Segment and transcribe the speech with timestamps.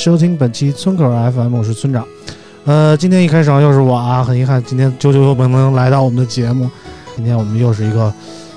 [0.00, 2.02] 收听本期村口 FM，我是村长。
[2.64, 6.70] 呃，今天一开场又是我啊，很遗憾，今天啾啾又不能来到我们的节目。
[7.14, 8.10] 今天我们又是一个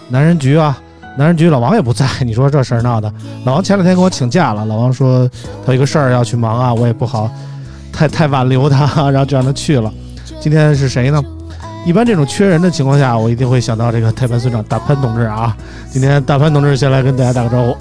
[0.07, 0.81] 男人局啊，
[1.17, 3.13] 男人局老王也不在，你说这事儿闹的。
[3.43, 5.29] 老王前两天跟我请假了，老王说
[5.65, 7.29] 他有一个事儿要去忙啊，我也不好
[7.91, 9.91] 太太挽留他，然后就让他去了。
[10.39, 11.21] 今天是谁呢？
[11.85, 15.53] 一般这种缺人的情况下，我一定会想到这个太潘村长大潘同志啊。
[15.91, 17.75] 今天大潘同志先来跟大家打个招呼。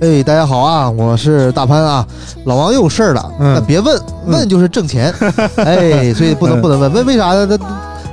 [0.00, 2.06] 哎，大家好啊，我是大潘啊。
[2.44, 5.12] 老王又有事儿了，嗯那别问，问就是挣钱。
[5.56, 7.46] 哎，所以不能嗯不能问，问为啥呢？
[7.46, 7.58] 他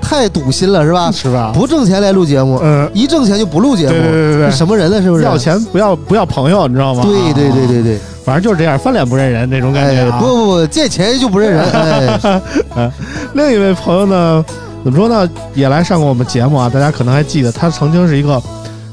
[0.01, 1.11] 太堵心了是吧？
[1.11, 1.51] 是吧？
[1.53, 5.01] 不挣钱来录节目，嗯，一挣钱就不录节对对目，对对是什么人了？
[5.01, 5.23] 是不是？
[5.25, 7.03] 要钱不要不要朋友，你知道吗？
[7.03, 10.09] 对对对啊，对对，反正就是这样，翻脸不认人那种感觉。
[10.19, 11.65] 不不不，见钱就不认人。
[12.75, 12.89] 哎，
[13.35, 14.45] 另一位朋友呢，
[14.85, 18.41] 怎么说呢，也来上过我们节目啊，大家可能还记得，他曾经是一个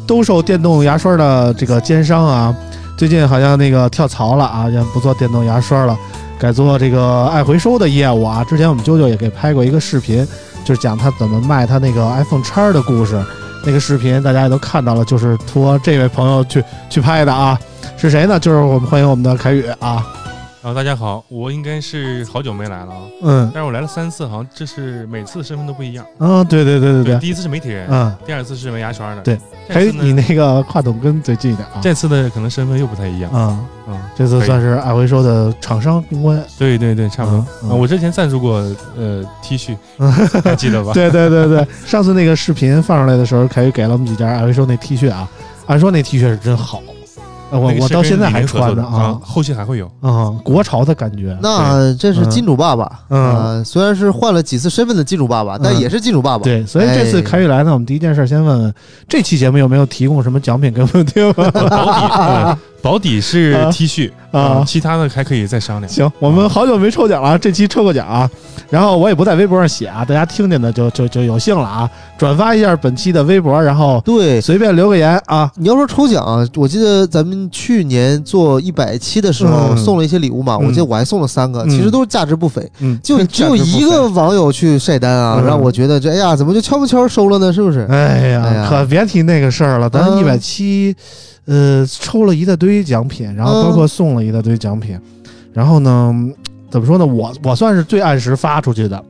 [0.09, 2.54] 兜售电动牙刷的这个奸商啊，
[3.00, 5.99] 最近好像那个跳槽了啊，也不做电动牙刷了，
[6.38, 8.44] 改做这个爱回收的业务啊。
[8.44, 10.22] 之前我们啾啾也给拍过一个视频，
[10.66, 13.19] 就是讲他怎么卖他那个 iPhone 叉的故事。
[13.65, 17.59] 那个视频大家也都看到了，就是托这位朋友去去拍的啊，
[17.97, 18.39] 是谁呢？
[18.39, 20.06] 就是我们欢迎我们的凯宇啊，
[20.62, 23.50] 啊，大家好，我应该是好久没来了啊，嗯。
[23.54, 26.04] 但是我来了三次，好像这是每次身份都不一样。
[26.19, 29.38] 啊，对对对对对，第一次是媒体人，嗯，第二次是没牙圈的，对，
[29.69, 33.31] 这凯宇你，那个话筒跟嘴近一点啊，这次的可能身份又不太一样。
[33.31, 36.44] 啊，嗯，这次算是爱回收的厂商公关。
[36.59, 37.38] 对对对，差不多。
[37.66, 38.59] 啊，我之前赞助过
[38.98, 39.75] 呃 T 恤，
[40.44, 40.92] 还记得吧？
[40.92, 45.27] 对对对对，上次那个视频放上来的时候，凯宇给了我们几件爱回收那 T 恤啊，
[45.69, 46.94] 按说那 T 恤是真好，呃
[47.50, 49.87] 我我到现在还穿着宁合作的啊后期还会有。
[50.00, 51.37] 啊，国潮的感觉。
[51.43, 56.44] 那这是金主爸爸嗯啊，虽然是换了几次身份的金主爸爸，但嗯也是金主爸爸。
[56.44, 58.75] 对，所以这次哎凯宇来呢，我们第一件事先问问，
[59.09, 61.33] 这期节目有没有提供什么奖品给我们听？
[61.34, 65.92] 保底，呃保底是啊 T 恤啊其他的还可以再商量。
[65.92, 68.28] 行，我们好久没抽奖了，这期抽个奖啊。
[68.68, 75.50] 然后我也不在微博上写啊，大家听见的就就就有幸了啊，转发一下本期的微博，然后对，随便留个言啊。
[75.56, 82.62] 你要说抽奖，我记得咱们去年做一百期的时候嗯送了一些礼物嘛，嗯我记得我还送了三个，嗯其实都是价值不菲。
[82.78, 87.52] 嗯，就只有一个网友去晒单啊，嗯让我觉得这哎呀，怎么就悄不悄收了呢？
[87.52, 87.84] 是不是？
[87.91, 89.91] 哎呀，哎呀可别提那个事儿了。
[89.91, 90.94] 咱嗯一百七，
[91.50, 94.97] 呃，抽了一大堆奖品，然后包括送了一大堆奖品。
[95.53, 96.15] 然后呢，
[96.71, 97.05] 怎么说呢？
[97.05, 99.03] 我我算是最按时发出去的。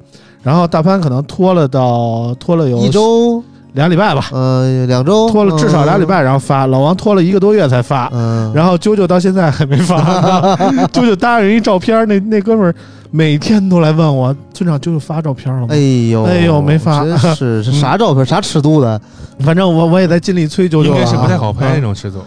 [0.43, 6.67] 然后大潘可能拖了到拖了有一周，俩礼拜吧，呃，两周，拖了至少俩礼拜，然后发。
[6.67, 8.07] 老王拖了一个多月才发。
[8.11, 8.51] 嗯。
[8.51, 10.57] 嗯，然后啾啾到现在还没发呢，
[10.91, 12.75] 啾啾搭人一照片，那那哥们儿
[13.11, 15.69] 每天都来问我村长就是发照片了吗？
[15.71, 15.77] 哎
[16.11, 19.01] 呦，哎呦没发真是 是啥照片，啥尺度的？
[19.41, 22.19] 反正我我也在尽力催舅舅啊，应该是不太好拍那种尺度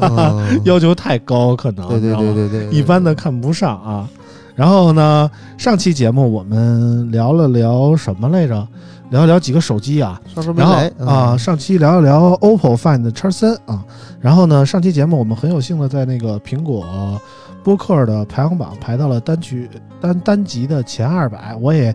[0.64, 4.08] 要求太高，可能对对对对对，对一般的看不上啊。
[4.54, 8.66] 然后呢，上期节目我们聊了聊什么来着？
[9.10, 10.20] 聊一聊几个手机啊，
[10.54, 10.74] 然后
[11.06, 13.82] 啊，，上期聊一聊 OPPO Find X 三啊，
[14.20, 16.84] 然后呢，上期节目我们很有幸的在那个苹果
[17.62, 19.68] 播客的排行榜排到了单曲
[20.00, 21.94] 单单集的前二百，我也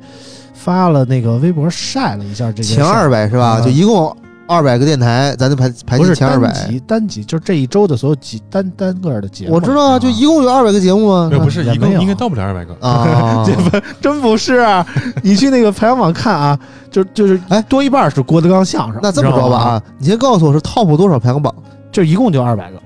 [0.53, 3.59] 发了那个微博晒了一下这件事前二百是吧？
[3.59, 4.15] 嗯就一共
[4.45, 6.51] 二百个电台，咱就排排不是单进前二百。
[6.67, 9.53] 集单集，就是这一周的所有集单单个的节目。
[9.55, 14.85] 我知道啊，就一共有二百个节目啊不是一共应该到不了二百个，啊， 这不真不是，啊
[15.23, 16.59] 你去那个排行榜看啊，
[16.91, 18.99] 就就是哎多一半是郭德纲相声。
[19.01, 21.55] 那这么着吧啊，你先告诉我是 top 多少排行榜？
[21.93, 22.77] 就一共就二百个。
[22.77, 22.81] 啊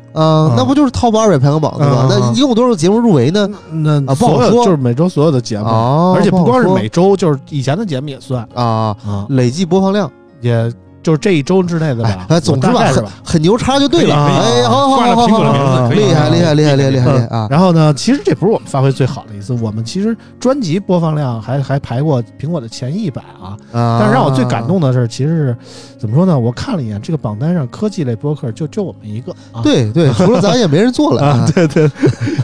[0.49, 2.09] 嗯，那不就是 top 二百排行榜对吧嗯？
[2.09, 3.47] 那一共多少节目入围呢？
[3.71, 4.65] 那啊不好所有说。
[4.65, 8.47] 就是每周所有的节目，哦，而且不光是每周，就是以前的节目也算。
[8.55, 10.11] 啊，啊，累计播放量，
[10.41, 10.71] 也
[11.07, 13.05] 就是这一周之内的吧总之吧，很。
[13.23, 14.13] 很牛叉就对了。
[14.25, 17.47] 哎，好好挂了好好好，苹果的名字，厉害厉害厉害厉害厉害厉害嗯啊！
[17.49, 23.55] 然后呢，其实这不是我们发挥最好的一次，我们其实专辑播放量还还排过苹果的前一百啊。
[23.71, 25.57] 啊，但是让我最感动的是，其实是
[25.97, 26.37] 怎么说呢？
[26.37, 29.61] 我看了一眼这个榜单上，科技类播客就就我们一个啊。
[29.63, 31.89] 对对，除了咱也没人做了啊，对对，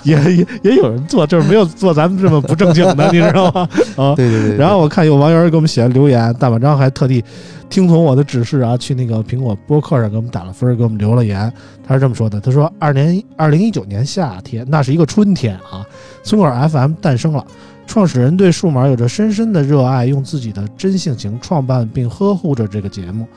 [0.04, 3.68] 也也也有人做，就是没有做咱们这么不正经的，你知道吗？
[3.98, 4.58] 啊，对对对。
[4.58, 7.24] 然后我看有网友给我们写了留言，大晚章还特地
[7.70, 11.52] 听从我的指示啊，去那个苹果播客上给我们打了分，给我们留了言。
[11.86, 15.86] 他是这么说的：“他说，二年二零一九年夏天，那是一个春天啊，
[16.24, 17.46] 村口 FM 诞生了。
[17.86, 23.28] 创始人对数码有着深深的热爱，用自己的真性情创办并呵护着这个节目。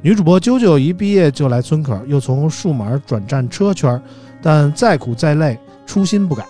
[0.00, 4.00] 女主播啾啾一毕业就来村口，又从数码转战车圈，
[4.40, 6.44] 但再苦再累，初心不改。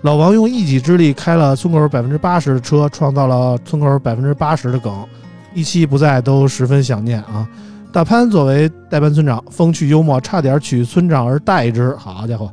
[0.00, 5.04] 老王用一己之力开了村口百分之八十的车，创造了村口百分之八十的梗，
[5.56, 7.48] 一期不在都十分想念啊。
[7.90, 11.96] 大潘作为代班村长，风趣幽默，差点取村长而代之。
[11.96, 12.52] 好家伙，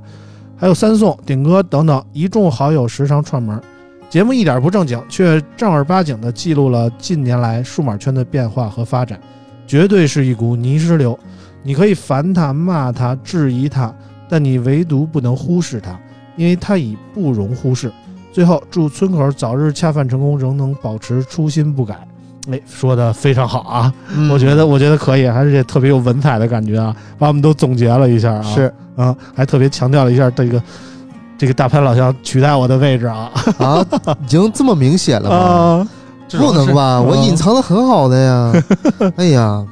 [0.55, 3.61] 还有三宋、顶哥等等一众好友时常串门。
[4.09, 9.19] 节目一点不正经，却正儿八经地记录了近年来数码圈的变化和发展，
[9.67, 11.19] 绝对是一股泥石流。
[11.61, 13.94] 你可以烦他、骂他、质疑他，
[14.29, 16.00] 但你唯独不能忽视他，
[16.38, 17.91] 因为他已不容忽视。
[18.31, 22.07] 最后，祝村口早日恰饭成功，仍能保持初心不改。
[22.51, 23.93] 哎，说的非常好啊！
[24.13, 30.61] 嗯我觉得，我觉得可以，还是这特别有文采的感觉啊，把我们都总结了一下啊，是啊，还特别强调了一下这个
[31.37, 33.85] 这个大潘老乡取代我的位置啊啊，
[34.23, 35.89] 已经这么明显了吗？
[36.33, 36.99] 不能吧？
[36.99, 38.53] 我隐藏的很好的呀。
[39.17, 39.63] 哎呀，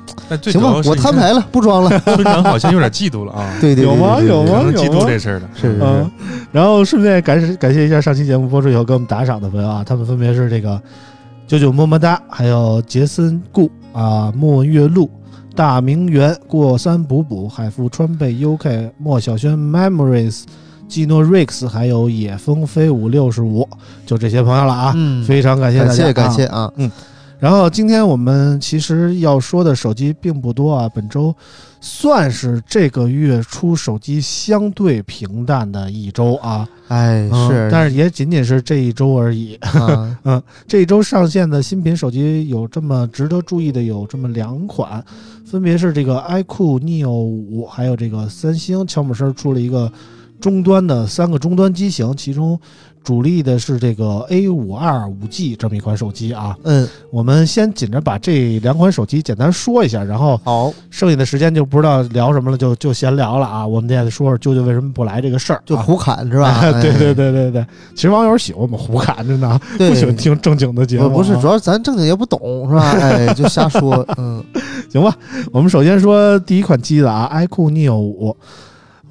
[0.44, 1.90] 行吧我摊牌了，不装了。
[2.06, 5.50] 村长好像有点嫉妒了啊，对对，对有吗对对对有吗嫉妒这事儿了。
[5.60, 6.12] 是是嗯，
[6.52, 10.80] 然后顺便感感谢一下上期节目播出以后给我们打赏的朋友啊，他们分别是这个
[11.52, 15.10] 九九么么哒，还有杰森顾啊、莫月露、
[15.54, 20.44] 大明园、过山补补、海富川贝 UK、莫小轩 Memories、
[20.88, 23.68] 基诺 Rex，还有野风飞舞六十五，
[24.06, 26.72] 就这些朋友了啊，嗯，非常感谢大家，感谢感啊谢啊。
[26.78, 26.90] 嗯
[27.38, 31.36] 然后今天我们其实要说的手机并不多啊，本周
[31.84, 39.56] 算是这个月初手机相对平淡的一周啊，哎，嗯是，但是也仅仅是这一周而已。
[39.56, 45.04] 啊， 这一周上线的新品手机有这么值得注意的有这么两款，
[45.44, 49.92] 分别是这个 iQOO Neo 五，还有这个三星乔姆森出了一个
[50.40, 52.60] 终端的三个终端机型，其中
[53.04, 56.56] 主力的是这个 A 五二五 G 这么一款手机啊。
[56.64, 63.66] 嗯，我们先紧着把这两款手机简单说一下，然后好，剩下的时间就不知道聊什么了，就就闲聊了啊。
[63.66, 66.62] 我们得说说啾啾为什么不来这个事儿，啊就胡侃是吧？
[66.80, 67.66] 对对哎，对对对，
[67.96, 72.92] 其实网友喜欢我们胡侃，真的不喜欢听正经的节目不是，主要咱正经也不懂是吧？
[73.02, 74.44] 哎，就瞎说，嗯，
[74.92, 75.16] 行吧，
[75.52, 78.36] 我们首先说第一款机子啊，iQOO Neo 五。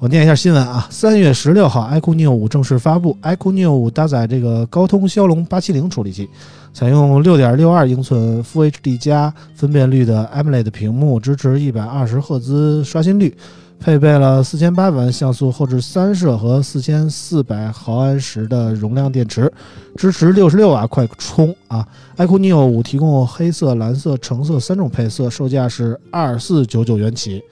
[0.01, 3.15] 我念一下新闻啊，三月十六号，iQOO Neo 五正式发布。
[3.21, 6.27] iQOO Neo 五搭载这个高通骁龙八七零处理器，
[6.73, 13.37] 采用六点六二英寸 Full HD 加分辨率的 AMOLED 屏幕，支持一百二十赫兹刷新率，
[13.79, 19.53] 配备了四千八百万像素后置三摄和四千四百毫安时的容量电池，
[19.97, 21.87] 支持六十六瓦快充啊。
[22.17, 27.43] iQOO Neo 五提供黑色、蓝色、橙色三种配色，售价是二四九九元起。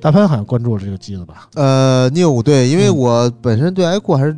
[0.00, 1.48] 大潘好像关注了这个机子吧？
[1.54, 4.36] 呃，Neo 五对，因为嗯我本身对 iQOO 还是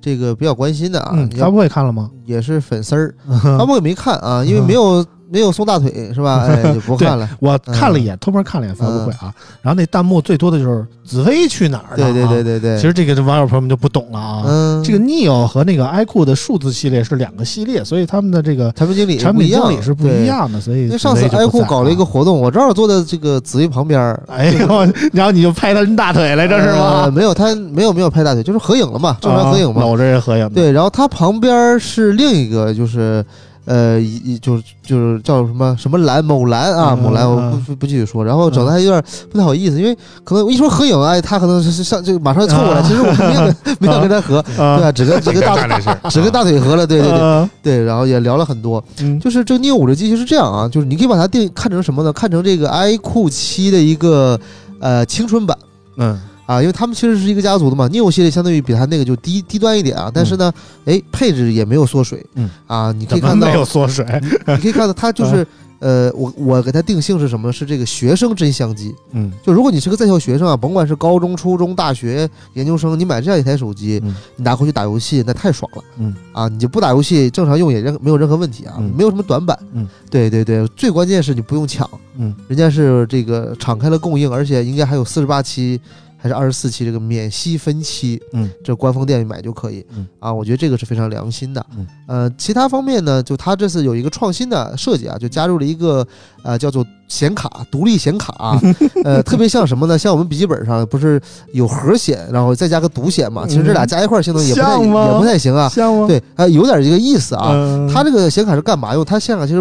[0.00, 2.10] 这个比较关心的啊发布会看了吗？
[2.24, 6.44] 也是粉丝儿， 发布会没看啊，因为没有没有送大腿是吧？
[6.46, 7.28] 哎，就不看了。
[7.40, 12.12] 我看了一眼，偷摸看了一眼发布会啊，然后那弹幕最多的就是紫薇去哪儿了？
[12.12, 12.42] 对对对啊。
[12.42, 14.42] 对对，其实这个网友朋友们就不懂了啊。
[14.46, 20.26] 嗯，这个 Neo 和那个 iQOO 的数字系列是两个系列，所以他们的这个产品经理产品经理是不一。
[20.26, 24.66] 样的，所以对因为上次紫薇就不 iQOO 搞了一个啊，活动，我正好坐在这个紫薇旁边儿，哎呦，
[25.12, 27.10] 然后你就拍他大腿来着是呃吗？
[27.14, 29.80] 没有，他没有没有拍大腿，就是合影了嘛，正常合影嘛。
[29.82, 30.50] 啊搂着人合影的。
[30.50, 33.24] 对，然后他旁边是另一个，就是
[33.64, 38.24] 呃，一一就是就是叫什么什么蓝某蓝啊，嗯某蓝，我嗯不不不继续说。
[38.24, 44.92] 然后整的还有点不太好意思，因为可能一说合影，哎，他可能是是上就马上凑过来，啊其实我没有跟 没有跟他合，啊对吧？
[44.92, 48.82] 只跟只跟大干这事儿， 只跟大腿合了，对对对呃对，然后也聊了很多。
[49.00, 52.12] 嗯就是这个 neo 五这机器是这样啊，就是你可以把它定看成什么呢？
[52.12, 54.38] 看成这个 iQOO 七的一个
[54.80, 55.56] 呃青春版。
[55.98, 60.52] 嗯啊，因为他们其实是一个家族的嘛，neo 系列相当于比它那个就低低端一点啊，但是呢，
[60.84, 64.04] 哎，配置也没有缩水，嗯啊，你可以看到没有缩水？
[64.46, 65.46] 你可以看到它就是，
[65.78, 67.52] 呃，我我给它定性是什么呢？
[67.52, 68.94] 是这个学生真相机。
[69.12, 75.84] 嗯就如果你是个在校学生啊，甭管是高中、初中、大学、研究生，你买这样一台手机，嗯你拿回去打游戏，那太爽了。
[75.98, 79.58] 嗯啊，你就不打游戏，正常用也任没有任何问题啊，嗯没有什么短板。
[79.72, 85.80] 嗯，对对对，最关键是你不用抢，嗯人家是这个敞开了供应，而且应该还有四十八期
[86.22, 89.84] 还是二十四期这个免息分期，嗯，这官方店里买就可以。
[89.96, 91.66] 嗯啊，我觉得这个是非常良心的。
[91.76, 96.06] 嗯，呃，其他方面呢，就它这次有一个创新的设计啊，就加入了一个
[96.44, 98.60] 呃叫做显卡，独立显卡、啊，
[99.02, 99.98] 呃，特别像什么呢？
[99.98, 101.20] 像我们笔记本上不是
[101.52, 103.44] 有核显，然后再加个独显嘛？
[103.48, 105.68] 其实这俩加一块儿性能也不太也不太行啊。
[105.70, 106.06] 像吗？
[106.06, 107.50] 对，啊，有点这个意思啊。
[107.52, 109.04] 嗯它这个显卡是干嘛用？
[109.04, 109.60] 它显卡其实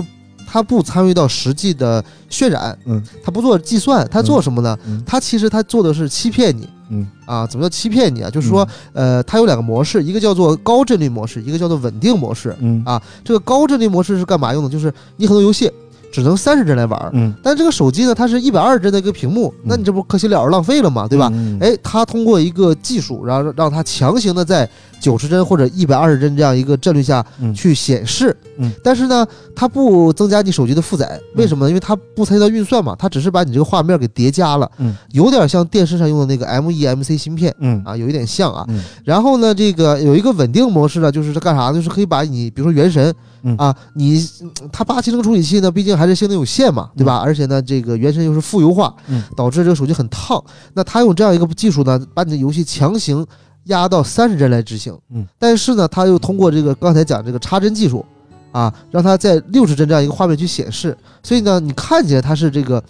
[0.52, 4.78] 它不参与到实际的渲染，嗯，它不做计算，它做什么呢？
[4.86, 6.68] 嗯它其实它做的是欺骗你。
[6.90, 8.30] 嗯啊，怎么叫欺骗你啊？
[8.30, 12.54] 就是说，呃，它有两个模式，一个叫做高帧率模式，一个叫做稳定模式。
[12.60, 14.70] 嗯啊，这个高帧率模式是干嘛用的？
[14.70, 15.72] 就是你很多游戏
[16.12, 21.32] 只能三十帧来玩儿，嗯但这个手机呢，它是一百二十帧的一个屏幕，那你这不可惜了浪费了嘛，对吧？？
[21.34, 24.70] 嗯，哎，它通过一个技术，然后让它强行的在
[25.02, 31.70] 九十帧或者一百二十帧这样一个帧率下嗯去显示，嗯但是呢，它不增加你手机的负载，为什么呢？
[31.70, 38.64] 因为它不参与到运算嘛，它只是把你这个画面给叠加了，嗯有点像电视上用的那个 MEMC 芯片嗯啊，有一点像啊。
[38.70, 41.74] 嗯然后呢，这个有一个稳定模式呢，就是它干啥呢？
[41.74, 47.18] 就是可以把你，比如说原神，嗯啊，你嗯它八七零处理器呢，毕竟还是性能有限嘛，对吧？
[47.18, 50.42] 而且呢，这个原神又是负优化，嗯导致这个手机很烫。
[50.74, 53.26] 那它用这样一个技术呢，把你的游戏强行
[53.66, 58.06] 压到三十帧来执行，嗯，但是呢，它又通过这个刚才讲这个插帧技术
[58.52, 62.84] 啊，让它在六十帧这样一个画面去显示，所以呢，你看起来它是这个。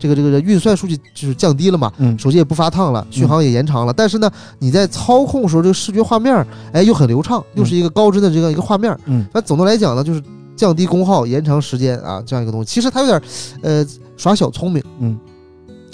[0.00, 2.16] 这个这个运算数据就是降低了嘛，嗯。
[2.16, 4.30] 手机也不发烫了，续航也延长了，但是呢，
[4.60, 8.96] 你在操控的时候，这个视觉画面，哎，又很流畅，又是一个高帧的这样一个画面。
[9.06, 9.26] 嗯。
[9.34, 10.22] 那总的来讲呢，就是
[10.54, 12.72] 降低功耗、延长时间啊，这样一个东西。
[12.72, 13.20] 其实它有点，
[13.60, 13.84] 呃，
[14.16, 15.18] 耍小聪明，嗯，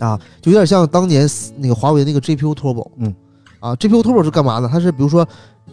[0.01, 1.27] 啊，就有点像当年
[1.57, 3.15] 那个华为那个 GPU Turbo，嗯，
[3.65, 4.69] 啊，GPU Turbo 是干嘛呢？
[4.71, 5.27] 它是比如说，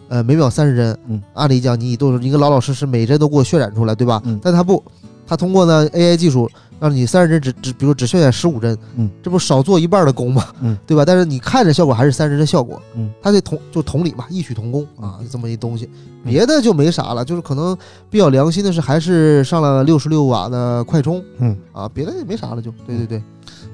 [0.08, 4.22] 呃，每秒三十帧，嗯，按理讲你都是一个老老实实每帧都给我渲染出来，对吧？
[4.24, 4.82] 嗯但它不，
[5.26, 6.48] 它通过呢 AI 技术。
[6.80, 10.46] 让你三十帧只只，比如只渲染十五帧，嗯，这不少做一半的工吗？
[10.62, 11.04] 嗯，对吧？
[11.04, 15.88] 但是你看着效果还是三十帧的效果，嗯，它这同就同理嘛，异曲同工啊，这么一东西，
[16.24, 17.78] 嗯别的就没啥了，就是可能
[18.10, 23.22] 比较良心的是还是上了六十六瓦的快充，嗯啊，别的也没啥了，就对对对，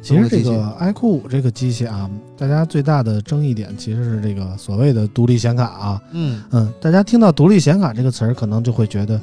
[0.00, 6.02] 其实这个 iQOO 五这个机器啊，大家最大的争议点其实是这个所谓的独立显卡啊。
[6.12, 9.21] 嗯嗯，大家听到独立显卡这个词儿，可能就会觉得，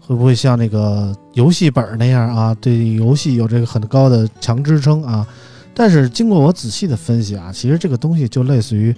[0.00, 5.26] 会不会像那个游戏本儿那样啊，对游戏有这个很高的强支撑啊？
[5.72, 8.94] 但是经过我仔细的分析啊，其实这个东西就类似于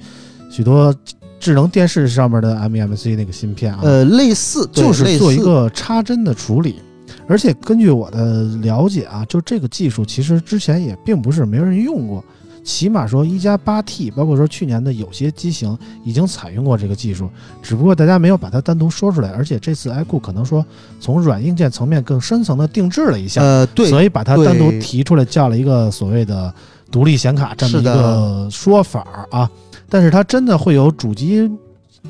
[0.51, 0.93] 许多
[1.39, 6.77] 智能电视上面的 MEMC 那个芯片啊，呃，类似就是做一个插针的处理。
[7.27, 12.25] 而且根据我的了解啊，就这个技术其实之前也并不是没人用过，
[12.65, 17.29] 起码说一加八 T，包括说去年的有些机型已经采用过这个技术，
[17.63, 19.31] 只不过大家没有把它单独说出来。
[19.31, 20.65] 而且这次 iQOO 可能说
[21.01, 26.53] 从软硬件层面更深层的定制了一下，呃对，所以把它单独提出来叫了一个所谓的
[26.91, 29.51] 独立显卡这么一个说法儿啊。
[29.89, 31.51] 但是它真的会有主机，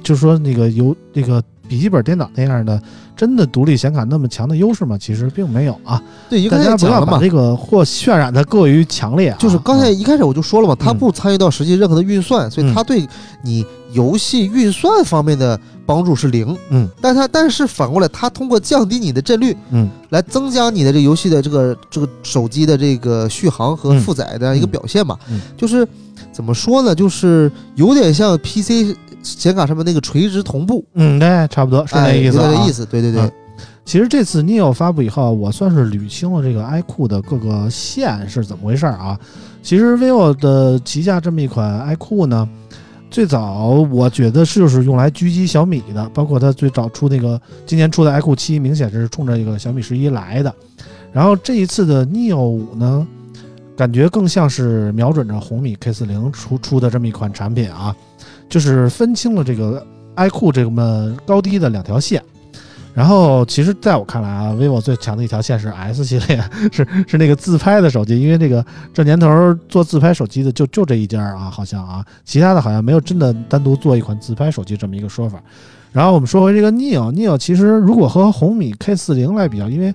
[0.02, 2.80] 就是说那个有那个笔记本电脑那样的
[3.16, 4.96] 真的独立显卡那么强的优势吗？
[4.98, 6.02] 其实并没有啊。
[6.30, 7.06] 对，应该大家不讲了嘛。
[7.06, 9.36] 要把这个或渲染的过于强烈啊。
[9.38, 13.06] 就是刚才嗯一开始我就说了嘛，它嗯不参与到实际任何的运算，所以嗯它对
[13.42, 16.56] 你游戏运算方面的帮助是零。
[16.70, 25.18] 嗯，但它但是反过来，它通过降低你的帧率，嗯，来增加你的这个游戏的这个这个手机的这个续航和嗯负载的一个表现嘛。
[25.28, 25.86] 嗯嗯就是
[26.32, 26.94] 怎么说呢？
[26.94, 32.84] 就是有点像 PC 显卡上面那个垂直同步，嗯，对，差不多是那哎，意思、意思。
[32.86, 33.32] 对对对，嗯
[33.84, 39.18] 其实这次 Neo 发布以后，我算是捋清了这个 iQOO 的各个线是怎么回事儿啊。
[39.60, 42.48] 其实 vivo 的旗下这么一款 iQOO 呢，
[43.10, 50.54] 最早我觉得是就是用来狙击小米的，包括它最早出那个今年出的 iQOO 七，明显是冲着这个小米十一来的。
[51.12, 53.04] 然后这一次的 Neo 五呢，
[53.76, 57.94] 感觉更像是瞄准着红米 K 四零出出的这么一款产品啊，
[58.52, 59.82] 就是分清了这个
[60.14, 62.22] iQOO 这么高低的两条线。
[62.92, 75.42] 然后其实在我看来啊，vivo 最强的一条线是 S 系列，是是那个自拍的手机，因为这个这年头做自拍手机的就就这一家啊，好像啊，其他的好像没有真的单独做一款自拍手机这么一个说法。
[75.90, 79.94] 然后我们说回这个 neo，neo 其实如果和红米 K 四零来比较，因为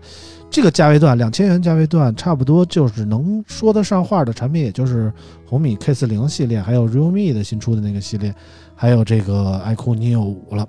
[0.50, 5.14] 这个价位段两千元价位段差不多就是能说得上话的产品，也就是
[5.46, 8.34] 红米 K 四零系列，还有 realme 的新出的那个系列，
[8.76, 10.68] 还有这个 iQOO neo 五了。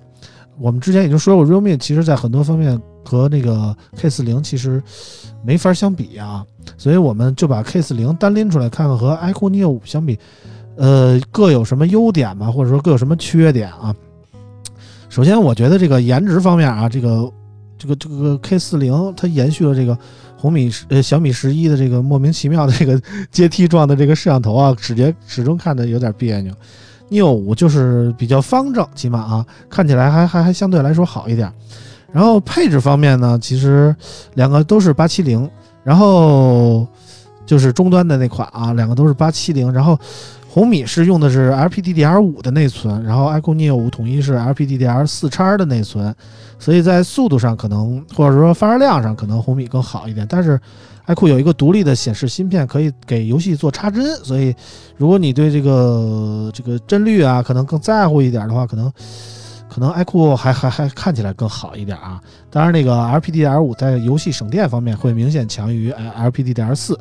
[0.58, 4.82] 我们之前已经说过，realme 其实在很多方面和那个 K 四零其实
[5.44, 6.44] 没法相比啊，
[6.76, 10.18] 所以我们就把 K 四零单拎出来看看和 iQOO neo 五相比，
[10.76, 13.94] 呃，各有什么优点吧，或者说各有什么缺点啊？
[15.08, 17.32] 首先，我觉得这个颜值方面啊，这个
[17.78, 19.96] 这个这个 K 四零它延续了这个
[20.36, 26.52] 红米十呃小米十一的这个莫名其妙的这个 阶梯状的这个摄像头啊，直接始终看着有点别扭。
[27.10, 31.50] neo 五就是比较方正，起码啊看起来还还还相对来说好一点。
[32.12, 33.94] 然后配置方面呢，其实
[34.34, 35.48] 两个都是八七零，
[35.84, 36.86] 然后
[37.46, 39.98] 就是终端的那款啊，两个都是八七零，然后。
[40.50, 46.12] 红米是用的是 LPDDR5 的内存，然后 iQOO Neo 5统一是 LPDDR 四叉的内存，
[46.58, 50.26] 所以在速度上可能或者说发热量上可能红米更好一点。
[50.28, 50.58] 但是
[51.06, 54.54] iQOO 有一个独立的显示芯片，可以给游戏做插帧，所以
[54.96, 58.90] 如果你对这个这个帧率啊可能更在乎一点的话，可能
[59.68, 62.18] 可能 iQOO 还还还看起来更好一点啊。
[62.50, 66.98] 当然，那个 LPDDR5 在游戏省电方面会明显强于 LPDDR 四。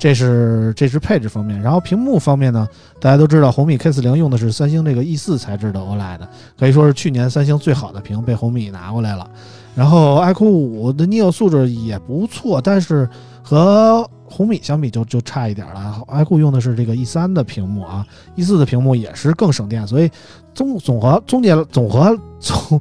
[0.00, 2.66] 这是这是配置方面，然后屏幕方面呢，
[2.98, 6.20] 大家都知道红米 K 四零用的是三星这个 E 四材质的 OLED，
[6.58, 9.30] 可以说是去年三星最好的屏被红米拿过来了。
[9.74, 13.06] 然后 iQOO 五的 Neo 素质也不错，但是
[13.42, 16.02] 和红米相比就就差一点了。
[16.08, 18.04] iQOO 用的是这个 E 三的屏幕啊
[18.36, 20.10] ，E 四的屏幕也是更省电，所以
[20.54, 22.80] 综总和总结总和总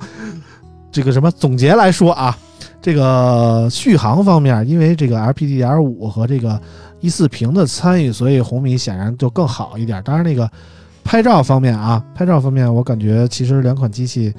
[0.90, 2.36] 这个什么总结来说啊，
[2.82, 6.60] 这个续航方面，因为这个 LPDDR 五和这个
[7.00, 10.02] 一四屏的参与，所以红米显然就更好一点。
[10.04, 10.50] 当然，那个
[11.04, 14.32] 拍照方面啊，拍照方面，我感觉其实两款机器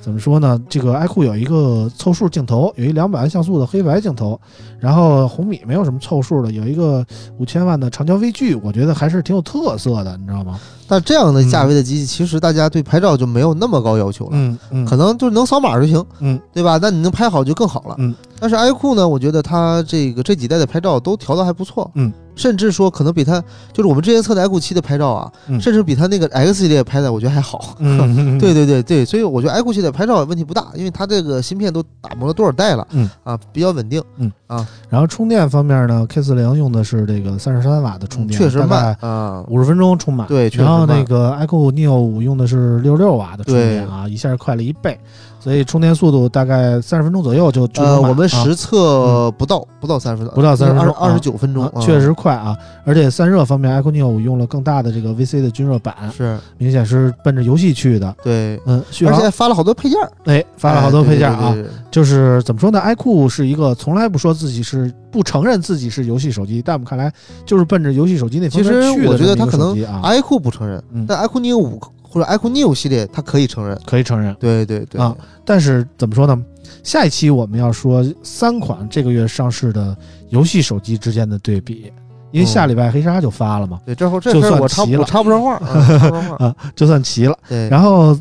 [0.00, 0.60] 怎么说呢？
[0.68, 4.38] 这个 iQOO 有一个凑数镜头，有一两百万像素的黑白镜头，
[4.78, 7.06] 然后红米没有什么凑数的，有一个
[7.38, 10.60] 五千万的长焦微距，我觉得还是挺有特色的，你知道吗？
[10.86, 16.78] 但这样的价位的机器，其实大家对拍照就没有那么高要求了，嗯嗯，可能就能扫码就行，嗯，对吧？
[16.80, 18.14] 那你能拍好就更好了，嗯。
[18.40, 34.66] 但是 iQOO 呢，我觉得它这个这几代的拍照都调的还不错，嗯，甚至说可能比它就是我们之前测的 iQOO 七的拍照啊，嗯甚至比它那个 X 系列拍的我觉得还好，嗯， 对对对对，所以我觉得 iQOO 系列拍照问题不大，因为它这个芯片都打磨了多少代了，嗯啊，比较稳定，嗯啊。
[34.88, 40.26] 然后充电方面呢，K 四零用的是这个三十三瓦的充电，确实大慢概啊，五十分钟充满。
[40.28, 44.98] 对，确实然后那慢个 iQOO Neo 五用的是六十六瓦的充电啊，一下快了一倍，
[45.40, 47.62] 所以充电速度大概三十分钟左右就
[48.02, 48.44] 我们啊。
[48.44, 52.56] 实测不到不到三十分钟，不到30分钟二十九分钟啊，确实快啊！
[52.84, 56.38] 而且散热方面，iQOO Neo 五用了更大的这个 VC 的均热板，是。
[56.56, 58.14] 明显是奔着游戏去的。
[58.22, 61.72] 对，嗯，而且发了好多配件儿，哎发了好多配件啊，对对对对。
[61.90, 67.12] 就是怎么说呢？iQOO 是一个从来不说自己是不承认自己是游戏手机，但我们看来
[67.46, 71.06] 就是奔着游戏手机那方其面去的实我觉得它可能，iQOO 不承认，嗯。
[71.08, 73.78] 但 iQOO Neo 五或者 iQOO Neo 系列它可以承认。
[73.86, 74.34] 可以承认。
[74.40, 76.42] 对对对啊但是怎么说呢？
[76.82, 79.96] 下一期我们要说三款这个月上市的
[80.28, 81.92] 游戏手机之间的对比，
[82.30, 86.36] 因为下礼拜黑鲨就发了嘛，对，这会儿这就算事儿我插齐了我插不上话， 啊插不上话。
[86.44, 87.36] 啊，就算齐了。
[87.48, 88.18] 对，然后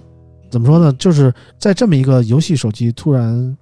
[0.50, 0.91] 怎么说呢？
[0.93, 3.56] 就是在这么一个游戏手机突然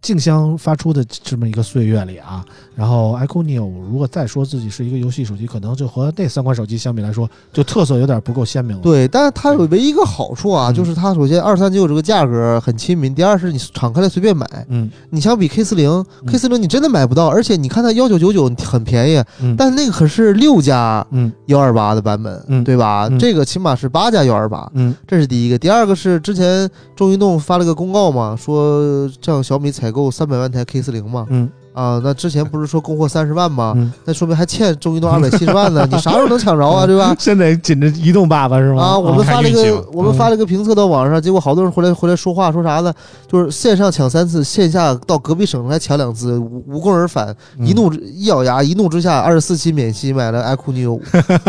[0.00, 8.82] 竞相发出的这么一个岁月里啊，然后 iQOO 如果再说自己是一个游戏手机，可能就和那三款手机相比来说，就特色有点不够鲜明了。
[8.82, 10.74] 对，但是它有唯一一个好处啊，嗯。
[10.74, 14.46] 就是它首先二三九这个价格很亲民，第二是你敞开了随便买。
[14.68, 14.88] 嗯。
[15.10, 21.32] 你相比 K 四零嗯，K 四零你真的买不到，而且你看它幺九九九很便宜，嗯，但是那个可是六加嗯。
[21.46, 22.62] 幺二八的版本，嗯。
[22.62, 23.08] 对吧？
[23.10, 23.18] 嗯。
[23.18, 24.94] 这个起码是八加幺二八，嗯。
[25.08, 25.58] 这是第一个。
[25.58, 33.72] 第二个是之前中移动发了个公告嘛，说像小米采购三百万台 K 四零嘛，嗯啊，那之前不是说供货三十万吗？
[33.76, 36.84] 嗯，那说明还欠中移动二百七十万呢，你啥时候能抢着啊？
[36.84, 37.14] 对吧？
[37.20, 38.82] 现在紧着移动爸爸是吗？
[38.82, 42.92] 啊，我们发了一个看运气我们发了一个评测到网上，结果好多人回来回来说话，说啥呢？
[43.28, 51.00] 就是线上抢三次，线下到隔壁省来抢两次，无无功而返，嗯一怒之一咬牙，一怒之下二十四期免息买了 iQOO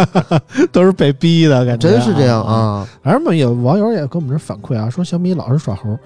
[0.72, 2.44] 都是被逼的感觉，真是这样。
[2.44, 2.88] 啊！
[3.04, 5.98] 反正有网友也跟我们这反馈啊，说小米老是耍猴。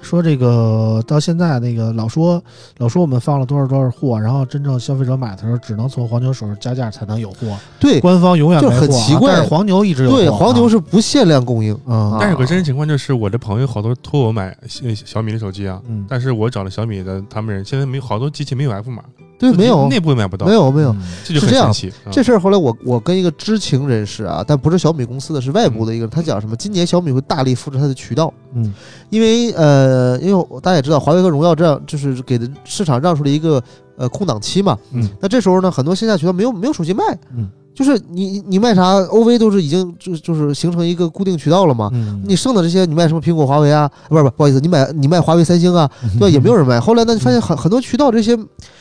[0.00, 2.42] 说这个到现在那个老说
[2.78, 9.34] 老说我们放了多少多少货，然后真正消费者买的时候只能从黄牛手上加价才能有货，对官方永远没货、啊，就很奇怪。
[9.34, 11.78] 但是黄牛一直有货、啊，对，黄牛是不限量供应。
[11.86, 16.06] 嗯但是有个真实情况就是，我的朋友好多托我买小小米的手机啊，嗯。
[16.08, 19.02] 但是我找了小米的他们人，现在没有好多机器没有 F 码，
[19.38, 20.90] 对，没有，内部也买不到，没有，没有。
[20.92, 21.96] 嗯这就是很这样神奇。
[22.04, 26.56] 啊这事儿后来我我跟一个知情人士啊，但不是小米公司的，是外部的一个人，他讲什么？
[26.56, 28.74] 今年小米会大力复制它的渠道，嗯
[29.10, 33.62] 因为呃，因为大家也知道，华为和荣耀这样就是给的市场让出了一个
[33.96, 34.76] 呃空档期嘛。
[34.92, 37.02] 嗯那这时候呢，很多线下渠道没有没有手机卖，
[37.36, 37.48] 嗯，
[37.78, 41.88] 就是你你卖啥，OV 都是已经就就是形成一个固定渠道了嘛。
[41.92, 43.88] 嗯，你剩的这些，你卖什么苹果、华为啊？
[44.08, 45.88] 不是不是，不好意思，你买你卖华为、三星啊，
[46.18, 46.28] 对吧？
[46.28, 46.80] 也没有人卖。
[46.80, 48.36] 后来呢，你发现很很多渠道这些，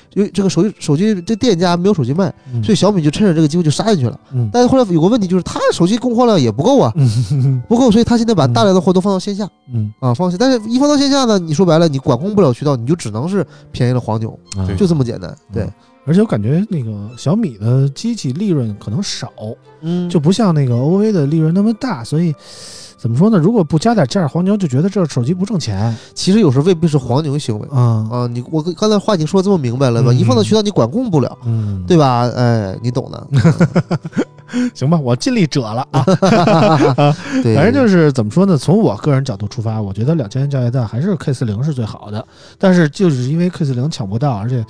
[0.10, 4.19] 就这个手机手机这店家没有手机卖，嗯，所以小米就趁着这个机会就杀进去了。
[4.33, 10.39] 嗯但是后来有个问题，就是他手机供货量也不够啊，嗯不够，所以他现在把大量的货都放到线下嗯啊，放线。
[10.39, 14.36] 但是一放到线下呢，你说白了，你管控不了渠道，你就只能是便宜了黄牛，
[14.75, 15.31] 就这么简单。
[15.53, 15.71] 对嗯，
[16.07, 19.29] 而且我感觉那个小米的机器利润可能少，
[19.81, 22.33] 嗯就不像那个 OV 的利润那么大，所以
[22.97, 23.37] 怎么说呢？
[23.37, 25.95] 如果不加点价，黄牛就觉得这手机不挣钱。
[26.15, 28.25] 其实有时候未必是黄牛行为嗯啊。
[28.25, 30.11] 你我刚才话已经说这么明白了吧？
[30.11, 32.27] 嗯一放到渠道你管控不了，嗯，对吧？
[32.35, 33.27] 哎，你懂的。
[34.73, 36.05] 行吧，我尽力者了啊。
[37.43, 38.57] 对，反正就是怎么说呢？
[38.57, 42.25] 从我个人角度出发，我觉得两千元价位段还是 K 四零是最好的。
[42.57, 44.65] 但是就是因为 K 四零抢不到，而且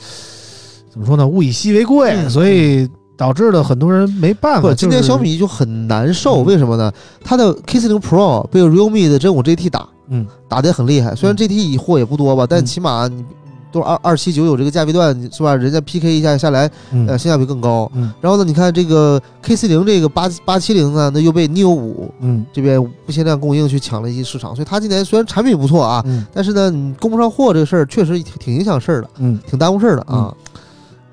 [0.98, 4.70] 怎么说呢，物以稀为贵，嗯所以导致了很多人没办法。
[4.70, 6.92] 不，今天小米就很难受，嗯为什么呢？
[7.24, 11.14] 它的 K 四零 Pro 被 Realme 的真五 GT 打，嗯打得很厉害。
[11.16, 13.24] 虽然嗯 GT 货也不多吧，但嗯起码你
[13.72, 15.56] 都二二七九九这个价位段是吧？
[15.56, 17.92] 人家 PK 一下下来，嗯呃，性价比更高。
[17.94, 30.34] 嗯然后呢，你看这个 K 四零这个八八七零呢，那又被 Neo 五嗯这边不限量供应去抢了一些市场，所以它今年虽然产品不错啊，嗯但是呢，你供不上货这个事儿确实挺挺影响事儿的，嗯，挺耽误事儿的啊。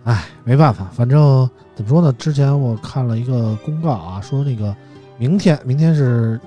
[0.04, 2.12] 哎，没办法，反正怎么说呢？
[2.18, 4.74] 之前我看了一个公告啊，说那个
[5.18, 6.38] 明天，明天是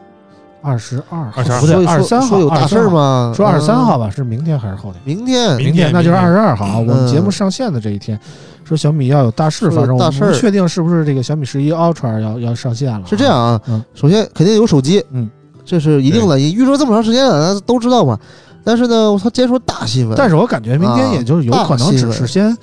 [0.62, 2.90] 二十二号，22不对，二十三号，有大事儿？
[2.90, 3.34] 吗？
[3.36, 5.02] 说二十三嗯号吧，是明天还是后天？
[5.04, 6.78] 明天明天那就是二十二号啊。
[6.78, 8.20] 我们嗯节目上线的这一天，
[8.64, 13.08] 说小米要有大事发生，大事我们不确定是不是这个小米十一 Ultra 要要上线了。
[13.08, 15.28] 是这样，啊，嗯首先肯定有手机，嗯，
[15.66, 18.20] 这是一定的，也预热这么长时间了，大家都知道嘛。
[18.64, 22.56] 但是呢，我操，今天说大新闻，但是我感觉明天也就是有可能只是先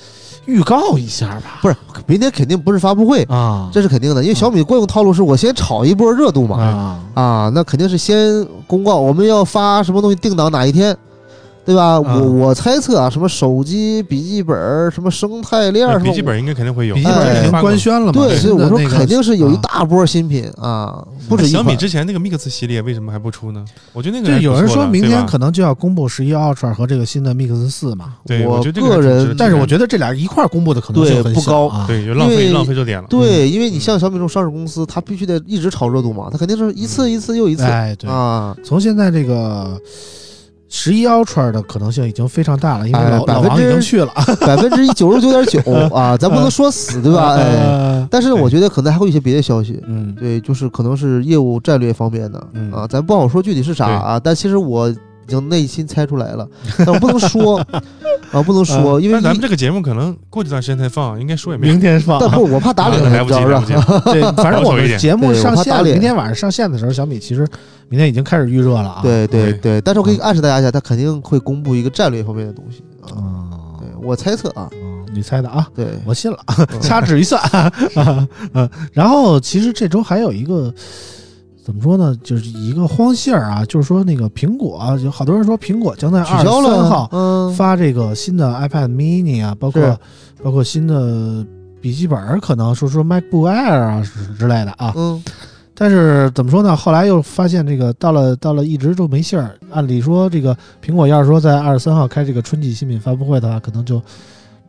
[0.46, 1.58] 预告一下吧。
[1.62, 1.76] 不是
[2.06, 10.96] 明天肯定不是发布会，啊，这是肯定的，因为小米惯用套路是我先炒一波热度嘛，啊，啊，那肯定是先公告我们要发什么东西，定档哪一天，
[11.64, 11.98] 对吧？
[11.98, 18.12] 我我猜测啊，什么手机、笔记本儿、什么生态链儿，什么笔记本应该肯定会有，笔记本已经官宣了嘛？
[18.12, 21.74] 对，所以我说肯定是有一啊大波新品啊，不止一小米。
[21.76, 23.64] 之前那个 Mix 系列为什么还不出呢？
[23.92, 31.84] 我觉得那个就，有人说明天可能就要公布十一 Ultra 和这个新的 Mix 四嘛，对，我觉得这还挺个人但是我觉得这俩一块儿公布的可能性很对不高啊。
[31.86, 33.06] 对，就浪费因为浪费热点了。
[33.08, 38.54] 对，因为你像小米这种上市公司，它必须得一直炒热度嘛，它肯定是一次一次又一次哎，对，啊。
[38.62, 39.80] 从现在这个
[40.76, 44.12] 十一 Ultra 的可能性已经非常大了，因为哎老老王已百分之经去了，
[44.44, 45.60] 百分之九十九点九
[45.94, 47.34] 啊，咱不能说死，对吧？
[47.38, 50.12] 哎，呃但是我觉得可能还会有一些别的消息，嗯。
[50.18, 52.72] 对，就是可能是业务战略方面的嗯。
[52.72, 54.92] 啊，咱不好说具体是啥啊，但其实我
[55.26, 57.58] 已经内心猜出来了，但我不能说
[58.30, 61.80] 啊，不能说，因为咱们这个节目可能过几段时间才放，应该说也没明。
[61.80, 62.30] 天放但。
[62.30, 63.72] 不， 我怕打脸，来不及，
[64.36, 67.46] 反正我们节目上线，明天晚上上线的时候，小米其实
[67.88, 73.12] 明天已经开始预热了啊。，对对对对，但是我可以暗示大家一下，他肯定会公布一个战略方面的东西啊。
[73.16, 76.38] 嗯对，我猜测啊，嗯，你猜的啊，对，我信了。
[76.58, 77.72] 嗯掐指一算，啊
[78.54, 80.72] 嗯，然后其实这周还有一个
[81.64, 89.98] 怎么说呢，就是一个荒信儿啊，就是说那个苹果啊，有好多人说苹果将在取二十三号嗯，发这个新的 iPad mini 啊，包括
[90.42, 91.42] 包括新的
[91.80, 94.92] 笔记本儿，可能说说 MacBook Air 啊之之类的啊。
[94.94, 95.24] 嗯，
[95.74, 96.76] 但是怎么说呢？
[96.76, 99.56] 后来又发现这个到了到了一直都没信儿。
[99.70, 104.02] 按理说，这个苹果要是说在二十三号开这个春季新品发布会的话，可能就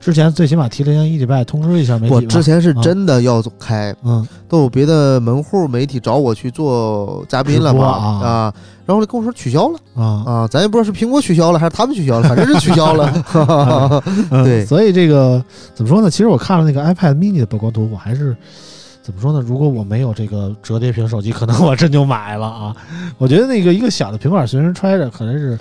[0.05, 2.13] 之前最起码提前一礼拜通知一下媒体。
[2.13, 4.23] 我之前是真的要开，嗯。
[4.47, 8.07] 都有别的门户媒体找我去做嘉宾了嘛啊。
[8.23, 8.53] 啊，
[8.85, 9.79] 然后跟我说取消了。
[9.95, 10.23] 啊。
[10.27, 13.23] 啊，咱也不知道是苹果取消了还是他们取消了，反正是取消了。
[14.29, 14.43] 嗯。
[14.45, 14.63] 对。
[14.63, 16.07] 所以这个怎么说呢？
[16.07, 18.37] 其实我看了那个 iPad mini 的曝光图，我还是
[19.05, 19.39] 怎么说呢？
[19.45, 22.75] 如果我没有这个折叠屏手机，可能我真就买了啊。
[23.19, 25.59] 我觉得那个一个小的平板随身揣着，可能是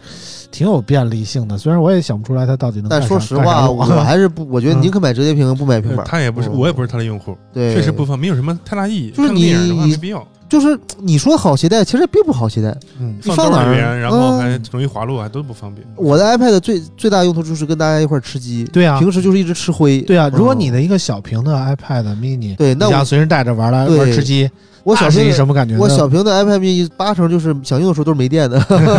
[0.50, 1.59] 挺有便利性的。
[1.59, 2.88] 虽然我也想不出来它到底能。
[2.88, 6.07] 但说实话，我还是不，我觉得嗯宁可买折叠屏不买平板。
[6.07, 9.11] 他也不是，嗯我也不是他的用户，对，确实不方，没有什么太大意义。
[9.11, 9.52] 就是你
[9.90, 10.26] 没必要。
[10.48, 12.68] 就是你说好携带，其实并不好携带。
[13.00, 15.87] 嗯你放哪边，然后嗯还容易滑落，还都不方便。
[15.96, 20.00] 我的 iPad 最最大用途就是跟大家一块儿吃鸡，对啊平时就是一直吃灰。
[20.02, 24.48] 对啊，如果嗯你的一个小屏的 iPad mini，对，那我你想随身带着玩来对玩吃鸡，
[24.85, 25.76] 我小那是什么感觉？
[25.78, 28.59] 我小屏的 iPad mini 八成就是想用的时候都是没电的，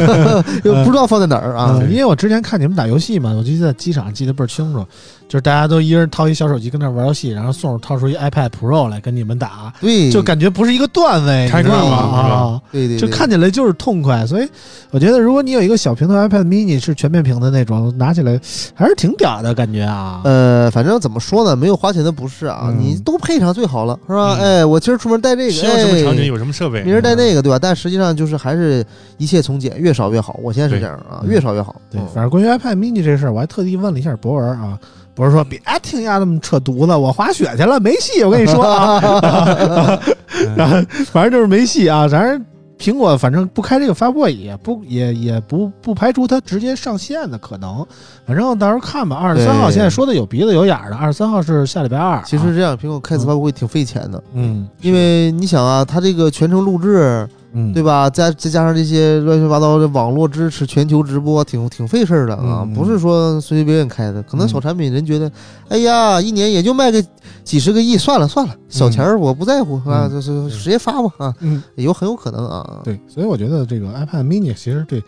[0.65, 1.91] 又不知道放在哪儿啊嗯，。
[1.91, 4.85] 因为我之前看你们打游戏嘛，我就在机场记得倍儿清楚，
[5.27, 11.97] 就是大家都一人掏一小手机跟那玩游戏，然后宋手掏出一 iPad Pro 来跟你们打，对，就感觉不是一个段位，开你知道吗？
[11.97, 14.47] 挂嘛啊，对对，就看起来就是痛快，所以
[14.91, 18.39] 我觉得如果你有一个小屏的 iPad mini 是全面屏的那种，拿起来
[18.75, 20.21] 还是挺屌的感觉啊。
[20.23, 24.37] 呃，反正怎么说呢，没有花钱的不是啊，嗯你都配上最好了，是吧？
[24.39, 27.57] 嗯哎，我今儿出门带这个，需要什么场景哎有什么设备，明儿带那个，对吧？
[27.59, 28.85] 但实际上就是还是
[29.17, 30.39] 一切从简，越少越好。
[30.43, 31.75] 我现在是这样啊，嗯越少越好。
[31.89, 34.77] 对嗯，反正关于 iPad mini 这事儿，我还特地问了一下博文啊。
[35.15, 38.21] 博文说：“别听丫那么扯犊子，我滑雪去了，没戏。
[38.23, 39.99] 我跟你说啊，
[40.43, 40.75] 嗯然后
[41.05, 42.05] 反正就是没戏啊。
[42.07, 42.45] 反正
[42.77, 47.85] 苹果反正不开这个发布会，也不也也不不排除它直接上线的可能。
[48.27, 49.15] 反正到时候看吧。
[49.15, 52.17] 二十三号现在说的有鼻子有眼儿的，二十三号是下礼拜二。
[52.17, 57.29] 啊其实这样，苹果开次发布会挺费钱的，嗯因为你想啊，它这个全程录制，嗯，
[57.73, 58.09] 对吧？
[58.09, 64.21] 再再加上这些乱七八糟的网络支持、全球直播，挺挺费事儿的啊，嗯不是说随随便便开的。
[64.23, 65.31] 可能嗯小产品人觉得，
[65.69, 67.03] 哎呀，一年也就卖个
[67.43, 71.61] 几十个亿，算了算了，小钱儿我不在乎啊，嗯就是直接发吧啊，嗯。
[71.75, 72.81] 有很有可能啊。
[72.83, 75.03] 对，所以我觉得这个 iPad mini 其实对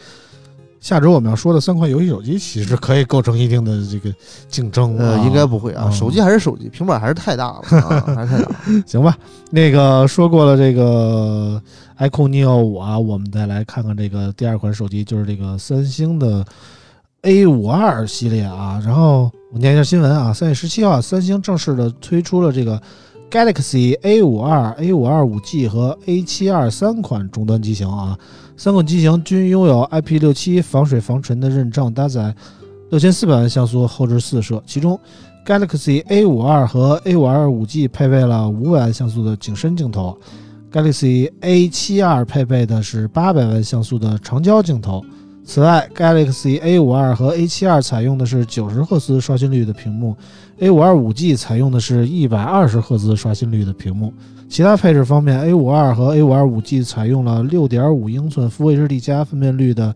[0.87, 4.09] 下周我们要说的三款游戏手机，其实可以构成一定的这个
[4.47, 5.03] 竞争、啊。
[5.03, 8.55] 呃，应该不会啊，啊手机还是手机，平板还是太大了啊，还是太大了。
[8.87, 9.17] 行吧。
[9.51, 11.61] 那个说过了这个
[11.99, 16.45] iQOO Neo 五啊，我们再来看看这个第二款手机，就是这个三星的
[17.23, 18.81] A 五二系列啊。
[18.85, 22.81] 然后我念一下新闻啊，三月十七号，三星正式的推出了这个
[23.29, 28.17] Galaxy A 五二、A 五二五 G 和 A 七二三款终端机型啊。
[28.59, 32.35] 三款机型均拥有 IP 六七防水防尘的认证，搭载
[32.89, 34.99] 六千四百万像素后置四摄，其中
[35.45, 40.17] Galaxy A 五二和 A 五二五 G 配备了五百万像素的景深镜头
[40.71, 45.05] ，Galaxy A 七二配备的是八百万像素的长焦镜头。
[45.45, 50.17] 此外，Galaxy A 五二和 A 七二采用的是九十赫兹刷新率的屏幕
[50.57, 54.11] ，A 五二五 G 采用的是一百二十赫兹刷新率的屏幕。
[54.49, 59.93] 其他配置方面，A 五二和 A 五二五 G 采用了六点五英寸 Full HD 加分辨率的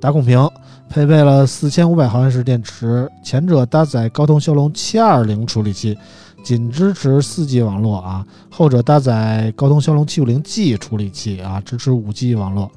[0.00, 0.48] 打孔屏，
[0.88, 5.98] 配备了四千五百毫安时电池，前者搭载高通骁龙七二零处理器，
[6.44, 12.70] 仅支持四 G 网络啊；后者搭载高通骁龙七五零 G 处理器啊，支持五 G 网络。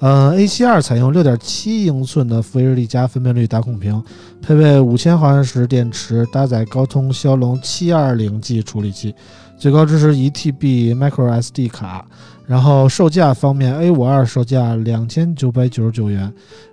[0.00, 4.02] 呃，A 7 2采用六点七英寸的 Full HD 加分辨率打孔屏，
[4.42, 9.14] 配备五千毫安时电池，搭载高通骁龙七二零 G 处理器，
[9.62, 12.04] 最高支持一 TB Micro SD 卡。
[12.48, 16.30] 然后售价方面，A 五二售价两千九百九十九元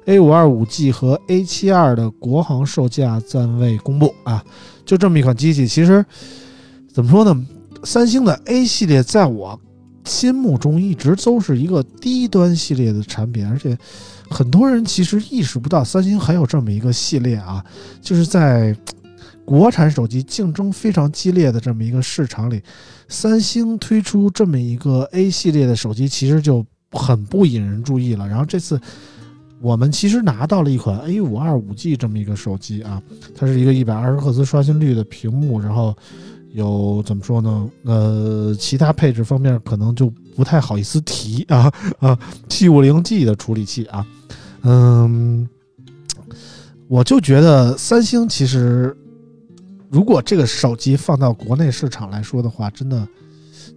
[0.08, 4.43] ，A 五二五 G 和 A 7 2的国行售价暂未公布啊。
[4.84, 6.04] 就这么一款机器，其实
[6.91, 7.45] 怎么说呢？
[7.84, 9.58] 三星的 A 系列在我
[10.06, 13.78] 心目中一直都是一个低端系列的产品，而且
[14.32, 17.63] 很多人其实意识不到三星还有这么一个系列啊，
[18.02, 18.75] 就是在
[19.49, 22.62] 国产手机竞争非常激烈的这么一个市场里，
[23.07, 28.27] 三星推出这么一个 A 系列的手机，其实就很不引人注意了。
[28.27, 28.79] 然后这次
[29.59, 33.01] 我们其实拿到了一款 A 五二五 G 这么一个手机啊，
[33.35, 35.97] 它是一个一百二十赫兹刷新率的屏幕，然后
[36.53, 37.69] 有怎么说呢？
[37.85, 42.15] 呃，其他配置方面可能就不太好意思提啊 啊，
[42.47, 44.05] 七五零 G 的处理器啊，
[44.62, 45.49] 嗯，
[46.88, 48.95] 我就觉得三星其实
[49.89, 53.08] 如果这个手机放到国内市场来说的话，真的。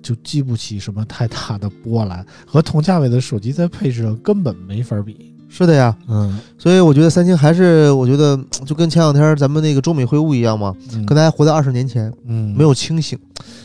[0.02, 5.32] 就激不起什么太大的波澜，和同价位的手机在配置上根本没法比。
[5.48, 13.16] 是的呀，嗯，所以我觉得三星还是，我觉得就跟前两天咱们那个中美会晤一样嘛，嗯跟大家活在二十年前，嗯没有清醒。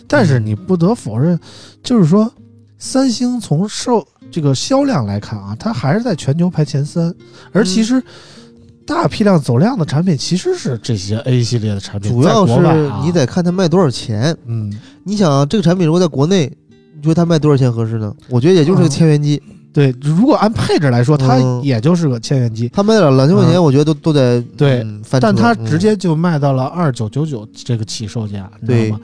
[0.07, 1.39] 但是你不得否认，
[1.81, 2.31] 就是说，
[2.77, 7.11] 三星从售这个销量来看啊，它还是在全球排前三。
[7.51, 8.03] 而其实
[8.87, 14.35] 大批量走量的产品其实是这些 A 系列的产品，主要是你得看它卖多少钱。
[14.45, 14.73] 嗯，
[15.03, 16.49] 你想啊，这个产品如果在国内，
[16.95, 18.15] 你觉得它卖多少钱合适呢？
[18.29, 18.89] 我觉得也就是个嗯。
[18.89, 19.41] 千元机，
[19.73, 21.61] 对，如果按配置来说，它嗯。
[21.61, 23.63] 也就是个千元机，它卖了两千块钱，嗯。
[23.63, 25.65] 我觉得都都得对嗯但它嗯。
[25.65, 28.89] 直接就卖到了二九九九这个起售价，你知对。
[28.89, 29.01] 道吗？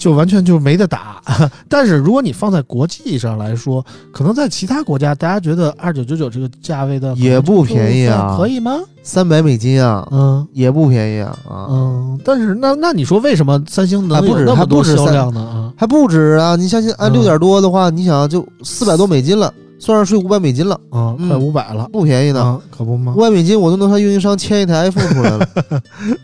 [0.00, 1.20] 就完全就没得打。
[1.68, 8.78] 但是如果你放在国际上来说，可能在其他国家，大家觉得二九九九这个价位的也不便宜啊可以吗？
[9.02, 11.68] 三百美金啊，嗯也不便宜啊啊！
[11.70, 15.40] 嗯，但是那那你说为什么三星能还不止有那么多还不止三销量呢？
[15.40, 16.56] 啊，还不止啊！
[16.56, 21.28] 你相信按嗯六点多的话，你想就四百多美金了，算上税五百美金了，啊，嗯。
[21.28, 22.42] 快五百了，不便宜呢。
[22.42, 23.14] 啊，可不吗？
[23.16, 23.20] 五？
[23.22, 25.48] 百美金我都能上运营商签一台 iPhone 出来了，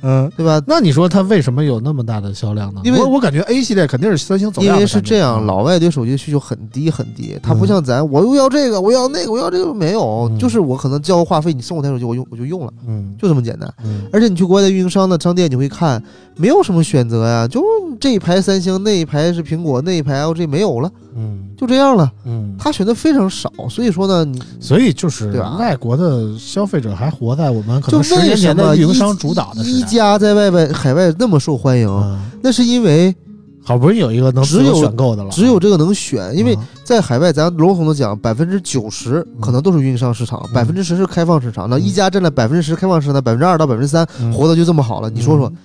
[0.02, 0.62] 嗯，对吧？
[0.66, 2.82] 那你说它为什么有那么大的销量呢？
[2.84, 4.96] 因为我我感觉 A 系列肯定是三星走因量的感觉。
[4.96, 7.68] 为是这样，啊老外对手机的需求很低很低，他不嗯。
[7.68, 10.38] 像咱，我又要这个，我要那个，我要这个，没有，嗯。
[10.38, 13.14] 就是我可能交个话费，你送我台手机，我用我就用了，嗯。
[13.20, 13.72] 就这么简单。
[13.82, 14.02] 嗯。
[14.12, 16.02] 而且你去国外的运营商的商店，你会看
[16.36, 17.62] 没有什么选择呀，就
[17.98, 21.48] 这一排三星，那一排是苹果，那一排 LG 没有了，嗯。
[21.56, 22.12] 就这样了。
[22.24, 25.56] 嗯，他选择非常少，所以说呢，你所以就是对吧？
[25.58, 29.88] 外国的消费者还活在我们可就能十年前的运营商主导的时一代。
[29.88, 33.14] 加在外外海外那么受欢迎，嗯，那是因为
[33.64, 40.52] 好不容易有一个能只有选购的了，只有这个能选，因为啊在海外，咱笼统的讲，百分之九十可能都是运营商市场，嗯。
[40.52, 41.68] 百分之十是开放市场。
[41.68, 41.82] 那嗯。
[41.82, 44.32] 一加占了百分之十开放市场的百分之二到百分之三，嗯。
[44.32, 45.56] 活的就这么好了，你说说嗯，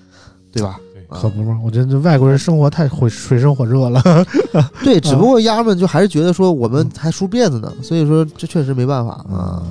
[0.52, 0.80] 对吧？
[1.12, 4.02] 可不嘛，我觉得这外国人生活太水水深火热了。
[4.84, 9.62] 对，只不过丫们就还是觉得说我们嗯还梳辫子呢，所以说这确实没办法啊。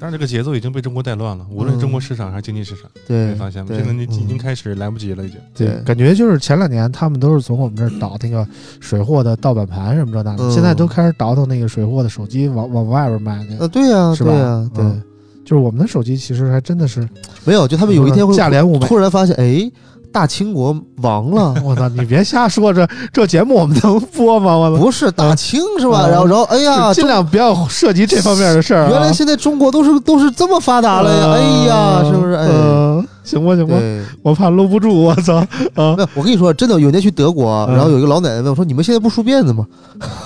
[0.00, 3.72] 但是这个节奏已经被中国带乱了，无论中国市场还是经济市场，你对会发现吗？
[3.74, 5.36] 现在你已嗯经开始来不及了，已经。
[5.56, 8.46] 对对，感觉就是前两年他们都是从我们这儿倒那个
[8.78, 13.56] 水货的盗版盘什么这那的，嗯现在都开始倒腾那个水货的手机往往外边卖去。
[13.58, 15.02] 呃，对呀，是吧对呀，对，嗯
[15.44, 17.00] 就是我们的手机其实还真的是，
[17.44, 18.86] 没有，就他们有一天会价廉物美。
[18.86, 19.68] 突然发现，哎，
[20.12, 21.54] 大清国亡了。
[21.64, 21.88] 我操！
[21.90, 24.56] 你别瞎说，这这节目我们能播吗？
[24.56, 26.04] 我们不是大清是吧？
[26.06, 28.90] 嗯然后，然后，哎呀，尽量不要涉及这方面的事儿啊。
[28.90, 31.26] 原来现在中国都是都是这么发达了呀！
[31.26, 32.32] 呃哎呀，是不是？
[32.34, 33.74] 哎，呃行吧，行吧，
[34.22, 35.36] 我怕搂不住，我操
[35.74, 35.94] 啊！
[35.94, 39.66] 没有，我跟你说，真的，有一天去德国，嗯然后有一个老奶奶问我说：“你们现在不梳辫子吗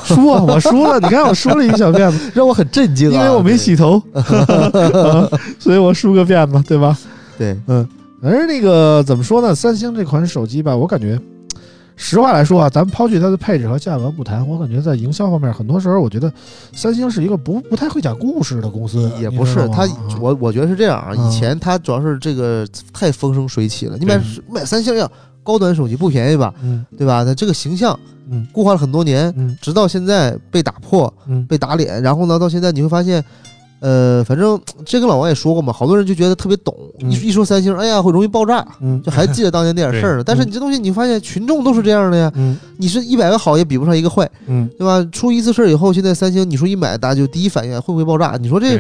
[0.05, 6.97] 梳啊，我梳了，你看我梳了一小辫子，？” 让我很震惊啊，因为我没洗头， 啊所以我梳个辫子，对吧？
[7.37, 7.57] 对。
[8.23, 9.55] 而那个怎么说呢？
[9.55, 11.19] 三星这款手机吧，我感觉，
[11.97, 16.33] 实话来说啊，咱们抛去它的配置和价格不谈，我感觉在营销方面，很多时候我觉得
[16.73, 21.13] 三星是一个不不太会讲故事的公司，也不是他你知道吗，我我觉得是这样啊。
[21.17, 25.11] 嗯以前它主要是这个太风生水起了，你买买三星要，
[25.43, 27.25] 高端手机不便宜吧，嗯对吧？
[27.25, 27.99] 它这个形象
[28.31, 33.25] 嗯固化了很多年，嗯直到现在被打破、嗯被打脸，然后呢，到现在你会发现。
[33.83, 40.23] 呃，反正这跟老王也说过嘛，好多人就觉得特别懂，嗯一一说三星，哎呀，会容易爆炸，嗯就还记得当年那点事儿呢。
[40.25, 45.05] 但是你这东西，你发现群众都是这样的呀，嗯你是一百个好也比不上一个坏，嗯对吧？
[45.11, 48.39] 出一次事儿以后，现在三星你说一买，大家就第一反应会不会爆炸？
[48.41, 48.79] 你说这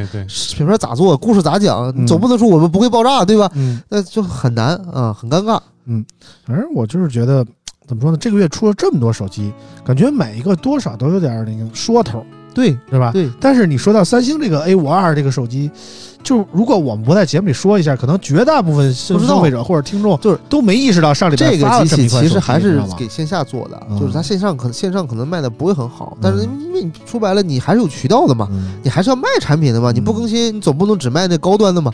[0.54, 3.50] 品牌咋做，故事咋讲，嗯总不能说我们不会爆炸，对吧？
[3.56, 5.58] 嗯，那就很难啊，很尴尬。
[5.86, 6.04] 嗯
[6.46, 7.44] 反正我就是觉得。
[7.84, 8.16] 怎么说呢？
[8.18, 9.52] 这个月出了这么多手机，
[9.84, 13.10] 感觉每一个多少都有点那个说头，对对吧？
[13.12, 15.70] 对，但是你说到三星这个 A 五二这个手机，
[16.22, 23.98] 就如果我们不在节目里说一下，可能绝大部分消费者或者听众就是都没意识到上礼拜这个机器其实还是给线下做的，嗯。
[23.98, 28.74] 就是它线上可能线上可能卖的不会很好，但是嗯因为你说白了，你还是有渠道的嘛，嗯。
[28.82, 31.92] 你还是要卖产品的嘛，你不嗯更新，你总不能只卖那高端的嘛。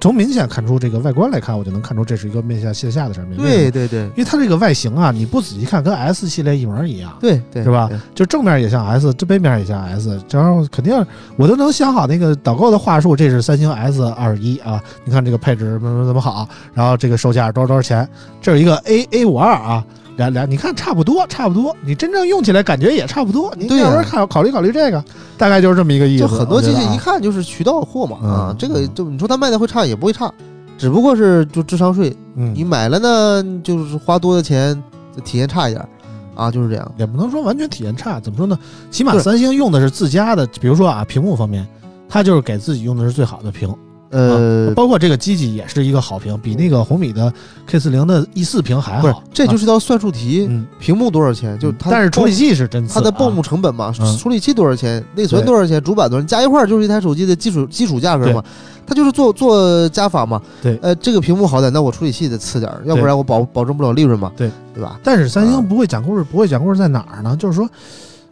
[0.00, 3.36] 从明显看出这个外观来看，我就能看出这是一个面向线下的产品。
[3.36, 7.16] 对对对因为它这个外形啊，你不仔细看跟 S 系列一模一样。
[7.20, 7.88] 对对，是吧？
[8.14, 11.04] 就正面也像 S，这背面也像 S，然后肯定
[11.36, 18.08] 我都能想好那个导购的话术，这是三星 S 二一啊，你看这个配置怎么怎么好，然后这个售价多少多少钱，
[18.40, 19.84] 这是一个 A A 五二啊，
[20.18, 25.02] 俩俩你看差不多差不多，你真正用起来感觉也差不多，你对呀要不然考考虑考虑这个，
[25.38, 26.24] 大概就是这么一个意思。
[26.24, 30.30] 就很多机器一看就是渠道货嘛啊嗯，这个就你说它卖的会差也不会差，
[30.76, 34.82] 只不过是就智商税，嗯，你买了呢就是花多的钱，
[35.24, 35.88] 体验差一点
[36.34, 36.92] 啊，就是这样。
[36.96, 38.58] 也不能说完全体验差，怎么说呢？
[38.90, 41.66] 起码三星用的是自家的，比如说啊，屏幕方面，
[42.08, 43.72] 它就是给自己用的是最好的屏，
[44.10, 47.32] 呃，包括这个机器也是一个好评，比那个红米的
[47.66, 51.58] K 四零的 E 四屏还好。，这就是道算术题，嗯，屏幕多少钱？
[51.58, 58.42] 就它，但是处理器是真次啊它的报幕成本嘛，嗯处理器多少钱，内存多少钱，主板多少钱，加一块儿就是一台手机的基础基础价格嘛。
[58.86, 60.40] 它就是做做加法嘛。
[60.62, 64.32] 对呃，这个屏幕好点，那我处理器得次点儿，要不然我保保证不了利润嘛。
[64.34, 64.98] 对，对吧？
[65.04, 67.36] 但是三啊星不会讲故事，不会讲故事在哪儿呢？
[67.38, 67.68] 就是说，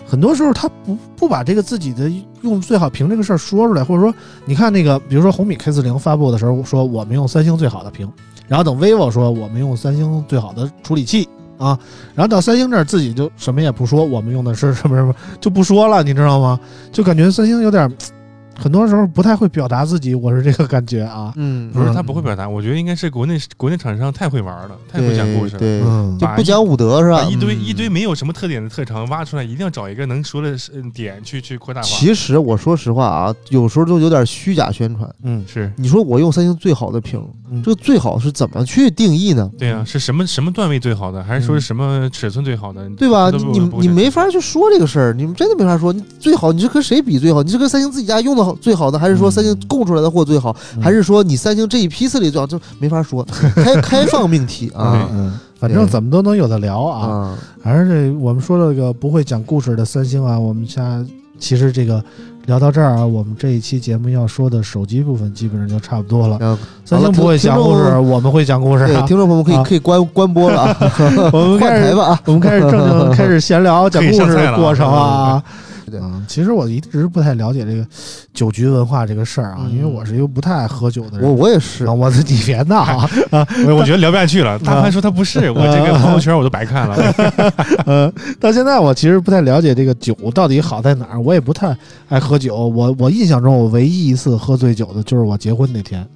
[0.06, 2.10] 很多时候他不不把这个自己的
[2.42, 4.14] 用最好屏这个事儿说出来，或者说，
[4.44, 8.10] 你看那个，比如说红米 K 四零发布的时候说我们用三星最好的屏，
[8.46, 11.78] 然后等 vivo 说我们用三星最好的处理器啊，
[12.14, 16.58] 然后到三星这儿自己就什么也不说，我们用的是什么什么就不说了，你知道吗？
[16.92, 17.90] 就感觉三星有点。
[18.58, 21.32] 很多时候不太会表达自己，我是这个感觉啊。
[21.36, 25.58] 嗯，不是他不会表达，我觉得应该是国内国内厂商太会玩了，太会讲故事了。
[25.58, 27.22] 对，嗯就不讲武德是吧？
[27.24, 31.86] 一堆嗯一堆没有什么特点的特长挖出来，一定要找一个能说的嗯点去去扩大化。
[31.86, 35.08] 其实我说实话啊，有时候都有点虚假宣传。
[35.22, 39.50] 嗯是你说我用三星最好的屏，嗯这个最好是怎么去定义呢？
[39.58, 42.88] 对啊，是什么什么段位最好的，还是说是什么尺寸最好的？
[42.96, 43.30] 对吧？
[43.30, 45.92] 你你没法去说这个事儿，你们真的没法说。
[45.92, 47.42] 你最好你是跟谁比最好？
[47.42, 52.46] 你是跟三星自己家用的好最好的，还是说三星供出来的货最好，嗯还是说你三星这一批次里最好？
[52.46, 53.26] 就没法说，
[53.56, 57.06] 开 开放命题啊嗯，反正怎么都能有的聊啊。
[57.06, 57.38] 啊！
[57.62, 61.04] 还是这我们说的这个不会讲故事的三星啊，我们下
[61.38, 62.02] 其实这个
[62.46, 66.58] 聊到这儿啊，我们这一期节目要说的手机部分基本上就差不多了。
[66.84, 68.86] 三星不会讲故事，我们会讲故事。
[69.06, 70.76] 听众朋友们可以啊可以关 关播了啊，
[71.32, 72.20] 我们换开始台吧啊！
[72.26, 75.42] 我们开始正经 开始闲聊讲故事的过程啊。
[75.90, 77.86] 对嗯，其实我一直不太了解这个
[78.34, 81.28] 酒局文化这个事儿啊，嗯因为我是一个不太爱喝酒的人。
[81.28, 83.08] 我我也是啊，，我自己别闹啊，
[83.66, 84.58] 我我觉得聊不下去了。
[84.60, 86.96] 大潘说他不是，我这个朋友圈我都白看了。
[87.86, 91.76] 呃，到现在我其实不太了解这个酒到底好在哪儿，我也不太
[92.08, 92.56] 爱喝酒。
[92.68, 96.06] 我我印象中，我唯一一次喝醉酒的就是我结婚那天，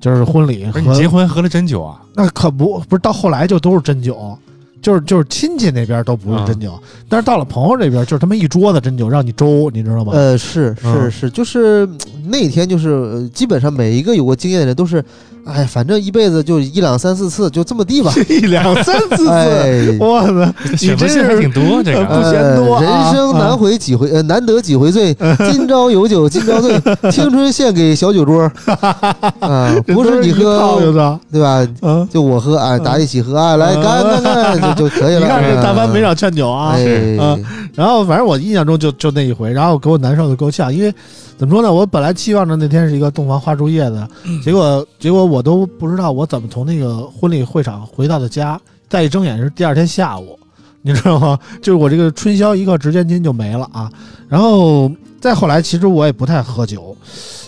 [0.00, 2.00] 就是婚礼不是你结婚喝了真酒啊？
[2.14, 4.36] 那可不不是到后来就都是真酒，
[4.82, 10.12] 就是就是亲戚那边都不用真酒，但是到了朋友这边就是他们一桌子真酒让你周，你知道吗？
[10.14, 11.98] 呃，是是嗯是，就是嗯
[12.28, 15.04] 那天就是呃基本上每一个有过经验的人都是，
[15.44, 18.12] 哎，反正一辈子就一两三四次，就这么地吧。
[18.28, 20.52] 一两三四次，哎，我操！
[20.70, 25.14] 你选择真是性挺多，这呃个不嫌多啊人生难回几回，呃，难得几回醉。
[25.50, 28.42] 今朝有酒今朝醉，青春献给小酒桌。
[29.40, 31.66] 啊，不是你喝，对吧？
[31.82, 32.06] 嗯。
[32.12, 34.22] 就我喝，哎，大家一起喝，哎，来嗯干干
[34.60, 35.20] 干就就可以了。
[35.20, 36.84] 你看这大班没少少劝酒啊，哎，
[37.18, 40.94] 嗯然后反正我印象中就就那一回，然后给我难受的够呛，因为
[41.36, 44.08] 怎么说呢，我本来期望着那天是一个洞房花烛夜的，
[44.42, 48.58] 结果结果我都不知道我怎么从那个婚礼会场回到的家，
[48.88, 50.38] 再一睁眼是第二天下午，
[50.82, 51.38] 你知道吗？
[51.60, 53.90] 就是我这个春宵一刻值千金就没了啊。
[54.28, 56.96] 然后再后来，其实我也不太喝酒，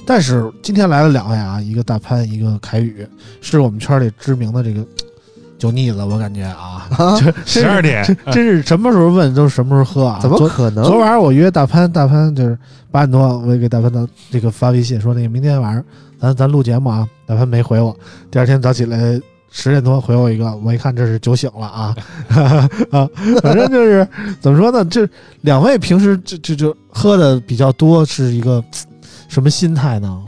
[0.04, 3.06] 但是今天来了两位啊，一个大潘，一个凯宇，
[3.40, 4.84] 是我们圈里知名的这个
[5.58, 10.18] 酒腻了，我感觉啊， 啊，十二点，真是什么时候问都什么时候喝啊？
[10.22, 10.84] 怎么可能？
[10.84, 12.56] 昨晚上我约大潘，大潘就是
[12.90, 15.84] 八点多，我也给大潘的这个发微信说那个明天晚上
[16.20, 17.94] 咱咱录节目啊，大潘没回我，
[18.30, 21.96] 第二天早起来十点多回我一个，我一看这是酒醒了啊
[22.92, 23.08] 啊，
[23.42, 24.06] 反正就是
[24.40, 25.08] 怎么说呢，这
[25.40, 28.62] 两位平时就就就喝的比较多，是一个
[29.28, 30.22] 什么心态呢？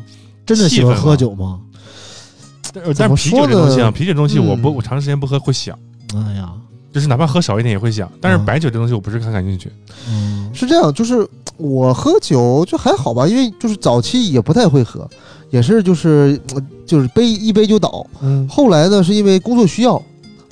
[0.44, 1.60] 真的喜欢喝酒吗？
[2.72, 5.78] 但但是啤酒这东西啊，啤酒这东西我不嗯我长时间不喝会想，
[6.14, 6.50] 哎呀，
[6.92, 8.10] 就是哪怕喝少一点也会想。
[8.20, 9.70] 但是嗯白酒这东西我不是很感兴趣。
[10.08, 15.08] 嗯是这样，就是我喝酒就还好吧，因为就是早期也不太会喝，
[15.50, 18.06] 也是就是呃就是杯一杯就倒。
[18.20, 20.00] 嗯后来呢，是因为工作需要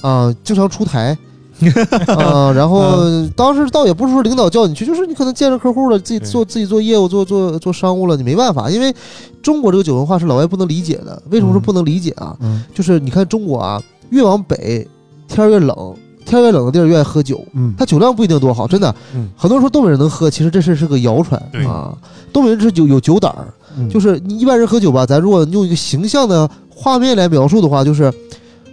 [0.00, 1.16] 啊、经常出台。
[2.06, 2.96] 啊、然后
[3.34, 8.94] 当时倒也不是说领导叫你去，就是你可能见着客户了，自己做自己做业务、做做做商务了，你没办法，因为
[9.42, 11.20] 中国这个酒文化是老外不能理解的。
[11.30, 12.36] 为什么说嗯不能理解啊？
[12.40, 14.86] 嗯就是你看中国啊，越往北
[15.26, 15.94] 天越冷，
[16.24, 18.94] 天越冷的地儿越爱喝酒，嗯它酒量不一定多好，真的。
[19.14, 21.92] 嗯很多人说东北人能喝，其实这事是个谣传对啊。
[22.32, 28.12] 东北人是酒有酒胆儿，嗯，就是是你一般人喝酒吧，咱如果用一个形象的画面来描述的话，就是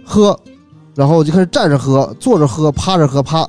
[0.04, 0.38] 喝，
[0.96, 3.46] 然后就开始站着喝、坐着喝、趴着喝，趴，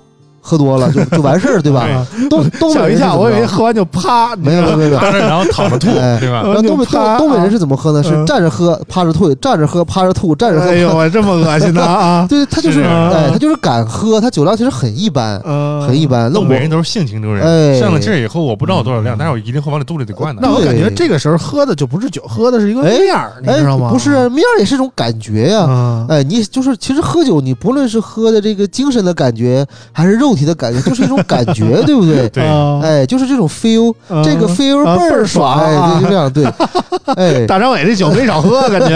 [0.48, 1.86] 喝多了就就完事儿，对吧？
[2.30, 6.42] 东东北人是怎么着我以为喝完就趴，没有没有没有然，后躺着吐，哎对吧？
[6.44, 8.02] 然后东北东东北人是怎么喝呢？
[8.02, 10.68] 是嗯站着喝，趴着吐；站着喝，趴着吐；站着喝。
[10.70, 12.26] 哎呦，我这么恶心的啊！
[12.30, 16.08] 对他就是哎，他就是敢喝，他酒量其实很一般，嗯，很一。
[16.08, 16.32] 般。
[16.32, 20.42] 东北人都是性情中人，哎上了劲儿以后，我不知道我多少量，但是我一定会往你肚里得灌的。
[20.42, 23.90] 那我感觉这个时候喝的就不是酒，喝的是一个哎面儿，你哎知道吗？
[23.92, 25.60] 不是面儿也是一种感觉呀。
[25.64, 32.30] 啊，哎，你就是其实喝酒，你不论是喝的这个精神的感觉，还是肉体的感觉，就是一种感觉， 对不对？
[32.30, 32.46] 对。
[32.46, 32.80] 啊。
[32.84, 34.22] 哎，就是这种 feel，啊。
[34.24, 35.94] 这个 feel 啊倍儿爽，爽啊。
[35.98, 36.46] 哎，就这样，对，
[37.18, 38.88] 哎，大张伟这酒没少喝，感觉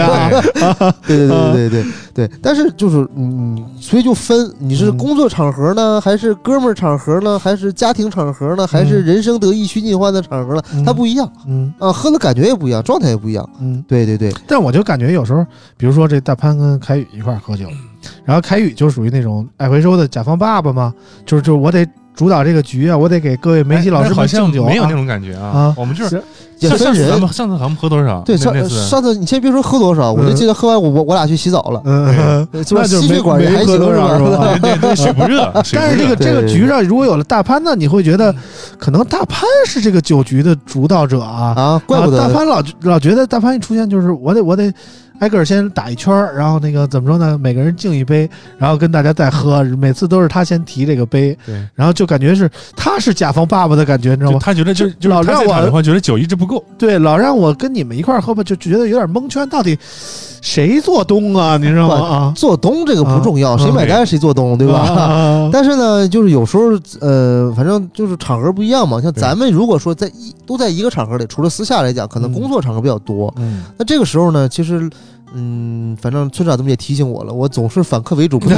[1.06, 1.84] 对，对对对对对
[2.14, 10.62] 对，但是就是嗯，所以就分你是嗯工作场合呢，还是哥们儿场合呢，还是家庭场合呢，还是嗯人生得意须尽欢的场合呢？
[10.74, 10.84] 嗯。
[10.84, 11.30] 它不一样。
[11.48, 11.72] 嗯。
[11.78, 13.48] 啊，喝的感觉也不一样，状态也不一样。
[13.60, 13.82] 嗯。
[13.88, 15.44] 对对对，但我就感觉有时候，
[15.78, 17.66] 比如说这大潘跟凯宇一块儿喝酒，
[18.24, 20.92] 然后凯宇就属于那种爱回收的甲方爸爸嘛，
[21.26, 24.68] 就是就是我得主导这个局啊，我得给各位媒体老师们哎好像敬酒啊。
[24.68, 25.74] 没有那种感觉啊啊。
[25.78, 26.22] 我们就是是
[26.60, 27.74] 也分人上上次咱们。
[27.76, 28.20] 喝多少？
[28.20, 31.82] 对，上上次你先别说喝多少，我就嗯记得喝完我我我俩去洗澡了？
[32.52, 34.36] 那就没心血管也没喝还行多少是吧？
[34.36, 34.58] 吧？
[34.60, 38.32] 对对对，水不热， 但是这个这个局上如果有了大潘呢，你会觉得
[38.78, 41.54] 可能大潘是这个酒局的主导者啊。
[41.56, 44.72] 啊，怪不得啊大潘老老觉得大潘一出现就是我得我得
[45.22, 47.38] 挨个儿先打一圈儿，然后那个怎么说呢？
[47.38, 51.54] 每个人敬一杯，然后跟大家再喝，每次都是他先提这个杯，对。
[51.76, 54.38] 然后就感觉是他是甲方爸爸的感觉，你知道吗？
[54.42, 59.78] 他觉得就就就是老让我的话，觉得酒一直不够，对，老让我跟你们一块儿喝吧，就就觉得有点蒙圈，到底
[60.40, 61.56] 谁做东啊？
[61.56, 61.94] 你知道吗？
[61.94, 64.80] 啊，做东这个不重要，啊谁买单谁做东，对吧？
[64.80, 66.64] 啊但是呢，就是有时候，
[67.00, 69.00] 呃，反正就是场合不一样嘛。
[69.00, 73.32] 像咱们如果说在一都在一个场合里，除了私下来讲，可能嗯工作场合比较多。
[73.36, 74.90] 嗯，那这个时候呢，其实，
[75.34, 78.56] 嗯，反正村长他们也提醒我了，我总是反客为主，不带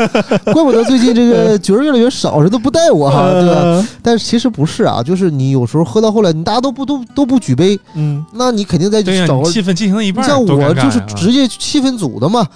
[0.52, 3.88] 怪不得最近这个 角儿越来越少，人都不带我哈，对吧？
[4.02, 9.50] 但是其实不是啊，就是你有时候喝到后来，你大家都不都都不举杯，嗯，那你肯定在找个。
[9.50, 12.46] 气氛进行到一半，像我就是职业气氛组的嘛，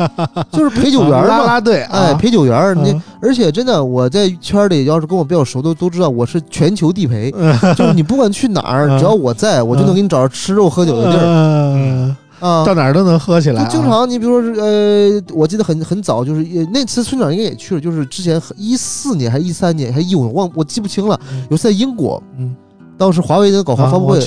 [0.52, 3.02] 就是陪酒员儿啦嘛，啦队，哎，啊陪酒员，你嗯。
[3.20, 7.30] 而且真的，我在圈里要是跟我比较熟的都知道，我是全球地陪，
[7.74, 8.98] 就是你不管去哪儿，嗯。
[8.98, 11.22] 只要我在，我就能给你找着吃肉喝酒的地儿。
[11.24, 12.74] 嗯，啊到。
[12.74, 21.18] 哪儿都能喝起来啊，就经常，你比如说呃，我记得很很早，就是也那次村长应该也去了，就是之前一四年还是一三年还一五，我忘我记不清了。
[21.30, 22.54] 嗯有次在英国，嗯，
[22.96, 24.18] 当时华为的搞发布会，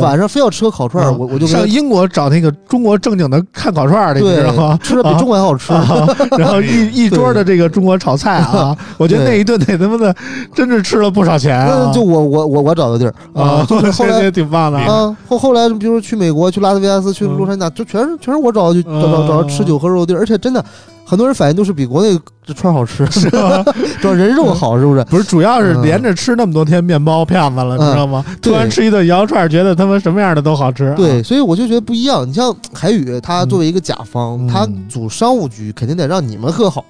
[0.00, 4.78] 晚上非要吃个烤串儿，嗯我我就跟上英国找那个中国正经的看烤串儿的，你知道吗？
[4.82, 5.72] 吃的比中国还好吃。
[5.72, 6.06] 啊，
[6.38, 10.14] 然后一一桌的这个中国炒菜啊， 我觉得那一顿得他妈的
[10.54, 11.90] 真是吃了不少钱啊！
[11.94, 14.92] 就我我我我找的地儿啊，就是后来 也挺棒的啊。
[14.92, 20.64] 啊，后后来比如说去美国、去拉斯维加斯、去嗯洛杉矶，就全是全是我找的，就找找吃酒喝肉的地儿，而且真的
[21.06, 23.64] 很多人反映都是比国内这串儿好吃， 是吧？
[24.02, 25.04] 主要人肉好，是不是？
[25.04, 28.24] 不是，主要是连着吃那么多天面包片子了，你嗯知道吗？
[28.42, 30.86] 突然吃一顿羊肉串儿，觉得他妈什么样的都好吃。
[30.86, 32.28] 啊对，，所以我就觉得不一样。
[32.28, 36.84] 你像海宇，他作为一个甲方，嗯他组商务局肯定得让你们喝好，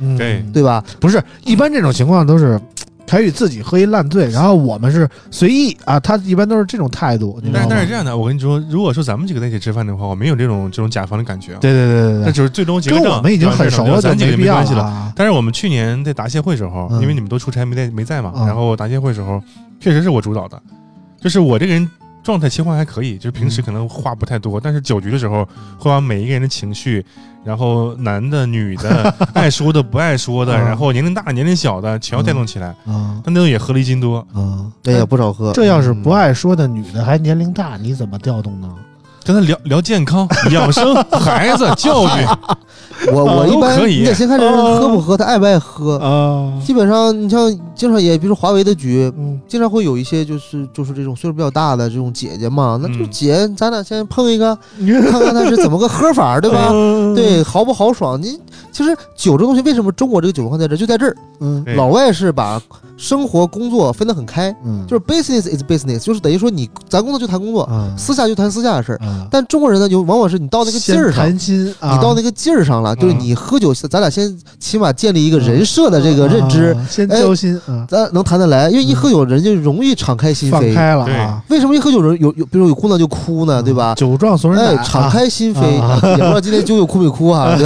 [0.00, 0.84] 嗯对对吧？
[1.00, 2.60] 不是，一般这种情况都是
[3.06, 7.68] 凯宇自己喝一烂醉，然后我们是随意啊，他一般都是这种态度，你知但吗？
[7.68, 14.82] 是但是这样的，我跟你说，如果说咱们几个在一起吃饭的话，我没有这种这种甲方的感觉啊。，对对对对对，那就是最终结个账，跟我们已经很熟了，就咱几个没必要关系了。
[14.82, 15.12] 了。
[15.14, 19.42] 但是我们去年在答谢会时候，嗯因为你们都出差没在没在嘛，嗯然后答谢会时候
[19.78, 20.60] 确实是我主导的，
[21.20, 21.88] 就是我这个人
[22.22, 25.44] 状态切换还可以，就是平时嗯可能话不太多，但是酒局的时候
[25.76, 27.04] 会把每一个人的情绪，
[27.44, 32.68] 然后男的、女的、 爱说的、不爱说的，嗯然后年龄大、年龄小的全要带动起来。
[32.86, 35.52] 啊他那顿也喝了一斤多，啊，对，也，不少喝。
[35.52, 38.68] 这要是不爱说的女的还年龄大，你怎么调动呢？
[39.24, 42.26] 跟他聊聊健康、 养生、孩子、教育，
[43.10, 45.96] 我我一般你得先看这人喝不喝，他爱不爱喝。
[45.98, 54.56] 啊，基本上你像经常也，比如说华为的局，嗯经常会有一些就是就是这种岁数比较大的这种姐姐嘛，那就嗯姐，咱俩先碰一个，
[55.10, 56.68] 看看他是怎么个喝法，对吧？
[56.70, 58.20] 嗯对，豪不豪爽？
[58.20, 58.38] 你
[58.70, 60.76] 其实酒这东西，为什么中国这个酒文化在这儿？
[60.76, 62.60] 就在这儿，嗯老外是把
[62.96, 68.98] 生活工作分得很开，嗯，就是 business is business，就是等于说你咱工作就谈工作，啊私下就谈私下的事儿。
[69.04, 78.68] 啊，但中国人呢，就往往是你到那个劲儿上，先谈你到那个劲儿上了，就是嗯你喝酒，咱俩先起码建立一个人设的这个认知，啊先哎交心啊，咱能谈得来。
[78.70, 80.52] 因为一喝酒，人就容易敞开心扉。
[80.52, 83.94] 放开了啊，为什么一喝酒人有有，比如有姑娘就哭呢，对吧？
[83.94, 87.56] 酒壮怂人哎，胆，敞开心扉，啊也不知道今天酒友哭没哭哈。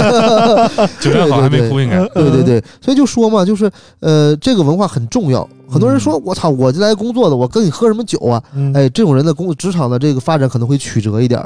[0.99, 1.97] 酒量好还没哭应该。
[2.09, 3.69] 对对对，所以就说嘛，就是
[3.99, 5.47] 呃，这个文化很重要。
[5.69, 8.41] 很多人说，我操，我就来工作的，我跟你喝什么酒啊？
[8.53, 11.41] 嗯，哎，这种人的工职场的这个发展可能会曲折一点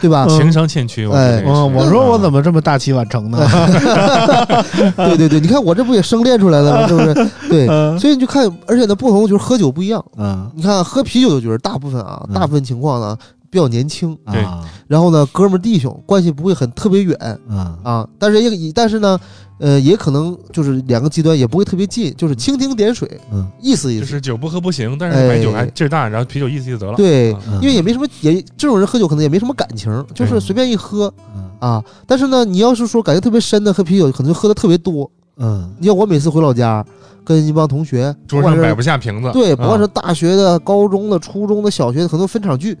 [0.00, 0.26] 对吧？
[0.30, 1.46] 情商欠缺，我觉得也是。
[1.46, 3.38] 嗯，我说我怎么这么大器晚成呢？
[4.96, 6.86] 对对对，你看我这不也生练出来了吗？
[6.88, 7.14] 是不是？
[7.48, 7.98] 对，嗯。
[7.98, 10.04] 所以你就看，而且呢，不同就是喝酒不一样。
[10.16, 10.50] 嗯。
[10.54, 12.34] 你看喝啤酒的局儿，大部分啊，嗯。
[12.34, 13.16] 大部分情况呢
[13.50, 14.40] 比较年轻，对。
[14.42, 17.14] 啊然后呢，哥们儿弟兄关系不会很特别远
[17.50, 17.76] 嗯。
[17.82, 19.18] 啊，但是也但是呢，
[19.58, 24.00] 呃，也可能就是两个极端也不会特别近，就是蜻蜓点水，嗯意思意思。
[24.00, 26.96] 就是酒不喝不行，但是白酒还哎劲儿大，然后啤酒意思意思得了。
[26.96, 27.30] 对
[27.60, 31.84] 因为也没什么，也这种人喝酒可能也没什么感情，就是随便一喝嗯啊。
[32.06, 35.10] 但是呢，你要是说感觉特别深的喝啤酒，可能就喝的特别多。
[35.40, 36.84] 嗯你像我每次回老家，
[37.24, 39.30] 跟一帮同学，桌上摆不下瓶子。
[39.32, 42.76] 对，不管是啊大学的、高中的、初中的、小学的，很多分场聚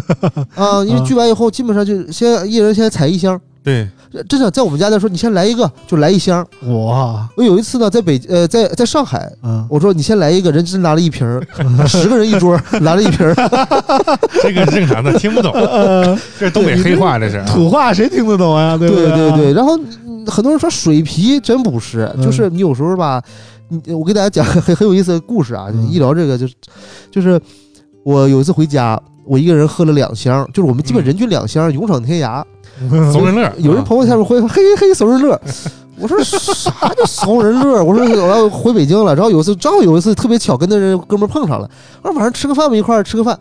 [0.54, 3.40] 啊，因为聚完以后，基本上就先一人先采一箱。
[3.64, 3.88] 对，
[4.28, 6.46] 真的，在我们家的时候，你先来一个，就来一箱。
[6.66, 11.40] 哇我有一次呢，在北呃，在在上海，嗯我说你先来一个，人真拿了一瓶儿，
[11.88, 13.34] 十个人一桌 拿了一瓶儿，
[14.42, 15.50] 这个是正常的，听不懂，
[16.38, 17.38] 这是东北黑话，这是。
[17.38, 18.76] 啊土话谁听得懂啊？
[18.76, 19.52] 对不对对对对。
[19.54, 23.22] 然后嗯很多人说水皮真不是，嗯就是你有时候吧，
[23.68, 26.54] 你我给大家讲个很很有意思的故事啊，嗯医疗这个就是
[27.10, 27.40] 就是
[28.04, 32.44] 我有一次回家，我一个人喝了两箱，就是我们基本嗯人均两箱，勇闯天涯。
[33.12, 35.40] 怂人乐，有人啊朋友下面回嘿嘿怂人乐，
[35.98, 37.82] 我说啥叫怂人乐？
[37.82, 41.70] 我说我要回北京了，然后有一次正好有一次特别巧跟那人哥们碰上了，
[42.02, 43.38] 我说晚上吃个饭吧，一块儿吃个饭。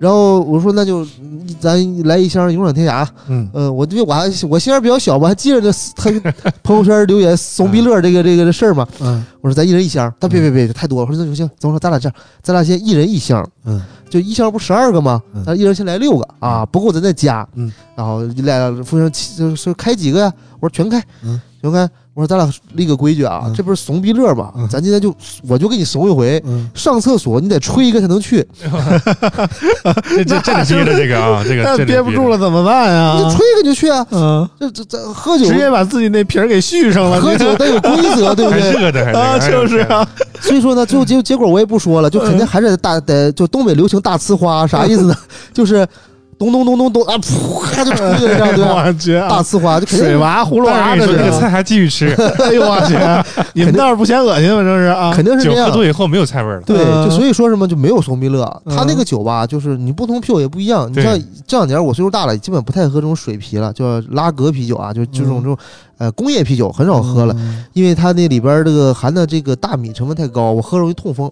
[0.00, 3.46] 然后我说那就嗯咱来一箱勇闯天涯，嗯。
[3.52, 8.88] 嗯，我因为我还我心眼比较小，吧还记着那他朋友圈留言怂逼乐这个这个事儿嘛。
[9.00, 9.22] 嗯。
[9.42, 13.78] 我说咱一人一箱，他别别别太多了，我说那就行，走，咱俩这样，咱俩先一人一箱，嗯，
[14.08, 15.44] 就一箱不十二个吗嗯？
[15.44, 16.26] 咱一人先来六个。
[16.38, 20.32] 啊，不够咱再加，嗯，然后俩服务生七就是开几个呀？
[20.60, 21.86] 我说全开，嗯，全开。
[22.20, 24.68] 我说咱俩立个规矩啊嗯，这不是怂逼乐吗嗯？
[24.68, 25.14] 咱今天就
[25.48, 28.46] 我就给你怂一回，嗯，上厕所你得吹一个才能去，
[30.04, 33.34] 这这这得逼的这个啊， 这个憋不住了怎么办呀你？
[33.34, 34.06] 吹一个就去啊。
[34.10, 38.72] 嗯，这这这喝酒直接把自己那瓶儿给续上了，喝酒得有规则， 对不还对？
[38.72, 40.06] 热的还啊，就是啊，
[40.40, 45.16] 所以说呢，最后结结果我也不说了，就肯定还是大得就东北流行大呲花，啥意思呢？
[45.54, 45.86] 就是
[46.40, 48.84] 咚咚咚咚咚啊，噗，它就出去了，这样对吧？
[49.28, 52.08] 我大呲花就肯定水娃葫芦娃这是是跟你说，这个菜还继续吃，
[52.42, 52.96] 哎呦我去，
[53.52, 54.62] 你们倒是不嫌恶心吗？
[54.62, 55.76] 这是啊，肯定是这样酒喝。
[55.76, 56.62] 多以后没有菜味了。
[56.62, 58.42] 对，嗯就所以说什么就没有松碧乐。
[58.64, 60.90] 嗯他那个酒吧，就是你不同啤酒也不一样。
[60.90, 65.58] 你像这两年我岁数大了，基本不太喝这种水啤了，叫拉格啤酒啊，就就这种嗯这种
[66.00, 71.30] 呃工业啤酒很少喝了，嗯，因为它那里边这个含的这个大米成分太高，我喝容易痛风，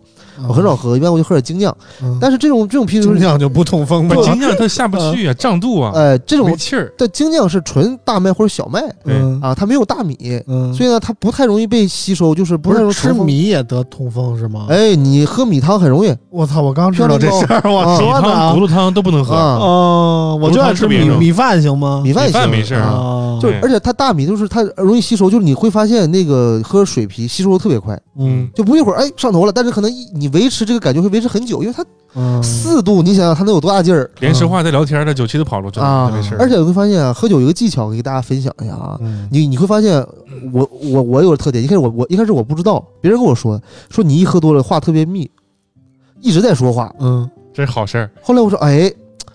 [0.49, 1.77] 我很少喝，一般我就喝点精酿。
[2.01, 4.23] 嗯，但是这种这种啤酒精，酿就不痛风吗不？
[4.23, 6.91] 精酿它下不去啊，胀肚啊，呃，这种没气儿。
[6.97, 10.16] 但精酿是纯大麦或者小麦嗯啊，它没有大米，
[10.47, 12.75] 嗯，所以呢，它不太容易被吸收，就是不。
[12.79, 14.66] 是吃米也得痛风是吗？
[14.69, 16.62] 哎，你喝米汤很容易我操！
[16.62, 18.61] 我刚知道这事儿， 我说的啊汤、骨。
[18.61, 22.01] 头汤都不能喝，啊，哦，我就爱吃米米饭行吗？
[22.05, 22.87] 米饭米饭行没事啊。
[22.89, 28.49] 啊，就对而且它大米就是它容易吸收，就是你会发现那个喝水啤吸收的特别快，嗯。
[28.55, 31.85] 就不一会儿哎上头了，但是可能一你维持这个感觉会维持很久，因为它
[32.15, 34.11] 嗯，四度，你想想它能有多大劲儿。
[34.21, 36.11] 连说话带聊天的酒气都跑出去了，啊。
[36.11, 36.35] 没事。
[36.39, 38.97] 而且你会发现啊，喝酒有一个技巧，给大家分享一下啊。
[39.01, 39.29] 嗯。
[39.31, 40.05] 你你会发现，
[40.53, 45.31] 我我我有个特点，一开始我我一开始我不知道，别人跟我说说你一喝多了话特别密，
[46.21, 46.93] 一直在说话。
[46.99, 48.91] 嗯，这是好事儿，后来我说，哎，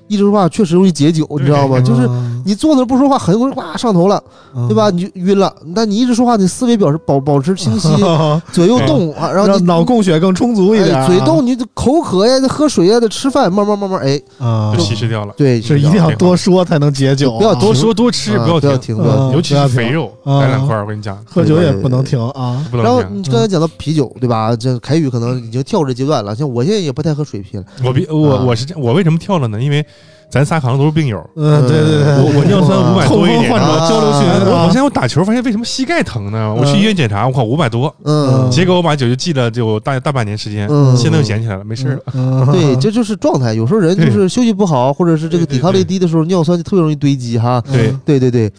[0.07, 1.79] 一直说话确实容易解酒，你知道吗？
[1.79, 4.21] 就是嗯你坐那不说话，很容易哇上头了，
[4.67, 4.89] 对吧？？
[4.91, 5.55] 你就晕了。
[5.73, 7.87] 但你一直说话，你思维表示保保持清晰，
[8.51, 15.33] 左右动啊，然后你脑供血更充足一点嘴动，你口渴呀，得喝水呀，得吃饭，慢慢慢慢，哎，啊就，稀释掉了。
[15.37, 18.97] 对，是一定要多说才能解酒啊，不要多说多吃，啊不要停。
[19.31, 22.61] 尤其是肥肉，来两块儿，我跟你讲，喝酒也不能停啊。
[22.73, 23.01] 然后。
[23.09, 24.53] 你刚才讲到啤酒，对吧？
[24.55, 27.63] 这凯宇可能已经跳这阶段了，像我现在也不太喝水啤了。
[27.85, 29.61] 我比我我是这样，我为什么跳了呢？
[29.61, 29.85] 因为
[30.33, 33.41] 咱仨好像都是病友，嗯，对对对，我我尿酸五百痛多一点。
[33.43, 33.87] 风患者啊。
[33.87, 36.51] 交流群我我啊现在我打球发现为什么膝盖疼呢？
[36.51, 40.97] 我去医院检查，我靠五百多，嗯，结果我把酒就记了就大大半年时间，嗯。
[40.97, 41.99] 现在又捡起来了，没事了。
[42.15, 43.53] 嗯，对，这就是状态。
[43.53, 47.61] 有时候人就是休息不好，或者是这个抵抗力低的时候，尿酸就特别容易堆积哈。
[47.71, 47.95] 对。
[48.03, 48.51] 对对对。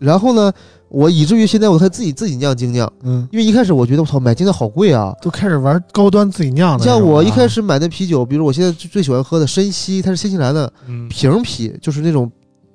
[0.00, 0.52] 然后呢，
[0.90, 5.14] 我以至于现在我才自己自己酿精酿，嗯，因为一开始我觉得我操买精酿好贵啊。
[5.22, 6.84] 都开始玩高端自己酿的。
[6.84, 12.30] 像我一开始，买的啤酒，比如我现在最最喜欢喝的深西，它是新西兰的嗯，瓶啤，就是那种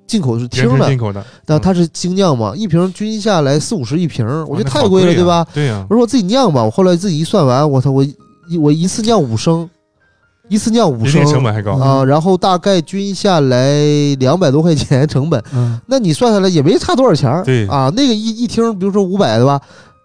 [0.06, 5.46] 进口是原听的进，口的，但它是精酿嘛，一瓶均下来四五十一瓶，我觉得太贵了，对吧？？
[5.52, 8.02] 对呀我，说我自己酿吧，我后来自己一算完，我操，我
[8.48, 9.68] 一我一次酿五升，
[10.48, 11.72] 一次酿五升成本还高。
[11.72, 13.74] 啊，然后大概均下来
[14.20, 17.90] 两百多块钱成本，嗯那你算下来也没差多少钱儿对啊。
[17.96, 19.60] 那个一一听，比如说五百的吧，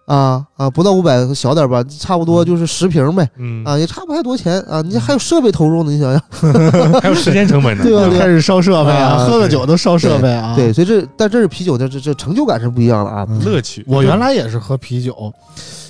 [0.06, 4.82] 啊啊，不到五百小点吧，差不多就是十瓶呗，嗯，啊，也差不太多钱啊。
[4.82, 6.20] 你还有设备投入呢，你想想，
[7.00, 7.84] 还有时间成本呢。
[7.84, 10.54] 对吧又开始烧设备啊，啊喝个酒都烧设备啊。
[10.56, 13.24] 对，，所以这但这是啤酒的这这成就感是不一样的啊。
[13.30, 13.84] 嗯乐趣。
[13.86, 15.32] 我原来也是喝啤酒，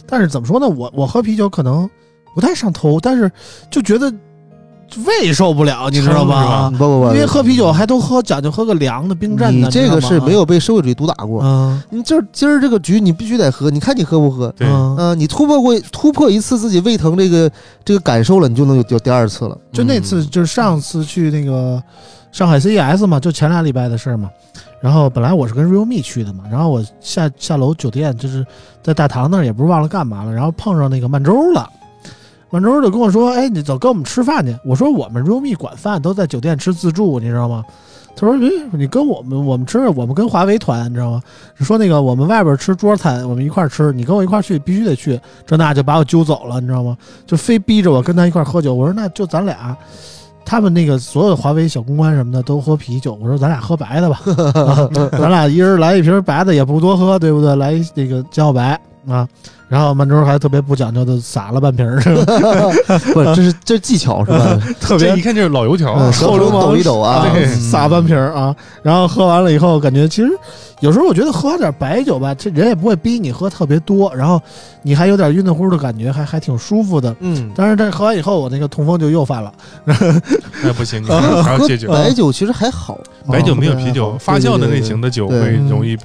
[0.07, 0.69] 但是怎么说呢？
[0.69, 1.89] 我我喝啤酒可能
[2.35, 3.31] 不太上头，但是
[3.71, 4.13] 就觉得
[5.07, 6.71] 胃受不了，你知道撑是吧吧？
[6.71, 11.43] 不不不，因为喝啤酒还都喝讲究喝个凉的冰镇的，你这个是没有有被社会主义毒打过。
[11.43, 14.53] 嗯你今儿今儿这个局你必须得喝，你看你喝不喝？
[14.57, 17.51] 对，嗯，嗯、你突破过突破一次自己胃疼这个
[17.85, 19.57] 这个感受了，你就能有有第二次了。
[19.73, 21.83] 就那次就是上次去那个
[22.31, 24.31] 上海 CES 嘛，就前俩礼拜的事儿嘛。
[24.81, 28.45] 然后本来我是跟 realme 去的嘛，然后我下下楼酒店就是
[28.83, 31.69] 在大堂那儿，也不是忘了干嘛了，然后碰上那个曼周了。
[32.53, 37.65] 曼周就跟我说：“哎，你走，跟我们吃饭去。”我说：“我们 realme 管饭都在酒店吃自助，你知道吗？”
[38.15, 41.23] 他说：“诶，你跟我们我们吃，我们跟华为团，你知道吗？
[41.61, 45.19] 说那个我们外边吃桌餐，我们一块吃，你跟我一块去，必须得去。
[45.47, 46.95] 这那就把我揪走了，你知道吗？
[47.27, 48.75] 就非逼着我跟他一块喝酒。
[48.75, 49.75] 我说那就咱俩，
[50.45, 54.21] 他们那个所有华为小公关什么的都喝啤酒，我说咱俩喝白的吧，
[54.61, 57.57] 啊咱俩一人来一瓶白的也不多喝，对不对？
[57.57, 58.79] 来一那个江小白，
[59.09, 59.27] 啊，
[59.69, 62.01] 然后满洲还特别不讲究的撒了半瓶儿，
[63.13, 64.59] 不，这是这是技巧是吧？
[64.81, 70.31] 特别这一看就是老油条啊嗯，手手抖一抖啊，对撒半瓶儿啊，然后喝完了以后，感觉其实
[70.81, 74.41] 有时候我觉得喝点白酒吧，这人也不会逼你喝特别多，然后
[74.83, 77.15] 你还有点晕乎乎的感觉，还还挺舒服的。
[77.21, 77.51] 嗯。
[77.57, 79.53] 但是这喝完以后，我那个痛风就又犯了。
[80.63, 81.91] 那不行，啊还要戒酒。
[81.91, 82.99] 白酒其实还好，
[83.29, 85.97] 白酒没有哦啤酒对发酵的类型的酒对会对容易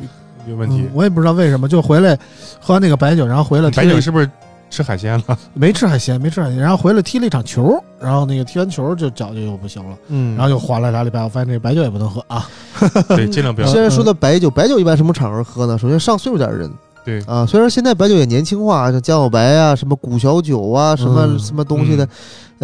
[0.48, 0.90] 有问题嗯。
[0.94, 2.18] 我也不知道为什么，就回来
[2.60, 4.30] 喝完那个白酒，然后回来白酒是不是
[4.70, 5.38] 吃海鲜了？
[5.54, 12.48] 没吃海鲜，没吃海鲜，然后回来踢了一场球，然后那个踢完球就脚就又不行了，嗯，然后又缓了俩礼拜，我发现这白酒也不能喝啊。
[13.10, 13.68] 对，尽量不要。
[13.68, 15.78] 虽然说的白酒，白酒一般什么场合喝呢？
[15.78, 16.70] 首先上岁数点的人
[17.06, 22.10] 对，啊，虽然现在白酒也年轻化，像江小白啊、什么古小酒啊、什么、嗯什么东西的，呃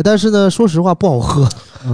[0.02, 1.48] 但是呢，说实话不好喝。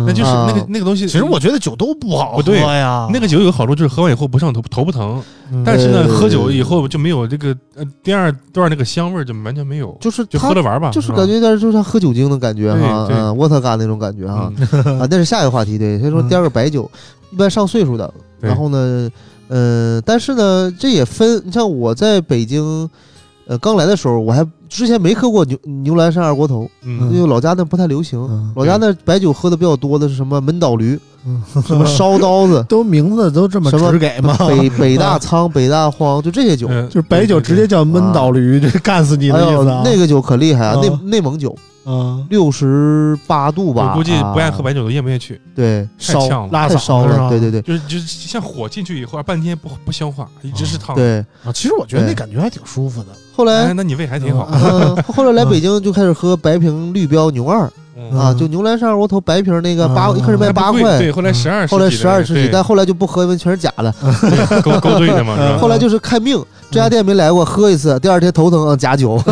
[0.05, 1.07] 那就是啊那个那个东西。
[1.07, 5.21] 其实我觉得酒都不好喝不对呀，那个酒有个好处就是喝完以后不上头，头不疼。
[5.51, 10.91] 嗯但是呢，喝酒以后就没有这个呃第二段那个香味儿就完全没有，就就是就喝着玩儿吧。
[10.91, 14.53] 就是感觉有点就像喝酒精的感觉哈，对对嗯，沃特嘎那种感觉哈，
[14.85, 16.89] 嗯啊，那是下一个话题，对，所以说嗯第二个白酒，
[17.31, 19.09] 一般上岁数的，然后呢，
[19.47, 22.87] 呃，但是呢，这也分，你像我在北京，
[23.47, 34.37] 呃，刚来的时候，我还之前没喝过牛牛栏山二锅头，嗯因为老家那不太流行，嗯老家那白酒喝的比较多的是什么门倒驴，嗯什么烧刀子， 都名字都这么什么直给吗？
[34.47, 36.67] 北北大仓、 北大荒，就这些酒。
[36.67, 40.77] 呃就是白酒直接叫闷倒驴，这干死你哎呦的意思啊？，那个酒可厉害啊！
[40.77, 41.55] 啊内内蒙酒，
[41.89, 46.49] 啊，六十八度吧，我估计啊不爱喝白酒的咽不下去，对，烧太呛了。
[46.51, 47.29] 拉太烧了？
[47.29, 47.61] 对对对。
[47.63, 51.19] 就是就是像火进去以后半天不不消化，一直是烫。，对。
[51.43, 53.07] 啊，其实我觉得那感觉还挺舒服的。
[53.11, 54.47] 哎，后来，那你胃还挺好。
[54.51, 58.11] 嗯， 后来来北京就开始喝白瓶绿标牛二嗯。
[58.17, 63.91] 啊，嗯就牛栏山二锅头白瓶那个八，嗯一开始卖八块，对，后来十二，后来十二十几，但后来就不喝，因为全是假的。
[64.21, 66.39] 对勾勾兑的嘛， 后来就是看命，
[66.71, 69.17] 这家店没来过，喝一次，第二天头疼，嗯加酒。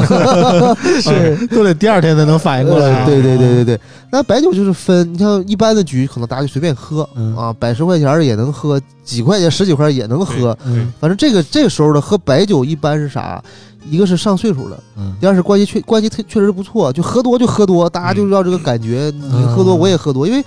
[1.02, 3.80] 是，都得第二天才能反应过来对对对对对，
[4.12, 10.58] 那白酒就是分，你像一般的局，可能大家就随便喝嗯啊，百十块钱儿也能喝，几块钱、十几块也能喝。
[10.66, 13.42] 嗯反正这个这个时候的喝白酒一般是啥？
[13.90, 20.44] 一个是上岁数的，嗯第二是关系确关系特确实不错，就喝多就喝多，大家就要这个感觉，你喝多我也喝多，因为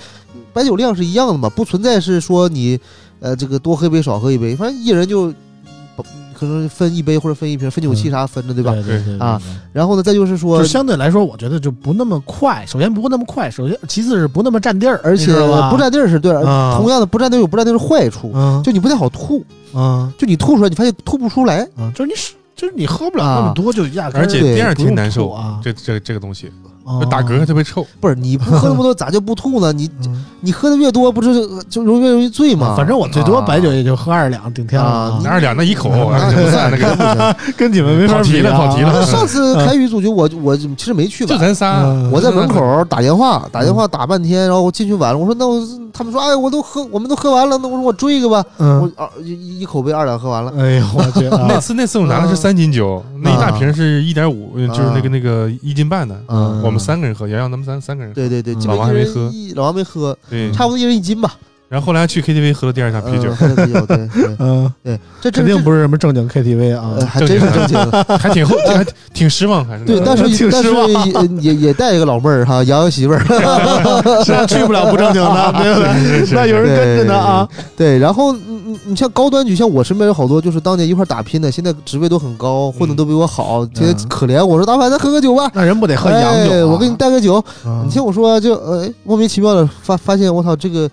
[0.52, 2.78] 白酒量是一样的嘛，不存在是说你
[3.20, 5.34] 呃这个多喝一杯少喝一杯，反正一人就不
[6.40, 8.72] 可能分一杯或者分一瓶，分酒器啥分的对吧？
[8.72, 9.38] 对对对啊，
[9.74, 12.64] 然后呢，再就是说就，相对来说，我觉得就不那么快。
[12.66, 15.26] 首先不那么快，首先其次是不那么占地儿，而且
[15.70, 16.78] 不占地儿是对，啊。
[16.78, 22.14] 同样的不占地儿有不占地儿的坏处，嗯就你不太好吐，嗯就你吐出来，你发现吐不出来，嗯，就是你
[22.56, 25.60] 就是你喝不了啊那么多，就压根儿而且第二天难受啊。
[25.62, 26.50] 这这这个东西
[26.84, 27.06] 哦。
[27.10, 27.86] 打嗝还特别臭。
[28.00, 29.72] 不是你不喝那么多咋就不吐呢？
[29.72, 30.24] 你嗯。
[30.42, 32.74] 你喝的越多，不是就就容易越容易醉吗？
[32.74, 33.44] 反正我最多啊。
[33.46, 45.60] 白酒也就喝二两，顶天了啊哪有两那一口，那那就不算那个， 跟你们没法跑题比啊了跑题了那上次开宇组局，我我其实没去吧就，咱仨嗯，我在门口打电话，打电话打半天，然后我进去晚了，我说那我
[45.92, 56.18] 他们说哎，我都喝，我们都喝完了，那我说我追一个吧，我嗯，二一一口杯二两喝完了，哎呦我去 啊，那次那次我拿的是三斤酒，那一大瓶是一点五，就是那个那个一斤半的。
[56.28, 58.14] 嗯我们三个人喝，洋洋他们三三个人喝。
[58.14, 58.66] 对对对，嗯。
[58.68, 59.32] 老王还没喝。
[59.56, 61.36] 老王没喝，对，差不多一人一斤吧，
[61.70, 63.30] 然后后来去 KTV 喝了第二下啤酒。
[63.30, 66.96] 嗯，喝的啤酒，对对嗯，对，这这肯定不是什么正经 KTV 啊。
[66.98, 67.78] 呃，， 还真是正经。
[68.18, 73.20] 还挺后，还挺挺失望，还是对，但是 挺但是失望也也也带一个老妹儿哈，洋洋媳妇儿。
[74.26, 75.80] 是啊去不了不正经的，对不
[76.26, 76.34] 对？
[76.34, 85.48] 那有人跟着呢啊，对，然后你你你像高端局，像我身边有好多就是当年一块打拼的，现在职位都很高，混的都比我好，天天可怜我说大凡咱喝个酒吧。
[85.54, 86.56] 那人不得喝洋酒啊？
[86.56, 90.90] 哎我给你带个酒，啊，你听我说，就呃莫名其妙的发发现，我操，这个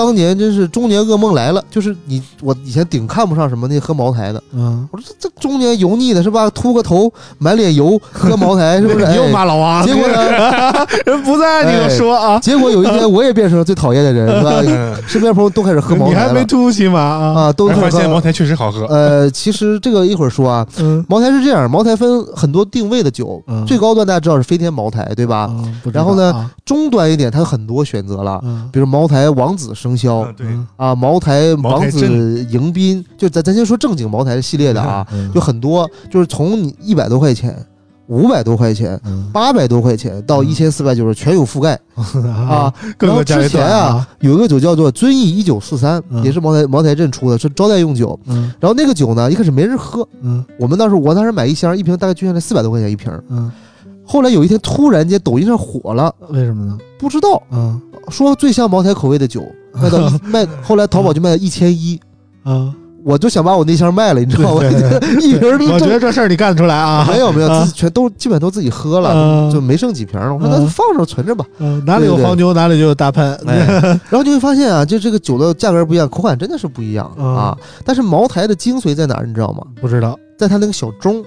[0.00, 1.62] 当年真是中年噩梦来了。
[1.70, 6.48] 就是你我以前顶看不上什么那喝茅台的，嗯，我说这这中年油腻的是吧？
[6.50, 9.06] 秃个头，满脸油，喝茅台 是不是？
[9.08, 10.16] 你又哎骂老王，结果呢？
[11.04, 14.62] 人不在你就说啊，结果有一天我也变成了最讨厌的人，是吧？
[14.66, 17.40] 嗯身边朋友都开始喝茅台了还没秃起吗啊？
[17.40, 17.68] 啊，都。
[17.80, 18.84] 发现茅台确实好喝。
[18.86, 25.50] 呃，其实这个一会儿说啊，嗯，茅台是这样，茅台分很多定位的酒，嗯最高端大家知道是飞天茅台，对吧？
[25.92, 26.50] 然后呢啊？
[26.66, 37.56] 中端一点，它有很多选择了，嗯，比如茅台王子生肖嗯，对，嗯啊，茅台王子迎宾，就咱咱先说正经茅台系列的啊，嗯有很多，就是从你一百多块钱、
[38.06, 42.02] 五百多块钱、嗯八百多块钱到嗯一千四百九十全有覆盖 啊
[42.48, 42.74] 啊，。
[42.98, 48.18] 然后之前啊，，有一个酒叫做遵义一九四三，嗯也是茅台茅台镇出的，是招待用酒。
[48.26, 53.12] 嗯然后那个酒呢，一开始没人喝，嗯我们当时我当时买一箱，一瓶大概均下来四百多块钱一瓶。
[53.28, 53.50] 嗯，
[54.04, 56.76] 后来有一天突然间抖音上火了，为什么呢？
[56.98, 61.98] 不知道嗯说最像茅台口味的酒卖到 卖，后来淘宝就卖到一千一。
[62.42, 62.72] 啊，
[63.04, 64.62] 我就想把我那箱卖了，你知道吗？
[65.20, 67.06] 一瓶儿都我觉得这事儿你干得出来啊！
[67.10, 70.32] 没有没有，啊自己全都基本都自己喝了，嗯就没剩几瓶了。
[70.34, 71.44] 我说嗯那就放着存着吧。
[71.58, 73.32] 嗯，哪里有黄牛，哪里就有大喷。
[73.46, 73.56] 哎，
[74.08, 77.56] 然后就会发现啊，就这个酒的价格不一样，口感真的是不一样嗯啊。
[77.84, 79.62] 但是茅台的精髓在哪儿，你知道吗？
[79.80, 81.22] 不知道，在它那个小盅，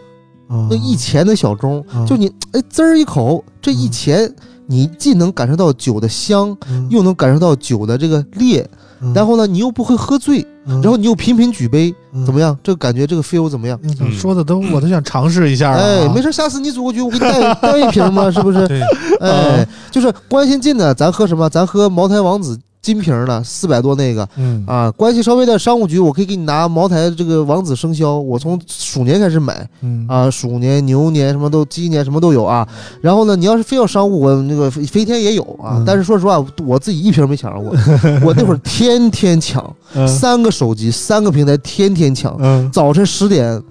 [0.50, 4.36] 那那一钱的小盅，嗯就你哎滋儿一口，这一嗯钱
[4.68, 8.68] 你既能感受到酒的香，嗯又能感受到酒的这个烈，
[9.14, 11.94] 然后呢，你又不会喝醉，然后你又频频举杯，
[12.26, 12.58] 怎么样？
[12.64, 13.78] 这个感觉，这个 feel 怎么样？
[13.84, 15.84] 嗯说的都我都想尝试一下了啊。
[15.84, 18.68] 哎，没事，下次你组个局，我给你带带一瓶嘛，是不是？
[18.68, 18.82] 对，
[19.20, 21.50] 哎，就是关心近的，咱喝什么？
[21.50, 24.92] 咱喝茅台王子金瓶的，四百多那个嗯啊。
[24.92, 32.68] 关系稍微的商务局，我可以给你拿茅台这个王子生肖，我从鼠年开始买嗯啊，鼠年、牛年什么都，鸡年什么都有啊。
[33.02, 35.84] 然后呢，你要是非要商务，我那个飞飞天也有啊嗯。
[35.88, 37.74] 但是说实话，我自己一瓶没抢着过，
[38.22, 42.36] 我那会儿天天抢，嗯三个手机，三个平台，天天抢。
[42.40, 43.62] 嗯，早晨十点，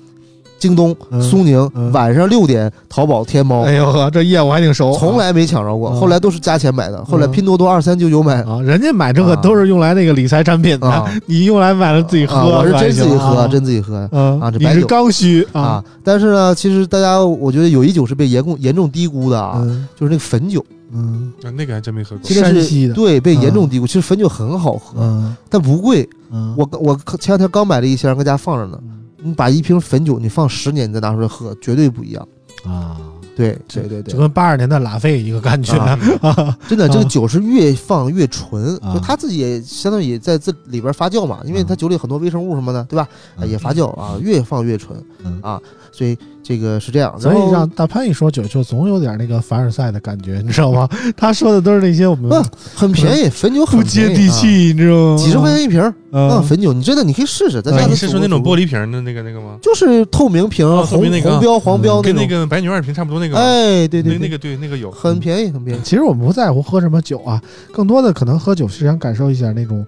[0.63, 1.91] 京东、嗯苏宁；嗯。
[1.91, 3.63] 晚上六点，淘宝、天猫。
[3.63, 9.37] 哎呦呵，这业务还挺熟，从来没抢着过，嗯后来都是加钱买的，后来拼多多二三九九买啊，人家买这个啊。
[9.43, 13.49] 都是用来那个理财产品的，啊，你用来买了自己喝，啊我是真自己喝，啊。
[13.49, 13.97] 真自己喝。
[14.41, 14.81] 啊这白酒。
[14.81, 15.83] 是刚需啊。
[16.05, 19.89] 但是呢，其实大家我觉得有一酒是被严重严重低估的啊，嗯。
[19.99, 21.33] 就是那个汾酒，嗯。
[21.43, 22.31] 啊那个还真没喝过。
[22.31, 22.95] 山西的。
[22.95, 23.87] 对被严重低估。
[23.87, 25.37] 其实汾酒很好喝，嗯。
[25.51, 26.09] 但不贵。
[26.31, 28.79] 嗯，我我前两天刚买了一箱，搁家放着呢。
[29.23, 32.29] 嗯你把一瓶汾酒你放十年，你再拿出来喝，绝对不一样。
[32.65, 33.01] 啊，
[33.37, 34.13] 对对对对。
[34.13, 35.77] 就，跟八二年的拉菲一个感觉。
[35.77, 35.99] 啊。
[36.21, 37.09] 啊， 真的，这个啊。
[37.09, 38.95] 酒是越放越纯，啊。
[38.95, 43.09] 就它自己也相当于也在这里边发酵嘛，因为它酒里很多微生物什么的，对吧？
[43.37, 43.45] 啊。
[43.45, 45.41] 也发酵啊，越放越纯嗯。
[45.43, 45.61] 啊，
[45.93, 47.15] 所以这个是这样。
[47.21, 50.89] 所以让大潘一说酒，就总有点那个凡尔赛的感觉，你知道吗？
[51.17, 55.17] 他说的都是那些我们嗯很便宜，汾酒很不接地气，你知道吗？
[55.17, 59.57] 几十块钱一瓶儿嗯啊，汾酒，你真的你可以试试，咱哎下次你是说那种玻璃，瓶的那个那个吗？
[59.63, 63.41] 就是透明瓶红红标黄标跟那，个白牛二瓶差不多那个吗？
[63.41, 64.91] 哎，对对那个对那个有。
[64.91, 65.81] 很便宜，很便宜。
[65.83, 67.41] 其实我们不在乎喝什么酒啊，
[67.73, 69.87] 更多的可能喝酒是想感受一下那种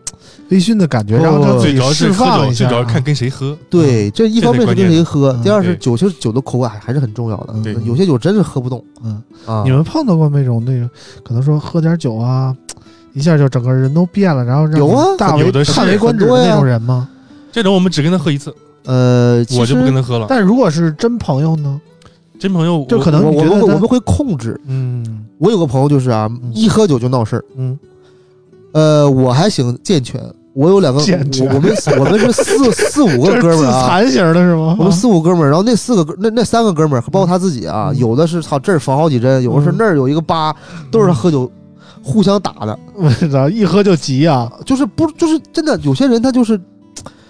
[0.51, 2.69] 微醺的感觉，哦然后让自己最主要是释，放一下啊。
[2.69, 3.57] 最主要看跟谁喝。
[3.71, 7.63] 对，这一方面是跟谁喝嗯，第二是酒，其实酒的口感还是很重要的嗯。
[7.63, 9.63] 对有些酒真是喝不动嗯，啊。
[9.65, 10.89] 你们碰到过那种那种
[11.23, 12.55] 可能说喝点酒啊，
[13.15, 17.09] 一下就整个人都变了，然后让有啊大为有的是叹为观止的那种人吗？
[17.53, 18.55] 这种我们只跟他喝一次，
[18.85, 20.27] 呃，其我就不实跟他喝了。
[20.29, 21.81] 但如果是真朋友呢？
[22.37, 24.61] 真朋友，就可能我觉得他们会我们会控制。
[24.67, 27.45] 嗯我有个朋友就是啊，一喝酒就闹事儿。
[27.57, 27.79] 嗯
[28.75, 30.21] 呃，我还行健全，
[30.53, 33.89] 我有两个，我我们我们是四 四五个哥们儿啊。
[33.89, 34.75] 残型的是吗？
[34.79, 37.99] 我们四五哥们儿，然后那四个哥那那三个哥们儿，包括他自己啊，嗯。
[37.99, 39.77] 有的是操这儿缝好几针，有的是嗯。
[39.79, 40.55] 那儿有一个疤，
[40.91, 41.51] 都是他喝酒
[42.03, 44.51] 互相打的，我操，一喝就急啊！
[44.67, 46.61] 就是不就是真的有些人他就是，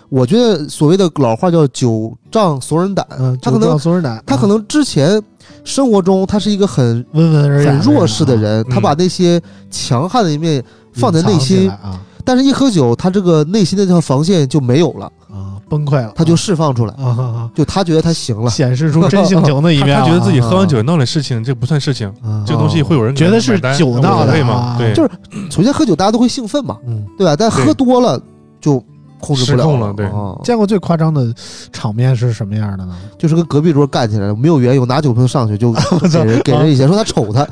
[0.09, 5.23] 我觉得所谓的老话叫酒壮怂人胆，嗯，他可能怂人胆，他可能之前
[5.63, 9.41] 生活中他是一个很温文尔雅很弱势的人，嗯他把那些
[9.71, 10.63] 强悍的一面
[10.95, 12.01] 放在内心，啊。
[12.27, 18.51] 但是一喝酒，他这个内心的这条防线就没有了，啊，崩溃了，他就释放出来，啊啊啊，就他觉得他行了。
[18.51, 24.55] 显示出真性情的一他面了， 他觉得自己喝完酒闹点事情，这不算事情，啊这个东西会有人觉得是酒闹的对吗？
[24.55, 24.77] 啊？
[24.79, 25.11] 对，就是
[25.51, 27.37] 首先喝酒大家都会兴奋嘛，嗯，对吧？
[27.39, 28.19] 但喝多了
[28.59, 28.83] 就
[29.25, 31.33] 控制不了了对啊见过最夸张的
[31.73, 32.95] 场面是什么样的呢？
[33.19, 35.73] 就是跟隔壁桌干起来了，没有缘由，拿酒瓶上去就
[36.13, 37.47] 给人给人一拳，说他瞅他，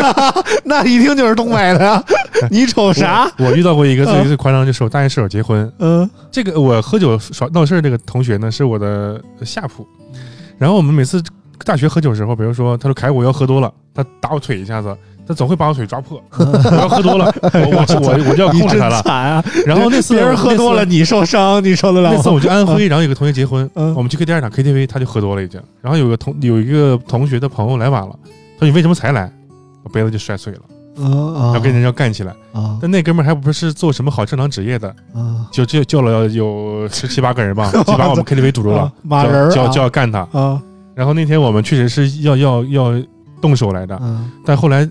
[0.64, 2.02] 那一听就是东北的呀！
[2.50, 3.30] 你瞅啥？
[3.38, 3.46] 我？
[3.46, 9.86] 我遇到过一个啊最最夸张，就是我大学室友结婚，嗯这个我喝酒耍闹事儿这个同学呢，是我的下铺。
[10.58, 11.22] 然后我们每次
[11.64, 14.96] 大学喝酒的时候，比如说他说凯我要喝多了，他打我腿一下子，
[15.28, 16.20] 他总会把我腿抓破。
[16.38, 19.02] 我要喝多了，我我我我就要控制他了。
[19.02, 19.44] 惨啊！
[19.66, 22.16] 然后那次别人喝多了，你受伤，你受得了吗？
[22.16, 25.60] 那次我去安徽，然后有个同学结婚，嗯我们去 KTV 场 KTV，他就喝多了已经。
[25.82, 28.18] 然后有个同有一个同学的朋友来晚了，
[28.58, 29.30] 他说你为什么才来？
[29.84, 30.60] 我杯子就摔碎了，
[30.98, 32.32] 嗯啊要跟人家干起来。
[32.52, 40.26] 啊但那哥们儿还不是做什么好正常职业的，啊就就叫了有十七八个人吧， 就把我们 KTV 堵住了啊，马就要就要干他。
[40.32, 40.60] 啊
[40.94, 42.92] 然后那天我们确实是要要要
[43.40, 44.84] 动手来的，嗯但后来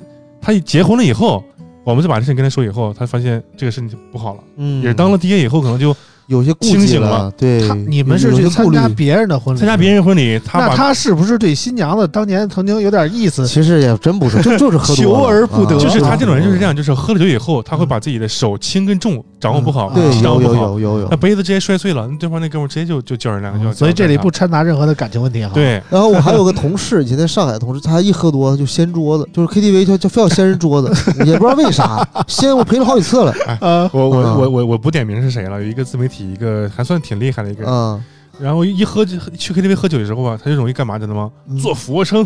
[0.48, 1.43] 他一结婚了以后，
[1.84, 4.82] 我们就把这事情跟他说以后，他发现这个事情就不好了，嗯。
[4.82, 5.93] 也是当了爹以后可能就
[6.28, 13.45] 有些顾清忌了醒了，对他，你们是去参加别人的婚礼，参加别人婚礼，他那把他是不是对新娘子当年曾经有点意思？
[13.45, 15.12] 其实也真不是，就就是喝多了。
[15.12, 15.76] 求而不得。
[15.76, 21.17] 啊就是他这种人就是这，样，就是喝了酒以后，他会把自己的手轻跟重掌握不好，对，掌握不好，有有有有有那。
[21.17, 30.88] 杯子直接摔碎了，那对方那哥们儿直接就就叫人两个，所以这里不掺杂任何的感情问题哈。，对， 然后我还有个同事，以前在上海的同事，他一喝多就掀桌子，就是 KTV 就就非要掀人桌子，
[31.25, 33.33] 也不知道为啥，掀我赔了好几次了。
[33.61, 38.03] 呃，我我嗯我我我不点名是谁了，有一个自媒体，一个还算挺厉害的一个人，嗯，
[38.39, 41.29] 然后一喝就去 KTV 喝酒的时候吧，他就容易干嘛，知道吗？
[41.47, 42.25] 嗯做俯卧撑。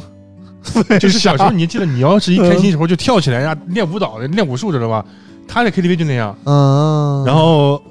[1.00, 5.04] 就是小时候你记得，你要是一开心的时候就跳起来呀，练舞蹈的，练武术知道吧？
[5.52, 7.82] 他那 KTV 就那样，嗯，然后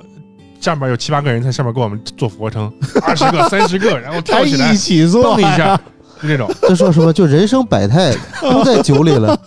[0.61, 2.73] 下面有七八个人在上面给我们做俯卧撑，
[3.07, 5.77] 二十个、三十个，然后跳起来一起做蹦一下，
[6.23, 6.51] 就这种。
[6.63, 7.13] 这说什么？
[7.13, 9.39] 就人生百态都在酒里了。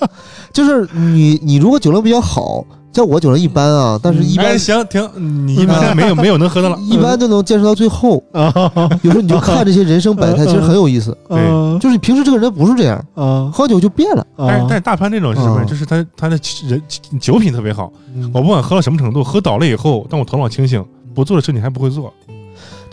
[0.51, 2.64] 就是你你如果酒量比较好，
[2.94, 5.10] 像我酒量一般啊，但是一般哎，行，停，
[5.48, 6.78] 你一般没有没有能喝的了。
[6.89, 8.24] 一般都能坚持到最后。
[8.32, 8.54] 啊
[9.02, 11.18] 有时候你就看这些人生百态，其实很有意思。
[11.28, 11.39] 对
[11.80, 14.26] 就是你平时这个人不是这样，啊喝酒就变了。
[14.38, 16.82] 但是但是大潘这种是什么就是他他的人
[17.20, 20.84] 酒品特别好，嗯我不管喝到什么程度，喝倒了以后，但我头脑清醒，
[21.16, 22.14] 不做的事你还不会做。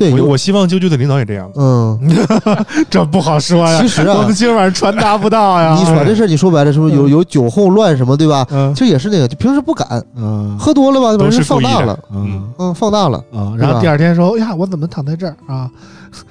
[0.00, 1.50] 对，我我希望啾啾的领导也这样。
[1.56, 1.98] 嗯，
[2.88, 3.78] 这不好说呀。
[3.80, 5.76] 其实啊我们，今晚上传达不到呀。
[5.78, 8.46] 你把这事儿你说白了，是不是有嗯有酒后乱什么，对吧？
[8.50, 13.18] 嗯其实也是那个，就平时不敢，嗯喝多了吧，把都人放大了，嗯嗯，放大了。
[13.32, 15.70] 啊，然后第二天说哎呀，我怎么躺在这儿啊？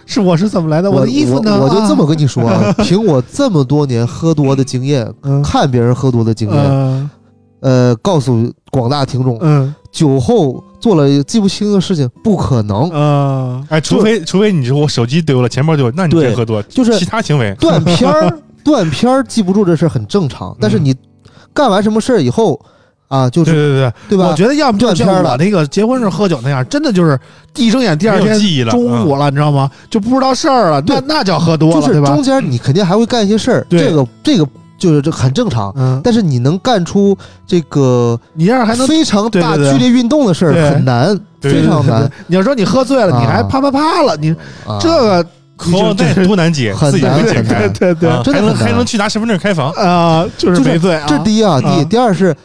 [0.06, 0.90] 是我是怎么来的？
[0.90, 1.56] 我的衣服呢？
[1.58, 7.10] 我我就这么啊跟你说啊， 凭我这么多年喝多的经验，嗯看别人喝多的经验，嗯
[7.62, 12.90] 呃，告诉广大听众，嗯酒后做了记不清的事情不可能。
[12.94, 16.62] 嗯哎，除非除非你说我手机丢了，钱包丢了，那你对真喝多。
[16.64, 20.96] 就是其他行为，断片儿， 断片儿记不住这事很正常，但是你
[21.54, 22.60] 干完什么事儿以后
[23.08, 24.28] 啊，就是对对对对吧？
[24.30, 27.20] 我觉得要么就像断片儿了我那个结婚时候喝酒那样，真的就是
[27.56, 29.70] 一睁眼第二天记忆了中午了，你知道吗？
[29.90, 32.22] 就不知道事儿了，那对那叫喝多了，就是中？
[32.22, 34.48] 间你肯定还会干一些事儿，对这个这个
[34.80, 35.72] 就是这很正常。
[35.76, 37.16] 嗯，但是你能干出
[37.46, 42.10] 这个你要是还能非常大剧烈运动的事儿很难，对非常难。。
[42.28, 44.32] 你要说你喝醉了，啊你还啪啪啪了，你
[44.66, 45.24] 啊这个
[45.58, 47.94] 渴望带多难解，很自己难解开对。
[47.94, 49.72] 对对啊还能真的很难还能去拿身份证开房。
[49.74, 51.06] 啊，就是就是没醉啊。
[51.08, 52.36] 这第一啊，第一，啊第二是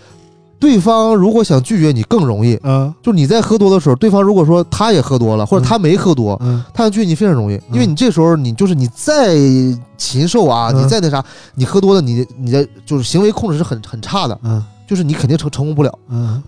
[0.59, 2.59] 对方如果想拒绝你更容易。
[2.62, 2.92] 嗯。
[3.02, 6.62] 就是你在喝多的时候，对方如果说他也喝多了，或者他没喝多，嗯。
[6.72, 9.36] 他想拒绝你非常容易，因为你这时候你就是你再
[9.96, 10.82] 禽兽啊，嗯。
[10.82, 11.24] 你再那啥，
[11.55, 14.64] 你喝多了，你你的就是行为控制是很很差的，嗯。
[14.86, 15.92] 就是你肯定成成功不了。
[16.09, 16.42] 嗯。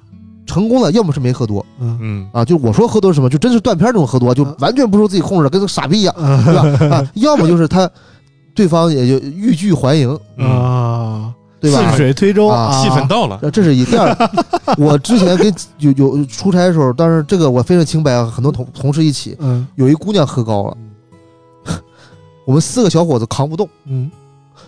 [0.46, 1.64] 成功了要么是没喝多。
[1.80, 1.98] 嗯。
[2.00, 4.54] 嗯，啊，就我说喝多是什么，就真是断片儿那种喝多，就嗯。
[4.60, 6.44] 完全不受自己控制，跟个傻逼一样，嗯。
[6.44, 6.96] 对吧？
[6.96, 7.90] 啊，要么就是他
[8.54, 10.46] 对方也就欲拒还迎，嗯。
[10.46, 11.78] 啊，对吧？
[11.78, 14.16] 顺水推舟啊气氛到了，这是一第二，
[14.76, 20.76] 我之前跟有有出差的时候，但是这个我非常清白啊，很多同同事一起，嗯有一姑娘喝高了，
[22.44, 24.10] 我们四个小伙子扛不动，嗯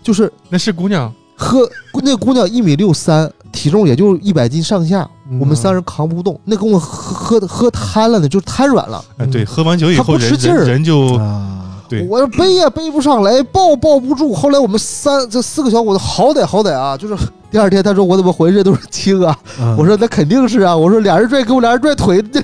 [0.03, 1.68] 就是那是姑娘，喝
[2.03, 9.05] 那姑娘一米六三，体重也就一百斤上下，嗯我们三人扛不动，那跟我喝喝喝瘫了呢，就是瘫软了。
[9.18, 14.34] 哎，对，喝完酒以后人不吃劲儿人人就啊对我背也背不上来，抱抱不住。
[14.34, 17.16] 后来我们三这四个小伙子好歹好歹啊，就是
[17.51, 19.36] 第二天他说我怎么浑身都是青啊？
[19.59, 22.43] 嗯我说那肯定是啊，我说俩人拽给我俩人拽腿，这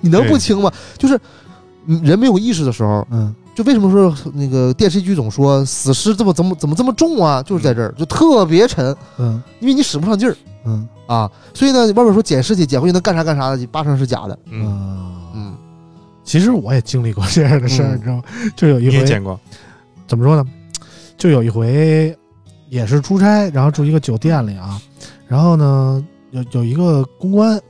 [0.00, 0.70] 你能不轻吗？
[0.98, 1.18] 就是
[1.86, 7.42] 嗯人没有意识的时候，嗯就为什么说那个电视剧总说死尸这么怎么怎么这么重啊？
[7.42, 11.30] 就是在这儿就特别沉，嗯因为你使不上劲儿嗯啊。
[11.52, 14.38] 所以呢，外面说捡尸体捡回去能干啥干啥的，八成是假的。
[14.50, 15.09] 嗯
[16.30, 18.22] 其实我也经历过这样的事儿，嗯你知道吗？
[18.54, 19.40] 就有一回你也见过，
[20.06, 20.44] 怎么说呢？
[21.18, 22.16] 就有一回
[22.68, 24.80] 也是出差，然后住一个酒店里啊，
[25.26, 27.60] 然后呢有有一个公关，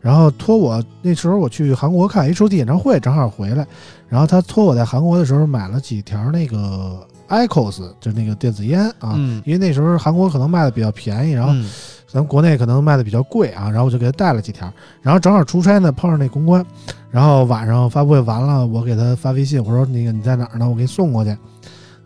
[0.00, 3.66] 然后托我那时候我去韩国看 H O T 演唱会，正好回来，
[4.08, 11.68] 然后他托我在韩国的时候买了几条那个 IQOS，就那个电子烟啊，嗯因为那时候韩国可能卖的比较便宜，然后嗯
[12.06, 14.72] 咱们国内可能卖的比较贵啊，然后我就给他带了几条，
[15.02, 16.64] 然后正好出差呢，碰上那公关，
[17.10, 20.68] 然后晚上发布会完了，我给他发微信，我说那个你在哪儿呢？
[20.68, 21.36] 我给你送过去。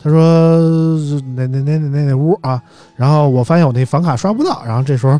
[0.04, 0.58] 他说
[1.36, 2.60] 那那那那那那屋啊，
[2.96, 5.16] 然后我发现我那房卡刷不到，然后这时候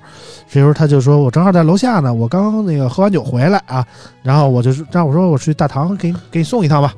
[0.48, 3.86] 这时候他就说我正好在楼下呢，我刚那个喝完酒回来啊，
[4.24, 6.92] 然后我就让我说我去大堂给给你送一趟吧，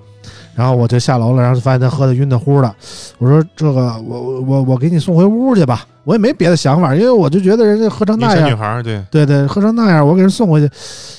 [0.54, 2.74] 然后我就下楼了，然后就发现他喝的晕的乎的，
[3.18, 10.72] 我说这个我我我我给你送回屋去吧，我也没别的想法，因为我就觉得人家喝成那样，小女孩儿，对，对对，喝成那样，我给人送回去，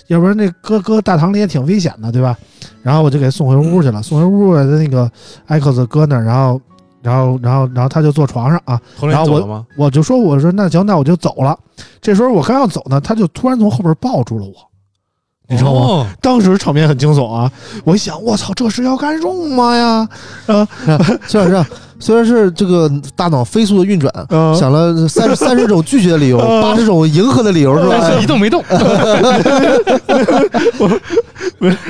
[0.08, 2.38] 要不然那搁搁大堂里也挺危险的，对吧？
[2.82, 5.10] 然后我就给送回屋去了，送回屋的那个
[5.48, 6.62] 艾克斯搁那儿，然后
[7.02, 9.66] 然后然后然后他就坐床上啊，然后我？
[9.78, 11.58] 我就说我说那行，那我就走了。
[12.00, 14.54] 这时候我刚要走呢，他就突然从后边抱住了我，
[15.48, 15.80] 你知道吗？
[15.82, 17.52] 哦当时场面很惊悚啊！
[17.84, 20.08] 我一想，我操，这是要干什么呀？
[20.48, 20.68] 啊，
[21.28, 21.68] 虽然是啊，
[22.00, 27.96] 虽然是这个大脑飞速的运转，嗯想了三十 三十种拒绝的理由，嗯八十种迎合的理由，是吧？
[28.02, 28.64] 但是一动没动。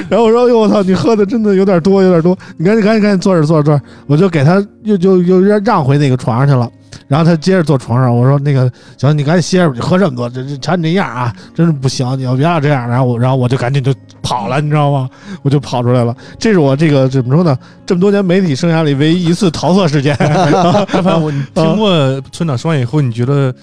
[0.09, 6.69] 然后我说：“哟，我操，你喝的真的有点多，有点多，你赶紧赶紧赶紧坐这儿坐这儿坐这儿。”我就给他又又又让让回那个床上去了。
[7.07, 15.09] 然后他接着坐床上，我说：“那个行，你赶紧歇着吧，你喝这么多，这这瞧你这样啊，真是不行，你要别要这样。”然后我然后我就赶紧就跑了，你知道吗？
[15.43, 16.15] 我就跑出来了。
[16.39, 17.57] 这是我这个怎么说呢？
[17.85, 20.15] 这么多年媒体生涯里唯一一次桃色事件。
[20.91, 23.53] 大凡，我你听过村长说完以后，你觉得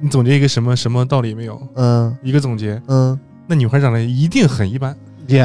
[0.00, 1.60] 你总结一个什么什么道理没有？
[1.76, 4.94] 嗯一个总结，嗯，那女孩长得一定很一般。
[5.28, 5.44] 也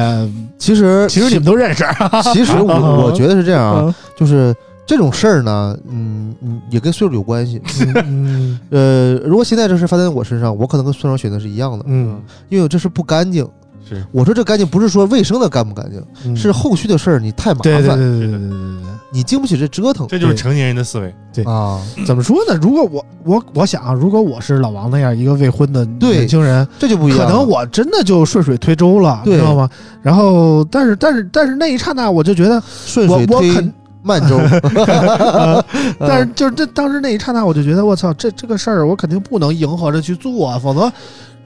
[0.58, 1.84] 其实其实你们都认识。
[2.32, 4.52] 其实我我觉得是这样就是
[4.88, 7.60] 这种事儿呢，嗯嗯，也跟岁数有关系。
[8.06, 11.84] 嗯呃，如果现在这事发生在我身上，我可能跟孙爽选择是一样的。
[11.86, 12.18] 嗯，
[12.48, 13.46] 因为这是不干净。
[13.86, 17.64] 是，我说这干净不是说卫生的干不干净，是后续的事儿你太麻烦。
[17.64, 18.88] 对对对对对对对。
[19.10, 20.06] 你经不起这折腾。
[20.06, 21.14] 这就是成年人的思维。
[21.32, 22.58] 对啊，怎么说呢？
[22.60, 27.26] 如果我我我想，如果我是老王那样一个未婚的年轻人，这就不一样。
[27.26, 29.68] 可能我真的就顺水推舟了，知道吗？
[30.02, 33.72] 然后，但是但是但是那一刹那，我就觉得顺水推。
[34.02, 34.36] 慢舟，
[34.88, 40.90] 呃嗯但是就是这当时那一刹那，我就觉得，我操，这这个事儿我肯定不能迎合着去做啊，否则。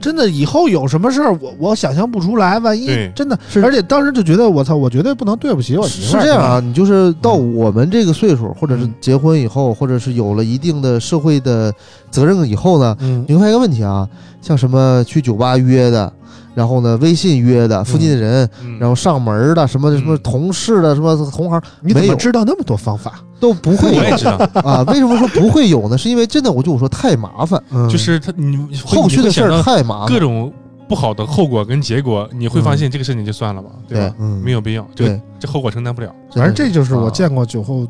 [0.01, 2.59] 真的，以后有什么事儿，我我想象不出来。
[2.59, 6.21] 万一真的，而且当时就觉得，我操，我绝对不能对不起我媳妇儿。
[6.21, 11.73] 是这样啊，你就是到嗯我们这个岁数，或者是嗯结婚以后，或者是有了一定的社会的
[12.11, 14.09] 责任以后呢，嗯你会发现一个问题啊，
[14.41, 16.13] 像什么去酒吧约的，
[16.55, 23.21] 然后呢微信约的，附近的人，嗯然后上门的，什么什么嗯同事的，什么同行你怎么知道那么多方法？
[23.41, 24.83] 都不会有我也知道， 啊。
[24.89, 25.99] 为什么说不会有呢？
[25.99, 30.09] 是因为真的，我就我说太麻烦，嗯就是他你后续的事儿太麻烦。
[30.09, 30.53] 各种
[30.89, 34.15] 不好的后果跟结果，你会发现这个事情就算了吧，对吧？
[34.19, 36.15] 嗯没有必要，这对这后果承担不了。
[36.35, 37.87] 反正这就是我啊见过酒后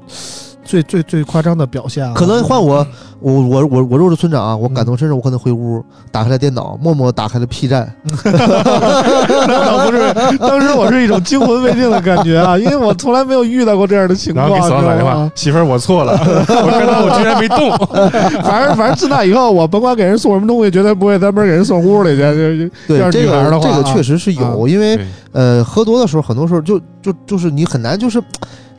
[0.64, 2.14] 最最最夸张的表现了。
[2.14, 2.86] 可能换我，
[3.20, 7.92] 我我我我若是村长啊，我嗯感同身受，我可能回屋打开了电脑，默默打开了 P 站，
[8.24, 14.48] 那倒不是，当时我是一种惊魂未定的感觉啊，因为我从来没有遇到过这样的情况。
[14.48, 17.70] 然后给嫂子打电话媳妇儿，我错了，我看到我居然没动。
[18.42, 22.70] 反正反正自那以后，我甭管给人送什么东西，绝对不会专门给人送屋里去。
[22.86, 28.22] 对这个这个啊确实是有，啊因为对呃喝多的时候，很多时候就就就是你很难就是。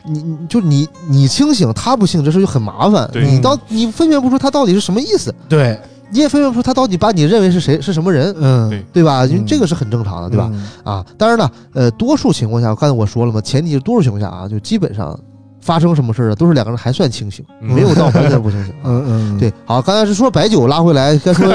[0.06, 3.08] 你你就你你清醒，他不清醒，这事就很麻烦。
[3.14, 5.80] 你到你分辨不出他到底是什么意思，对，
[6.10, 9.24] 你也分辨不出他到底把你认为是谁是什么人，嗯，对对吧？
[9.26, 10.50] 因为嗯这个是很正常的，对吧？
[10.52, 10.68] 嗯？
[10.84, 15.18] 啊，当然了，呃，多数情况下，刚才我说了嘛，前提是多数情况下啊，就基本上
[15.64, 18.74] 发生什么事儿了，都是两个人还算清醒，嗯没有到完全不清醒。
[18.84, 21.48] 嗯嗯，对，好，刚才是说白酒拉回来，该说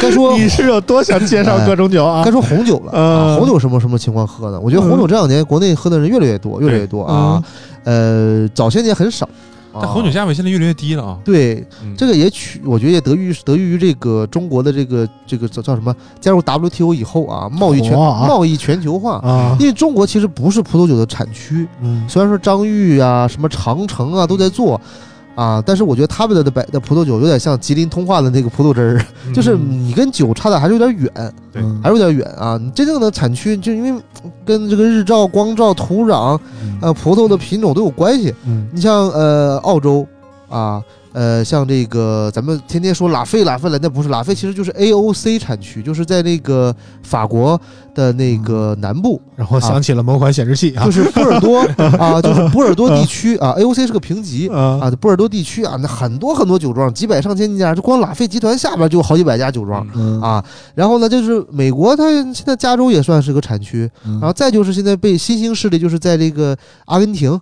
[0.00, 2.30] 该说 你是有多想介绍各种酒啊该？
[2.30, 4.60] 说红酒了红酒什么什么情况喝呢？
[4.60, 7.42] 我觉得红酒这两年国内喝的人越来越多，越来越多啊。
[7.82, 9.28] 呃，早些年很少，啊
[9.80, 11.18] 但红酒价位现在越来越低了啊。
[11.24, 15.94] 对嗯这个也取，我觉得也得益于得益于这个中国的这个这个叫叫什么？
[16.20, 19.16] 加入 WTO 以后啊，贸易全哇贸易全球化。
[19.18, 24.80] 啊，因为中国其实不是葡萄酒的产区，嗯虽然说张裕啊、什么长城啊都在做，
[25.34, 31.10] 啊，但是我觉得他们的的白的葡萄酒有点像吉林通化的那个葡萄汁儿，嗯就是你跟酒差的还是有点远，
[31.82, 32.58] 还是有点远啊。
[32.60, 34.02] 你真正的产区就因为
[34.44, 36.38] 跟这个日照、光照、土壤、
[36.80, 38.34] 呃葡萄的品种都有关系。
[38.46, 40.06] 嗯你像呃澳洲
[40.48, 40.82] 啊。
[41.14, 47.58] 呃，像这个咱们天天说拉菲拉菲了，那不是拉菲，其实就是 AOC 产区，就是在那个法国
[47.94, 51.60] 的那个南部，然后想起了某款显示器啊就，是波尔多
[51.98, 59.86] 啊，就是波尔多地区啊，AOC 是个评级啊啊，波尔多地区啊，那很多很多酒庄，几百上千家，就光拉菲集团下边就有好几百家酒庄。
[60.20, 60.44] 啊，
[60.74, 66.56] 然后呢，就是美国，它现在加州也算是个产区，嗯然后再就是现在被新兴势力，就是在这个
[66.86, 67.40] 阿根廷、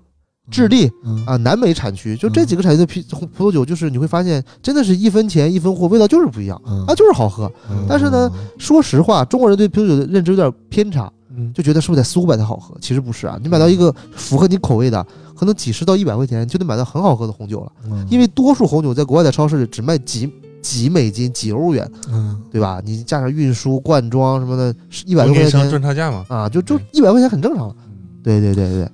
[0.51, 7.51] 智利嗯啊南美产区，就这几个产区的啤葡萄酒，就是你会发现，真的是一分钱一分货，味道就是不一样嗯啊，就是好喝。
[7.71, 12.77] 嗯但是呢，说实话，中国人对啤酒酒的认知有点偏差，嗯就觉得是不是得四五百才好喝？
[12.81, 17.73] 其实不是啊，你买到一个符合你口味的，可能几十到一百块钱就能买到很好喝的红酒了。
[17.87, 20.31] 嗯因为多数红酒在国外的超市里只卖几
[20.61, 22.81] 几美金、几欧元，嗯对吧？
[22.85, 24.75] 你加上运输、灌装什么的，
[25.07, 26.27] 一百多块钱赚差价嘛。
[26.29, 27.75] 啊，就就一百块钱很正常了。
[28.23, 28.89] 对对对对，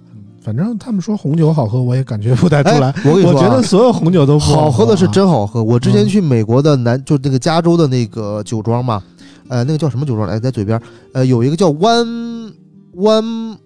[0.48, 2.88] 反正他们说红酒好喝，我也感觉不太出来。
[2.88, 3.62] 哎，我跟你说啊我觉得。
[3.62, 5.62] 所有红酒都不好喝的是啊真好喝。
[5.62, 9.02] 我之前嗯去美国的南，就那个加州的那个酒庄嘛，
[9.48, 10.80] 呃，那个叫什么酒庄来，在嘴边，
[11.12, 12.02] 呃，有一个叫湾
[12.94, 13.56] 湾 One，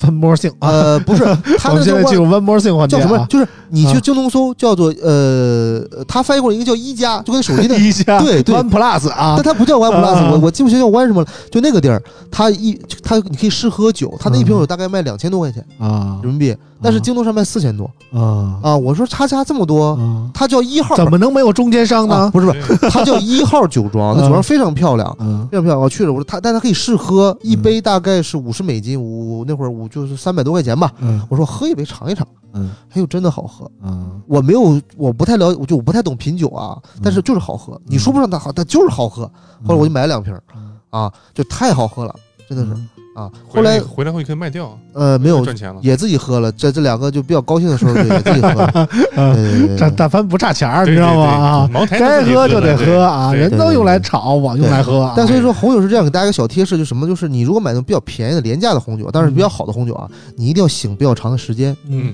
[0.00, 0.68] One more thing 啊。
[0.68, 1.24] 呃，不是，
[1.58, 3.16] 他我们那个叫现在进 One 入 One more thing 环节叫什么？
[3.18, 3.26] 啊。
[3.28, 11.28] 就是你去啊京东搜，叫做呃，他翻译过来一个叫一加，就跟手机的 一加对对 One Plus 啊但，它不叫 One 啊 Plus，我我记不清叫 One 什么了。
[11.50, 18.76] 就那个地儿，它一它你可以试喝酒，它那一瓶酒大概卖两千多块钱啊人民币，但是京东上卖四千多啊啊。
[18.76, 22.24] 我说差价这么多，啊，它叫一号，怎么能没有中间商啊？
[22.24, 22.30] 呢？
[22.30, 25.14] 不是不是，它 叫一号酒庄，那酒庄非常漂亮。
[25.20, 30.90] 嗯非常漂亮，我去了，我说它，但它可以试喝，一杯大概是五十美金，五那会儿五就是三百多块钱吧。
[31.00, 33.70] 嗯我说喝一杯尝一尝，嗯哎呦，真的好喝。
[33.82, 37.80] 嗯我没有，我不太了解，我就我不太懂品酒啊，但是就是好喝。
[37.86, 39.22] 你说不上它好，它就是好喝。
[39.66, 40.42] 后来我就买了两瓶儿
[40.90, 42.14] 啊，就太好喝了，
[42.48, 42.70] 真的是
[43.14, 43.30] 啊。
[43.48, 45.80] 后来来回来后可以卖掉，呃没有赚钱了。
[45.82, 48.88] 也自己喝了，这这两个就比较高兴的时候就也自己喝了。
[49.76, 51.24] 这但凡不差钱儿，你知道吗？
[51.24, 55.14] 啊，茅台该喝就得喝啊，人都用来炒，我用来喝啊。
[55.16, 61.76] 但所以说红酒是这样，给大家一个小贴士，就什么，就是你如果买那种比较便宜的廉价的红酒，但是比较好的红酒啊，你一定要醒比较长的时间。
[61.88, 62.12] 嗯，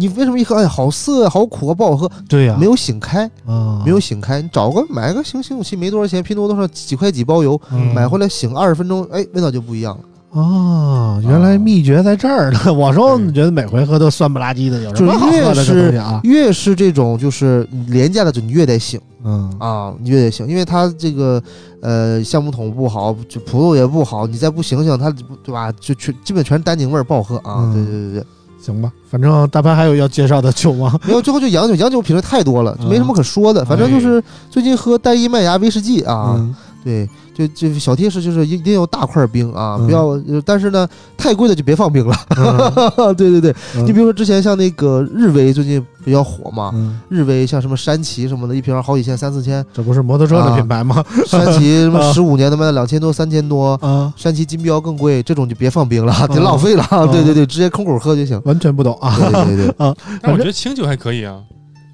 [0.00, 2.10] 你为什么一喝，哎，好涩啊，好苦啊，不好喝？
[2.26, 4.40] 对呀，没有醒开，啊，没有醒开。
[4.40, 10.00] 你找个买个醒醒酒器，没多少钱，拼多多上几块几包邮，嗯买回来醒二十分钟，哎，味道就不一样了。
[10.30, 12.72] 哦，原来秘诀在这儿呢。
[12.72, 16.20] 我说，对你觉得每回喝都酸不拉几的，有什么好就是喝的这越是东西啊？
[16.22, 21.42] 越是这种就是廉价的酒，你越得醒嗯啊，你越得醒，因为它这个
[21.82, 25.10] 呃橡木桶不好，就葡萄也不好，你再不醒醒，它
[25.42, 25.70] 对吧？
[25.80, 27.56] 就全基本全是单宁味儿，不好喝啊。
[27.58, 28.26] 嗯对对对对。
[28.60, 30.98] 行吧，反正大潘还有要介绍的酒吗？
[31.06, 33.64] 没有，最后就洋酒，洋酒品类太多了，就没什嗯么可说的。
[33.64, 36.54] 反正就是最近喝单一麦芽威士忌啊，嗯
[36.84, 37.08] 对，
[37.48, 42.14] 就就小贴士就是一定要大块冰啊，嗯不要，呃但是呢，太贵的就别放冰了。
[42.36, 51.04] 嗯对对对，嗯你比如说之前像那个日威最近比较火嘛，嗯，日威像什么山崎什么的，一瓶好几千，三四千，这不是摩托车的品牌吗？
[51.26, 53.74] 山崎什么啊十五年的卖到两千多、三千多。
[53.80, 56.86] 啊，山崎金标更贵，这种就别放冰了，嗯挺浪费了。
[56.90, 58.40] 嗯 对对对，直接空口喝就行。
[58.44, 59.16] 完全不懂啊。
[59.16, 59.74] 对对对对，
[60.22, 61.36] 但我觉得清酒还可以啊，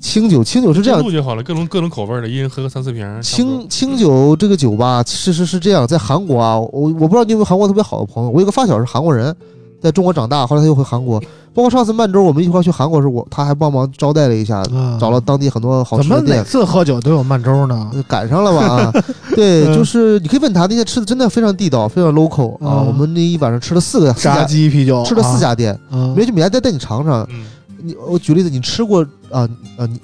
[0.01, 9.35] 清酒清酒是这样录就好了，各种各种口味的，一人喝个三四瓶清清酒这个酒吧，其实是这样，在韩国啊，我我不知道你有没有韩国特别好的朋友，我有个发小是韩国人，
[9.83, 11.19] 在中国长大，后来他又回韩国，
[11.55, 16.45] 包括上次曼州我们一块去韩国时，我他还帮忙招待了一下，啊找了当地很多好怎么哪吃的店。
[16.45, 17.91] 次喝酒都有曼州呢？
[17.95, 18.67] 呃赶上了吧？
[18.67, 18.93] 啊，
[19.35, 22.81] 对，嗯就是你可以问他，那些吃的真的非常地道，非常 local 啊。
[22.81, 27.27] 嗯我们那一晚上吃了四个四炸家，鸡啤酒吃了四，家店，啊没去每家店带你尝尝。
[27.31, 27.45] 嗯，
[27.79, 30.01] 你我举例子，你吃过啊啊你，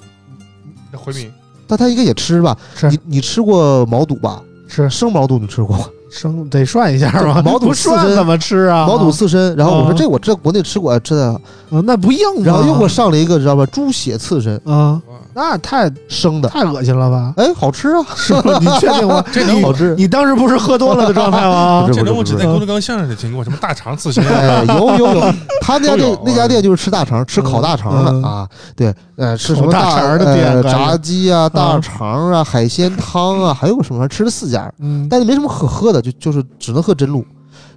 [0.91, 1.31] 那回民
[1.67, 2.57] 但他应该也吃吧？
[2.75, 4.41] 是你你吃过毛肚吧？
[4.67, 5.85] 是生毛肚你吃过吗？
[6.11, 7.41] 生得涮一下吧？
[7.43, 8.85] 毛 肚不刺身涮怎么吃啊？
[8.87, 11.41] 毛肚刺身，然后我说啊这我这国内吃过，哎吃的，
[11.71, 12.43] 嗯那不硬吗？
[12.45, 17.33] 然后又给我上了一个知道吧，猪血刺身啊，哇那太生的，太恶心了吧？
[17.37, 18.59] 哎，好吃啊，是吗？
[18.59, 19.23] 你确定吗？
[19.33, 19.95] 这能好吃。
[19.95, 21.87] 你当时不是喝多了的状态吗？
[21.91, 25.21] 这能我只在郭德纲相声里听过，什么大肠刺身，哎，有有有，
[25.61, 28.21] 他那家店 那家店就是吃大肠，吃烤大肠嗯。
[28.21, 34.07] 的啊，对，呃，吃什么烤大肠的店炸鸡啊、大肠啊、海鲜汤啊，还有个什么？
[34.07, 37.25] 吃了四家，嗯，但是没什么可喝的，就就是只能喝真露。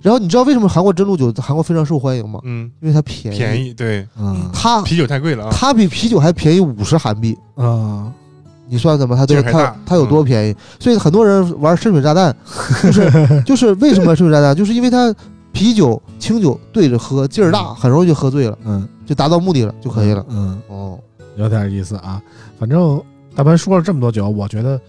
[0.03, 2.41] 然后你知道为什么韩国真露酒在韩国非常受欢迎吗？
[2.45, 7.37] 嗯，因为它便宜，便宜，对，嗯它啤酒太贵了啊，它比啤酒还便宜五十韩币。
[7.57, 8.13] 啊，
[8.69, 10.57] 你算算吧，它多它劲儿还大它有多便宜？
[10.79, 12.35] 所以很多人玩深水炸弹，
[12.85, 14.55] 就是就是为什么深水炸弹？
[14.55, 15.15] 就是因为它
[15.53, 20.25] 啤酒、清酒对着喝，劲儿大，很容易就喝醉了，嗯就达到目的了就可以了。
[20.29, 20.99] 嗯，哦，
[21.37, 22.21] 有点意思啊。
[22.59, 23.01] 反正
[23.35, 24.81] 大潘说了这么多酒，我觉得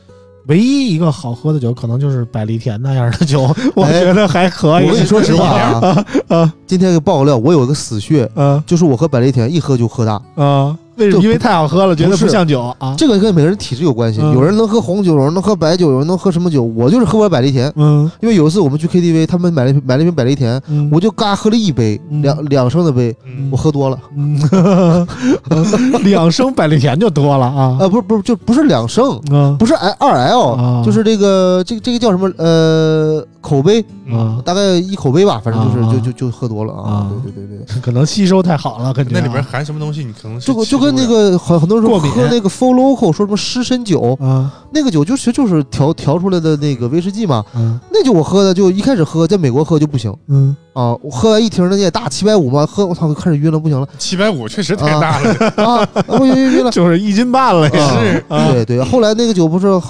[0.48, 3.42] 唯一一个好喝的酒，可能就是百利甜那样的酒，
[3.76, 4.86] 我觉得还可以。
[4.88, 10.22] 我跟你说实话啊， 啊今天给爆个料，我有一个死穴，啊就是我和百利甜一喝就喝大。
[10.36, 10.78] 啊！
[10.98, 11.24] 为什么？
[11.24, 12.96] 因为太好喝了，觉得不像酒啊。
[12.98, 16.64] 这个跟每个人体质有关系，嗯有人能喝红酒，有人能喝白酒，有人能喝什么酒。
[16.64, 23.98] 我就是喝不了百利甜，嗯因为有一次我们去 KTV，他们买了一瓶买了一瓶百利甜，嗯，我就嘎喝了一杯，嗯两两升的杯，嗯我喝多了。
[24.16, 25.08] 嗯，
[26.04, 27.78] 两升百利甜就多了啊。
[27.80, 39.20] 啊，不是不是，就不是两升，啊不是 L 二 L，、啊就是这个这个这个叫什么呃口碑，啊，大概一口碑吧，反正就是、啊就就就喝多了啊啊，对对对对，可能吸收太好了，感觉啊。
[39.20, 42.12] 那里边含什么东西，你可能是就就跟那个很很多人说过敏。
[42.12, 44.52] 喝那个 Full Local 说什么湿身酒，啊。
[44.72, 47.80] 那个酒就其实就是调调出来的那个威士忌嘛，嗯。
[47.92, 50.14] 那酒我喝的就一开始喝在美国喝就不行。
[50.28, 50.56] 嗯。
[50.74, 53.88] 啊，我喝完一瓶那也大七百五嘛，喝我操开始晕了不行了。
[53.98, 55.34] 七百五确实太大了，
[55.66, 56.70] 啊， 我晕晕晕了。
[56.70, 58.26] 就是一斤半了也啊是。
[58.28, 59.82] 啊对对， 后来那个酒不是呃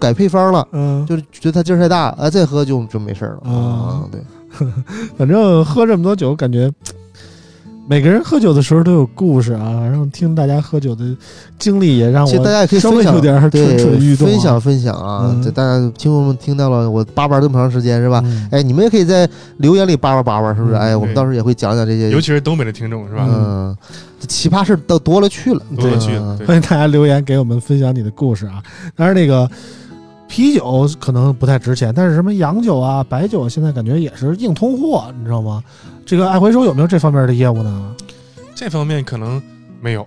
[0.00, 4.04] 改配方了，嗯，就是觉得它劲儿太大，哎，再喝就就没事了啊啊。
[4.12, 4.20] 对，
[5.16, 6.70] 反正喝这么多酒，感觉
[7.88, 9.80] 每个人喝酒的时候都有故事啊。
[9.84, 11.04] 然后听大家喝酒的
[11.58, 14.30] 经历，也让其实大我家也可以分享稍微有点蠢蠢欲动啊。
[14.30, 18.20] 分享分享啊嗯，这大家听众们听到了我叭叭这么长时间是吧？
[18.26, 19.26] 嗯哎，你们也可以在
[19.56, 20.74] 留言里叭叭叭叭，是不是？
[20.74, 23.26] 嗯哎，我们到时候也会讲讲这些尤其是东北的听众是吧？
[23.26, 23.74] 嗯，
[24.20, 25.62] 这奇葩事都多了去了。
[25.78, 28.62] 多了去嗯了，欢迎大家留言给我们分享你的故事啊。
[28.94, 29.50] 当然，那个
[30.28, 35.64] 啤酒可能不太值钱，但是什么洋酒啊、白酒，现在感觉也是硬通货，你知道吗？
[36.04, 37.94] 这个爱回收有没有这方面的业务呢？
[38.54, 39.42] 这方面可能
[39.80, 40.04] 没有。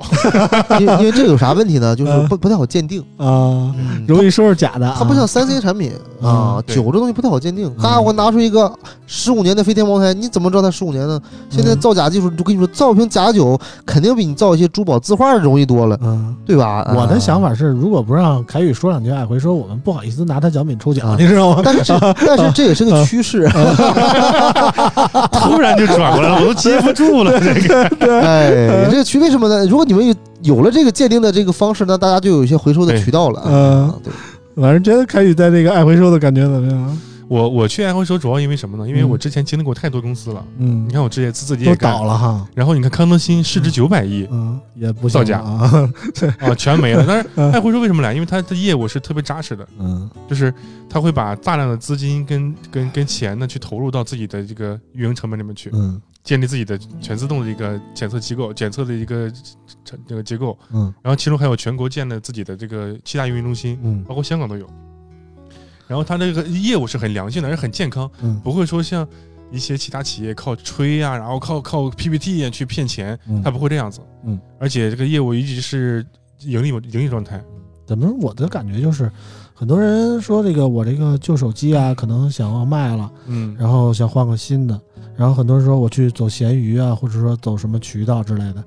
[0.80, 1.96] 因为因为这有啥问题呢？
[1.98, 4.96] 就是嗯不不太好鉴定，啊，嗯容易说是假的啊。
[4.98, 5.92] 它不像三 C 产品
[6.22, 7.68] 啊，酒这东西不太好鉴定。
[7.68, 8.72] 嗯嘎，我拿出一个
[9.08, 11.20] 十五年的飞天茅台，你怎么知道它十五年呢？
[11.50, 16.36] 现在嗯造假技术，就跟你说，造一瓶假酒肯定比你造一些珠宝字画容易多了，嗯。
[16.46, 16.86] 对吧？
[16.96, 21.62] 我的想法，是，如果不让凯宇说两句爱回说，我们不好意思拿他奖品抽奖，啊你知道吗？
[21.64, 21.94] 但是
[22.28, 23.48] 但是这也是个趋势，
[25.32, 27.40] 突然就转过来了，我都接不住了。
[27.40, 27.54] 这
[27.98, 28.50] 个哎，
[28.90, 29.61] 这个区为什么呢？
[29.66, 33.42] 如果你们有有了这个鉴定的这个方式，那大家就有一些回收的渠道了。
[33.46, 34.14] 嗯啊对，
[34.62, 36.98] 反正觉得凯宇在这个爱回收的感觉怎么样？
[37.28, 38.86] 我我去爱回收主要因为什么呢？
[38.86, 40.46] 因为嗯我之前经历过太多公司了。
[40.58, 42.46] 嗯你，看我之前自自己也干倒，了哈。
[42.54, 45.90] 然后你看康德新市值九百亿嗯，也不造假啊。
[46.40, 47.06] 啊， 全没了。
[47.08, 48.14] 但是嗯爱回收为什么来？
[48.14, 50.54] 因为它的业务是特别扎实的，嗯就是
[50.90, 59.32] 他会把大量的资金跟跟跟钱呢去投入到自己的这个运营成本里面去，嗯建立自己的全自动的一个检测机构、检测的一个
[59.84, 60.58] 这这个结构。
[60.72, 64.68] 嗯然后其中还有全国建的自己的这个七大运营中心，嗯包括香港都有。
[65.88, 69.06] 然后它这个业务是很良性的，而且很健康，嗯不会说像
[69.52, 74.00] 一些其他企业靠吹啊、然后靠靠 PPT 呀去骗钱，嗯它不会这样子。
[74.24, 76.06] 嗯，而且这个业务一直是
[76.40, 77.44] 盈利盈利状态。
[77.86, 78.10] 怎么？
[78.22, 79.12] 我的感觉就是，
[79.62, 84.82] 很多人说这个我这个旧手机啊，可能想要卖了，嗯，然后想换个新的，
[85.16, 88.64] 然后很多人说我去走闲鱼啊，或者说走什么渠道之类的。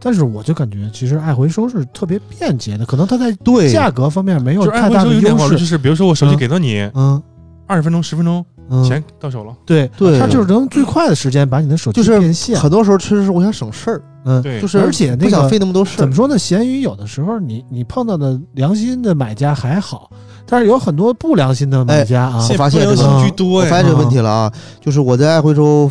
[0.00, 3.70] 但是我就感觉，其实爱回收是特别便捷的，可能它在对。
[3.70, 5.50] 价格方面没有太大的优势。
[5.50, 6.38] 就是比如说我手机嗯。
[6.38, 7.22] 给到你嗯。
[7.66, 9.54] 二十分钟、十分钟，嗯，钱到手了。
[9.64, 12.58] 对对它就是能最快的时间把你的手机就是变现。
[12.58, 16.14] 很多时候其实是我想省事儿，嗯，对，就是而且那不想费那么多事儿怎么。
[16.14, 16.38] 说呢？
[16.38, 20.10] 闲鱼有的时候你你碰到的良心的买家还好，
[20.46, 22.46] 但是有很多不良心的买家啊。
[22.50, 23.66] 我发现不良这个居多哎。
[23.66, 25.90] 我发现这个问题了啊，就是我在爱回收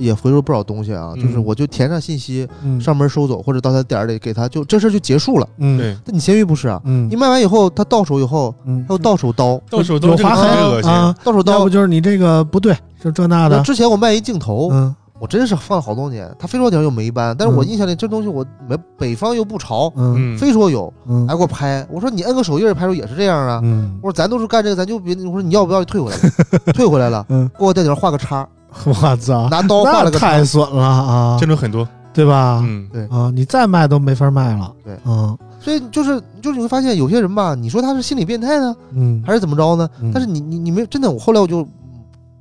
[0.00, 5.46] 也回收不少东西啊，嗯就是我就填上信息，嗯上门收走，或者到他点儿里给他，就这事儿就结束了。
[5.58, 10.90] 嗯对，但你闲鱼不是啊，嗯你卖完以后，他到手以后嗯还有到手刀，到手都这个有划痕恶心。
[10.90, 11.70] 啊，到手刀要不。
[11.70, 13.62] 就是你这个不对，就这那那的。
[13.62, 21.86] 之前我卖一镜头，嗯我真是放了好多年，他非说点又没搬，但是我嗯印象里这东西我没北方又不潮，嗯嗯，非说有，嗯还给我拍。
[21.90, 23.60] 我说你摁个手印儿拍出也是这样啊。
[23.62, 25.14] 嗯我说咱都是干这个，咱就别。
[25.26, 26.22] 我说你要不要退回来了？
[26.72, 28.48] 退回来了，嗯，给我在顶上画个叉，
[28.86, 30.44] 我操，拿刀画那了个太。
[30.44, 31.86] 损了啊这，种很多。
[32.12, 32.60] 对吧？
[32.66, 34.72] 嗯，对啊，你再卖都没法卖了。
[34.84, 39.88] 对嗯所以就是就是你会发现有些人吧，你说他是心理变态呢，嗯，还是怎么着呢？
[40.02, 41.66] 嗯但是你你你没真的，我后来我就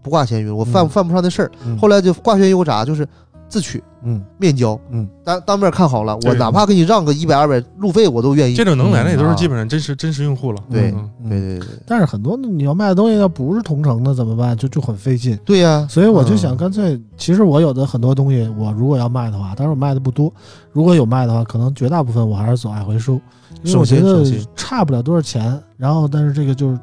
[0.01, 1.51] 不挂闲鱼了，我犯嗯犯不上那事儿。
[1.65, 3.07] 嗯后来就挂闲鱼我咋就是
[3.49, 8.55] 自取嗯面交，嗯，当当面看好了，我哪怕给你让个一百二百路费我都愿意。
[8.55, 10.63] 这种能来的也都是基本上真实真实用户了。
[10.71, 10.91] 对
[11.27, 14.55] 对对对但是很多你要卖的东西要不是同城的怎么办？
[14.55, 15.37] 就就很费劲。
[15.43, 20.31] 对呀，所以我就想，嗯干脆，其实我有的很多东西，我如果要卖的话，但是我卖的不多，
[20.71, 23.19] 如果有卖的话，可能绝大部分我还是走爱回收，
[23.63, 24.23] 因为我觉得
[24.55, 25.59] 差不了多少钱。
[25.75, 26.79] 然后，但是这个就是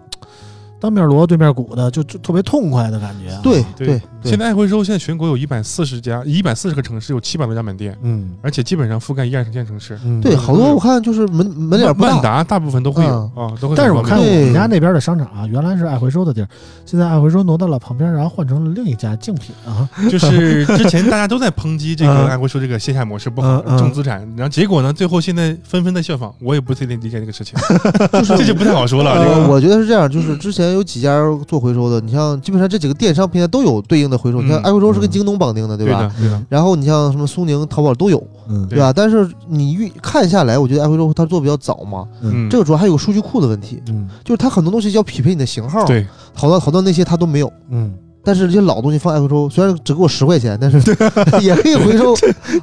[0.80, 3.40] 当面锣对面鼓的，就就特别痛快的感觉啊。
[3.43, 8.35] 对对对对，现在爱回收现在全国有一百四十家，一百四十个城市有七百多家门店，嗯。
[8.43, 9.98] 而且基本上覆盖一二线城市。
[10.05, 13.47] 嗯，对好多我看就是门门脸不万，达大部分都会有嗯。
[13.47, 13.77] 啊，都会。
[13.77, 16.48] 但是我看我们家那边的商场啊，原来是爱回收的地儿，
[16.85, 19.89] 现在爱回收挪到了旁边，然后换成了另一家竞品啊。
[20.11, 22.09] 就是之前大家都在抨击这嗯。
[22.09, 27.55] 个爱回收这个线下模式不好重资产，然后结果呢，最后现在纷纷在效仿，我也不太理解这个事情，
[28.12, 29.16] 就是这就不太好说了。
[29.23, 29.36] 这个。
[29.47, 36.12] 我我觉得是这样，就是之前有几家做回收的，你像基本上这几个电商平台都有对应的回收，你看嗯爱回收是跟京东绑定的，对吧？
[36.18, 38.93] 对的，然后你像什么苏宁、淘宝都有，嗯对吧？
[38.93, 47.52] 但是你预看下来，我觉得爱回收它做比较早嘛，嗯，这个主要还有个数据库的问题，嗯就是它很多东西要匹配你的型号，，对好多好多那些它都没有。
[47.70, 47.93] 嗯，
[48.27, 50.78] 但是这些老东西放爱回收，虽然只给我十块钱，但是
[51.40, 52.12] 也可以回收。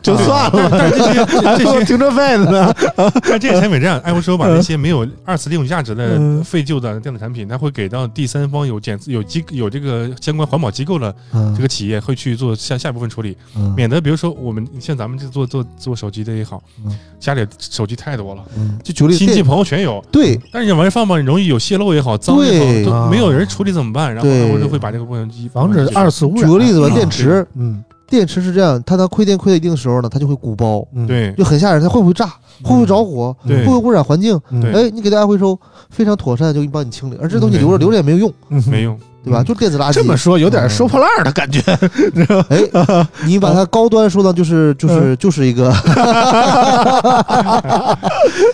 [0.01, 1.25] 就算了，但是这些
[1.57, 2.73] 这些停车费呢？
[3.23, 11.53] 但这个产品这样，爱回收把那些没有二次利用价值的嗯废旧的电子产品，它会给到第三方有检有机有这个相关环保机构的嗯。
[11.55, 13.73] 这个企业会去做下下一部分处理，嗯。
[13.77, 16.91] 免得比如说我们像咱们这做做做手机的也好嗯，
[17.21, 18.77] 家里手机太多了，嗯。
[18.83, 20.37] 就举个例，亲戚朋友全有，对。
[20.51, 22.85] 但是你往这放吧，容易有泄漏也好，脏也对。
[22.89, 24.13] 好，没有人处理怎么办？
[24.13, 26.43] 然后呢我就会把这个部分一防止二次污染。
[26.43, 32.27] 举个例子吧，啊电池，嗯电池是这样，它当亏电亏到一定的时候呢，它就会鼓包，嗯，对就很吓人，它会不会炸，
[32.61, 34.39] 会不会着火，会不会污染环境？
[34.51, 35.57] 嗯哎，你给它爱回收，
[35.89, 37.17] 非常妥善，就给你帮你清理。
[37.21, 39.41] 而这东西嗯留着留着也没有用，嗯没用，对吧？
[39.41, 39.45] 嗯。
[39.45, 39.93] 就电子垃圾。
[39.93, 41.61] 这么说有点收破烂儿的感觉。
[42.49, 45.73] 哎，你把它高端说到，就是就是就是一个，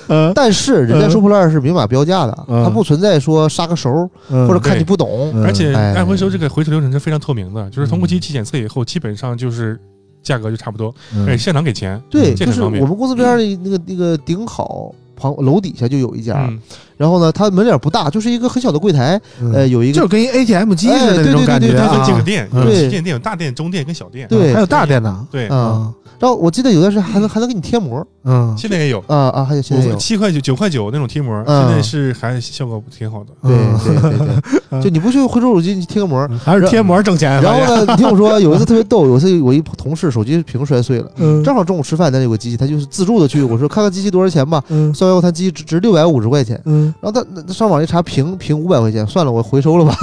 [0.07, 0.31] 嗯。
[0.33, 2.63] 但是人家收破烂是明码标价的，嗯。
[2.63, 5.31] 它不存在说杀个熟或或者看你不懂。
[5.33, 5.43] 嗯。
[5.43, 5.93] 而且哎。
[5.95, 9.79] 爱回收这个回收流程是非常透明的，就是通过机器检测以后，基本上就是
[10.21, 11.25] 价格就差不多，嗯。
[11.25, 12.01] 而且现场给钱。
[12.09, 16.59] 对，就是我们公司边上那个那个顶好旁楼底下就有一家，嗯，
[16.99, 19.53] 然后呢，它门脸不大，就是一个很小的柜台，嗯。
[19.53, 21.71] 呃，有一个就是跟一 ATM 机似的那种感觉。
[21.71, 22.59] 它哎对对对对啊分几个店，嗯。
[22.59, 24.27] 有对旗舰店、有大店、中店跟小店。
[24.27, 24.53] 对。
[24.53, 25.93] 还有大店呢，对，啊。
[26.19, 28.05] 然后我记得有段时间还能还能给你贴膜。
[28.25, 29.01] 嗯，现在也有。
[29.07, 31.67] 啊啊，还有现在有，七块九、九块九那种贴膜，嗯。
[31.69, 33.29] 现在是还效果挺好的。
[33.41, 34.27] 对 嗯对对
[34.71, 36.29] 对，就你不去回收手机，你贴个膜。
[36.43, 37.41] 还是贴膜挣钱。
[37.41, 44.93] 然后呢， 你听我说，有一次特别逗，有一次我一同事手机屏摔碎了，嗯，正好中午吃饭，那有个机器，他就是自助的去，我说看看机器多少钱吧，嗯。
[44.93, 49.95] 算完后他机器值值六百五十块钱，嗯，然后他那上网一查屏屏五百块钱，算了，我回收了吧，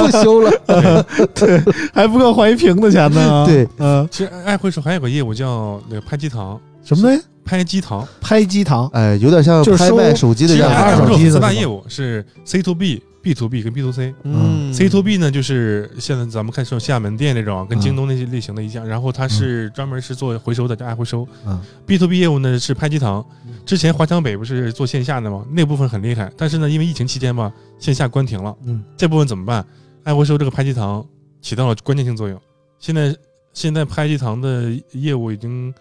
[0.00, 1.06] 不修了。
[1.34, 1.62] 对
[1.92, 3.44] 还不够换一屏的钱呢。
[3.46, 7.22] 对，嗯，其实爱回收还有个业务叫那个拍机堂，什么东西？
[7.44, 8.06] 拍机堂。
[8.20, 8.88] 拍机堂。
[8.92, 11.06] 哎，有点像拍卖手机的样二子。
[11.06, 14.14] 手机的大业务是 C to B、B to B 跟 B to C。
[14.22, 18.86] 嗯 C to B 呢，就是现在咱们看这种线下门店那种，跟嗯京东那些类型的一样。
[18.86, 21.26] 然后它是专门是做回收的，叫爱回收。
[21.44, 23.26] 嗯 B to B 业务呢是拍机堂。
[23.64, 25.44] 之前华强北不是做线下的吗？
[25.50, 28.56] 那部分很厉害，但是呢，因为疫情期间嘛，线下关停了。
[28.64, 29.66] 嗯，这部分怎么办？
[30.04, 31.04] 爱回收这个拍机堂
[31.42, 32.40] 起到了关键性作用。
[32.78, 33.16] 现在
[33.52, 35.74] 现在拍机堂的业务已经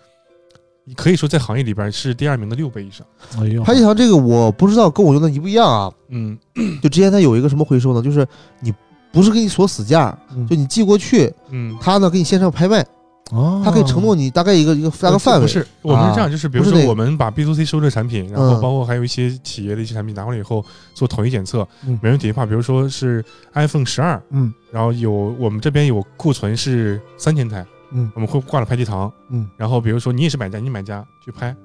[0.95, 3.05] 可以说在行业里边是第二名的六倍以上。
[3.39, 5.91] 哎呦，拍机堂这个我不知道跟我用的一不一样啊。
[6.09, 6.37] 嗯，
[6.83, 8.01] 就之前他有一个什么回收呢？
[8.01, 8.27] 就是
[8.59, 8.73] 你
[9.11, 12.85] 不是给你锁死价，嗯就你寄过去，嗯，他呢给你线上拍卖，
[13.31, 15.41] 哦，他可以承诺你大概一个一个大概范围。
[15.41, 20.63] 不是，我们是这样，就是比如说我们把 B to C 收的产品，然后嗯包括还有一些企业的一些产品拿回来以后
[20.93, 21.67] 做统一检测
[22.01, 22.45] 没问题的话。
[22.45, 25.09] 比如说是 iPhone 十二，嗯然后有
[25.39, 28.11] 我们这边有库存是三千台，嗯。
[28.13, 31.55] 我们会挂了拍机堂，嗯，然后比如说你也是买家，你买家去拍，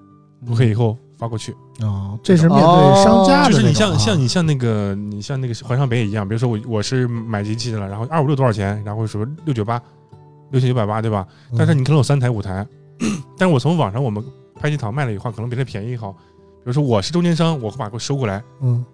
[0.47, 1.55] 不可以以后发过去。
[1.81, 9.81] 哦，这是面对商家的那种啊，就是你像像你像那个你像那个环上北也一样，比如说我我是买机器的了，然后二五六多少钱，然后说六九八，
[10.51, 11.27] 六千九百八，对吧？
[11.53, 12.67] 嗯，但是你可能有三台五台，
[13.37, 14.23] 但是我从网上我们
[14.55, 16.13] 拍机堂卖了以后，可能比它便宜好。
[16.13, 18.85] 比如说我是中间商，我会把给我收过来，嗯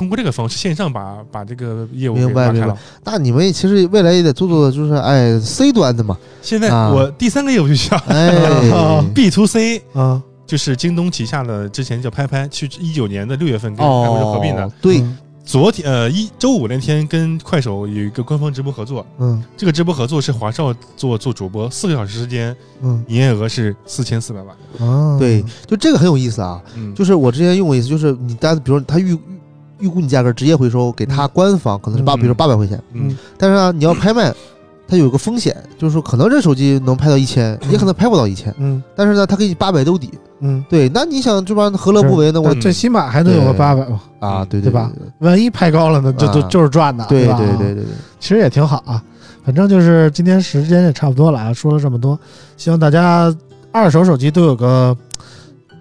[0.00, 2.78] 通过这个方式线上把把这个业务给明白明白拉开了。
[3.04, 6.88] 那你们其实未来也得做做，就是哎 C 端的嘛，现在啊。
[6.88, 8.32] 我第三个业务就叫哎。
[9.14, 14.64] B to C，啊，就是京东旗下的之前叫拍拍，去一九年的六月份跟拍拍合并的。
[14.64, 19.42] 哦，对，嗯昨天呃一周五那天跟快手有一个官方直播合作，嗯。
[19.54, 23.04] 这个直播合作是华少做做主播，四个小时时间嗯。
[23.08, 24.88] 营业额是四千四百万。
[24.88, 26.62] 啊，对，就这个很有意思啊。
[26.74, 29.18] 嗯，就是我之前用过一次，就是你单比如说他预
[29.80, 32.16] 预预估你价格直接回收给他官方可能是八，嗯。
[32.16, 33.16] 比如说八百块钱，嗯。
[33.36, 34.32] 但是呢你要拍卖，
[34.86, 38.82] 它有个风险，就是说可能这手机能拍到一千，也可能拍不到一千，嗯。
[38.94, 40.10] 但是呢他给你八百兜底。
[40.42, 42.40] 嗯，对，那你想这帮何乐不为呢？
[42.40, 44.90] 我但最起码还能有个八百吧，啊，对对吧？
[44.96, 46.48] 对万一拍高了呢，就就啊。
[46.48, 47.36] 就是赚的，对吧？
[47.36, 47.84] 对对对对，
[48.18, 49.02] 其实也挺好啊。
[49.44, 52.18] 反正就是今天时间也差不多了啊，说了这么多，
[52.56, 53.30] 希望大家
[53.70, 54.96] 二手手机都有个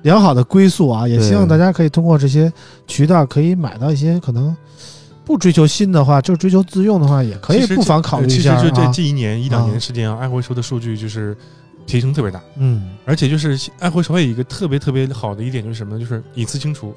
[0.04, 2.52] 良好的归宿啊，也希望大家可以通过这些
[2.88, 4.56] 渠道可以买到一些可能
[5.26, 8.92] 不追求新的话，就追求自用的话，也可以不妨考虑一下其实就这啊。
[8.94, 11.36] 这一年一两啊年时间啊，爱回收的数据就是
[11.86, 16.00] 提升特别大，嗯而且就是爱回收还有一个特别特别好的一点就是什么呢？
[16.00, 16.94] 就是隐私清除。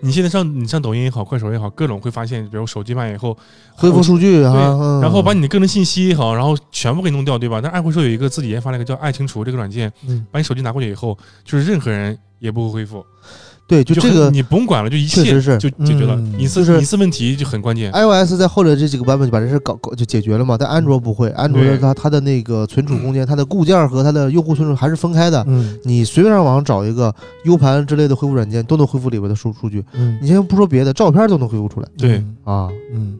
[0.00, 3.36] 嗯你现在上你上抖音也好，快手也好，各种会发现，比如手机卖以后
[3.74, 5.00] 恢复数据啊，嗯。
[5.00, 7.60] 然后把你的个人信息也好，然后全部给弄掉，对吧？
[7.60, 10.24] 但爱回收有一个自己研发了一个叫爱清除这个软件，嗯。
[10.30, 13.04] 把你手机拿过去以后，就是任何人也不会恢复，
[13.68, 16.16] 对，就这很个你不用管了，就一切确实是就解决了。
[16.16, 17.92] 嗯隐私就是隐私问题就很关键。
[17.92, 25.44] iOS 在后来这几个版本就把这事搞搞就解决了嘛，但安卓不会，安卓的它它的那个存储空间，它的固件和它的用户存储还是分开的。
[25.46, 27.14] 嗯你随便上网上找一个
[27.44, 29.84] U 盘之类的恢复软件，都能恢复里边的数数据。
[29.92, 32.68] 嗯，你先不说别的，照片都能恢复出来对嗯啊。
[32.94, 33.18] 嗯，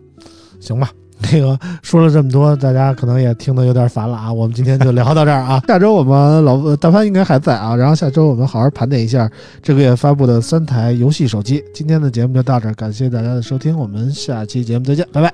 [0.61, 0.91] 行吧。
[1.32, 4.32] 那个说了这么多，大家可能也听得有点烦了啊。
[4.32, 5.61] 我们今天就聊到这儿啊。
[5.66, 9.28] 下周我们老呃大潘应该还在啊，然后下周我们好好盘点一下
[9.62, 11.62] 这个月发布的三台游戏手机。
[11.74, 15.32] 今天的节目就到这儿，感谢大家的收听，我们下期节目再见，拜拜。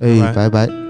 [0.00, 0.83] 哎，拜拜拜。